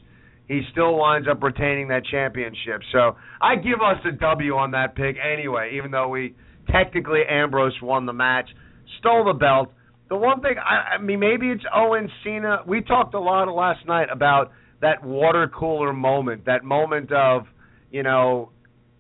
[0.49, 2.81] he still winds up retaining that championship.
[2.93, 6.35] So I give us a W on that pick anyway, even though we
[6.71, 8.49] technically Ambrose won the match,
[8.99, 9.73] stole the belt.
[10.09, 12.63] The one thing I, I mean, maybe it's Owen Cena.
[12.67, 14.51] We talked a lot last night about
[14.81, 17.47] that water cooler moment, that moment of
[17.91, 18.51] you know,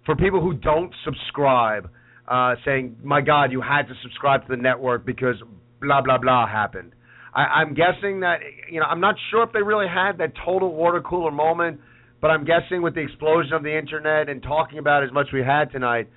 [0.04, 1.88] for people who don't subscribe,
[2.28, 5.36] uh, saying, "My God, you had to subscribe to the network because
[5.80, 6.92] blah blah blah happened."
[7.34, 8.40] I, I'm guessing that
[8.70, 11.80] you know, I'm not sure if they really had that total water cooler moment,
[12.20, 15.42] but I'm guessing with the explosion of the internet and talking about as much we
[15.42, 16.08] had tonight,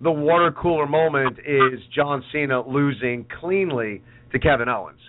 [0.00, 4.02] the water cooler moment is John Cena losing cleanly
[4.32, 5.00] to Kevin Owens.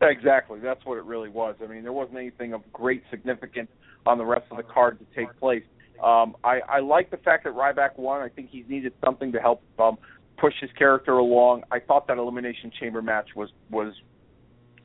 [0.00, 0.60] Exactly.
[0.60, 1.56] That's what it really was.
[1.62, 3.68] I mean, there wasn't anything of great significance
[4.06, 5.64] on the rest of the card to take place.
[6.02, 8.22] Um, I, I like the fact that Ryback won.
[8.22, 9.98] I think he's needed something to help um,
[10.36, 11.64] push his character along.
[11.72, 13.92] I thought that elimination chamber match was was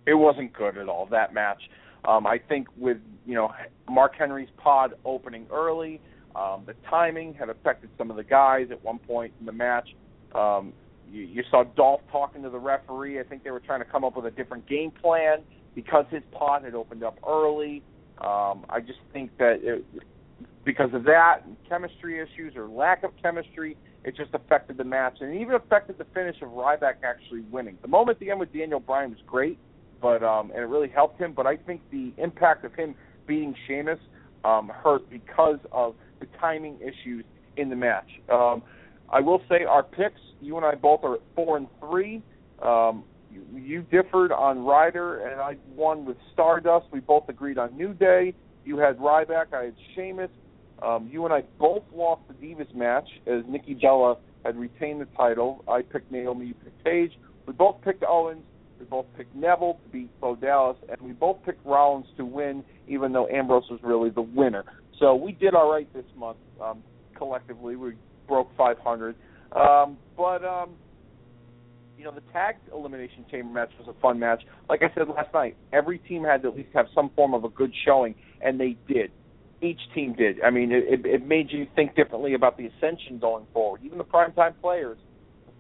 [0.07, 1.06] it wasn't good at all.
[1.06, 1.61] That match.
[2.06, 3.53] Um, I think with you know
[3.90, 6.02] Mark Henry's pod opening early,
[6.35, 9.90] um, the timing had affected some of the guys at one point in the match.
[10.34, 10.73] Um,
[11.14, 13.19] you, you saw Dolph talking to the referee.
[13.19, 15.40] I think they were trying to come up with a different game plan
[15.76, 17.84] because his pod had opened up early.
[18.19, 19.85] Um, I just think that it,
[20.65, 25.34] because of that chemistry issues or lack of chemistry, it just affected the match and
[25.34, 27.77] it even affected the finish of Ryback actually winning.
[27.81, 29.57] The moment at the end with Daniel Bryan was great,
[30.02, 31.34] but um, and it really helped him.
[31.34, 32.95] But I think the impact of him
[33.27, 33.99] beating Sheamus
[34.44, 37.23] um, hurt because of the timing issues
[37.56, 38.10] in the match.
[38.31, 38.64] Um,
[39.14, 42.23] I will say our picks, you and I both are at four and three.
[42.64, 46.88] Um, you, you differed on Ryder, and I won with Stardust.
[46.91, 48.34] We both agreed on New Day.
[48.65, 50.31] You had Ryback, I had Sheamus.
[50.81, 55.07] Um, you and I both lost the Divas match as Nikki Bella had retained the
[55.15, 55.64] title.
[55.68, 57.11] I picked Naomi, you picked Paige.
[57.45, 58.41] We both picked Owens.
[58.80, 62.64] We both picked Neville to beat Bo Dallas, and we both picked Rollins to win,
[62.88, 64.65] even though Ambrose was really the winner.
[64.99, 66.81] So we did all right this month um,
[67.15, 67.76] collectively.
[67.76, 67.94] We
[68.28, 69.16] broke 500,
[69.52, 70.72] um, but um,
[71.98, 74.44] you know the tag elimination chamber match was a fun match.
[74.70, 77.44] Like I said last night, every team had to at least have some form of
[77.44, 79.12] a good showing, and they did
[79.64, 80.41] each team did.
[80.41, 84.04] I mean, it, it made you think differently about the ascension going forward, even the
[84.04, 84.98] primetime players.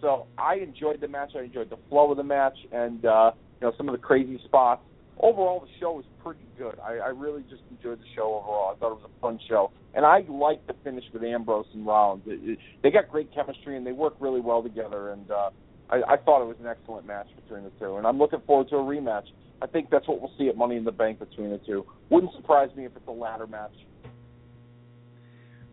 [0.01, 1.31] So I enjoyed the match.
[1.37, 3.31] I enjoyed the flow of the match, and uh,
[3.61, 4.81] you know some of the crazy spots.
[5.19, 6.79] Overall, the show was pretty good.
[6.83, 8.73] I, I really just enjoyed the show overall.
[8.75, 11.85] I thought it was a fun show, and I liked the finish with Ambrose and
[11.85, 12.23] Rollins.
[12.25, 15.11] It, it, they got great chemistry, and they work really well together.
[15.11, 15.49] And uh,
[15.89, 18.69] I, I thought it was an excellent match between the two, and I'm looking forward
[18.69, 19.25] to a rematch.
[19.61, 21.85] I think that's what we'll see at Money in the Bank between the two.
[22.09, 23.71] Wouldn't surprise me if it's a ladder match.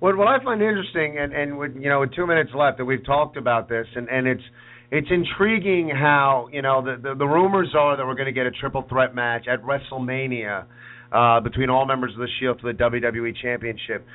[0.01, 2.85] What what I find interesting, and and with you know with two minutes left, that
[2.85, 4.43] we've talked about this, and and it's
[4.91, 8.47] it's intriguing how you know the the, the rumors are that we're going to get
[8.47, 10.65] a triple threat match at WrestleMania
[11.13, 14.07] uh, between all members of the Shield for the WWE Championship.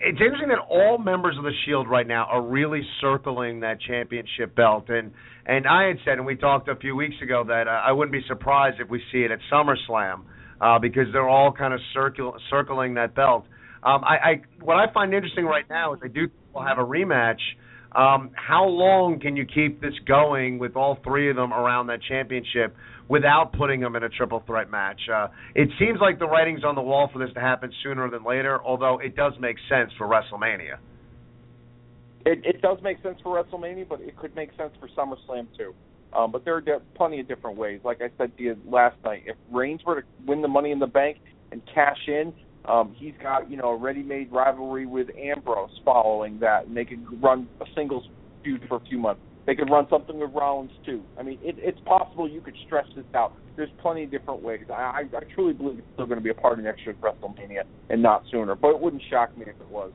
[0.00, 4.54] It's interesting that all members of the Shield right now are really circling that championship
[4.56, 5.12] belt, and
[5.46, 8.12] and I had said, and we talked a few weeks ago that uh, I wouldn't
[8.12, 10.22] be surprised if we see it at SummerSlam
[10.60, 13.44] uh, because they're all kind of circle, circling that belt.
[13.82, 16.84] Um, I, I what I find interesting right now is I do will have a
[16.84, 17.40] rematch.
[17.94, 22.00] Um, how long can you keep this going with all three of them around that
[22.08, 22.74] championship
[23.08, 25.00] without putting them in a triple threat match?
[25.12, 28.24] Uh, it seems like the writing's on the wall for this to happen sooner than
[28.24, 30.78] later, although it does make sense for WrestleMania.
[32.26, 35.74] It, it does make sense for WrestleMania, but it could make sense for SummerSlam too.
[36.16, 37.80] Um, but there are de- plenty of different ways.
[37.84, 40.78] Like I said to you last night, if Reigns were to win the Money in
[40.78, 41.18] the Bank
[41.52, 42.32] and cash in,
[42.66, 47.04] um, he's got you know a ready-made rivalry with Ambrose following that, and they could
[47.22, 48.04] run a singles
[48.42, 49.20] feud for a few months.
[49.46, 51.02] They could run something with Rollins too.
[51.18, 53.34] I mean, it, it's possible you could stretch this out.
[53.56, 54.60] There's plenty of different ways.
[54.70, 56.96] I, I, I truly believe it's still going to be a part of next year's
[56.96, 58.54] WrestleMania and not sooner.
[58.54, 59.92] But it wouldn't shock me if it was.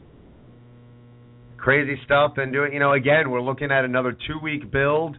[1.57, 5.17] Crazy stuff, and doing you know again, we're looking at another two-week build.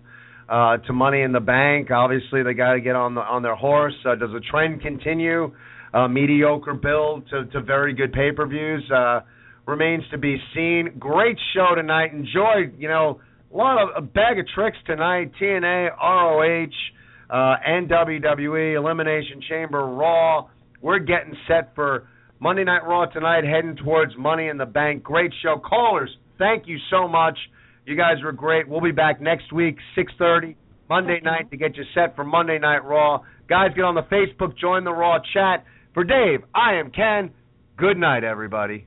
[0.48, 3.55] Uh, to Money in the Bank, obviously they got to get on the on their
[3.55, 3.94] horse.
[4.05, 5.52] Uh, does the trend continue?
[5.93, 8.89] Uh, mediocre build to, to very good pay per views.
[8.91, 9.21] Uh,
[9.67, 10.91] remains to be seen.
[10.99, 12.12] Great show tonight.
[12.12, 13.21] Enjoyed, you know,
[13.53, 15.33] a lot of a bag of tricks tonight.
[15.41, 16.67] TNA, ROH,
[17.31, 20.49] uh, and WWE Elimination Chamber, Raw.
[20.81, 22.09] We're getting set for
[22.41, 25.03] Monday Night Raw tonight, heading towards Money in the Bank.
[25.03, 26.11] Great show, callers.
[26.39, 27.39] Thank you so much.
[27.87, 28.69] You guys were great.
[28.69, 30.57] We'll be back next week, 6:30
[30.89, 33.21] Monday night to get you set for Monday Night Raw.
[33.49, 35.65] Guys, get on the Facebook, join the Raw chat.
[35.93, 37.31] For Dave, I am Ken.
[37.77, 38.87] Good night, everybody.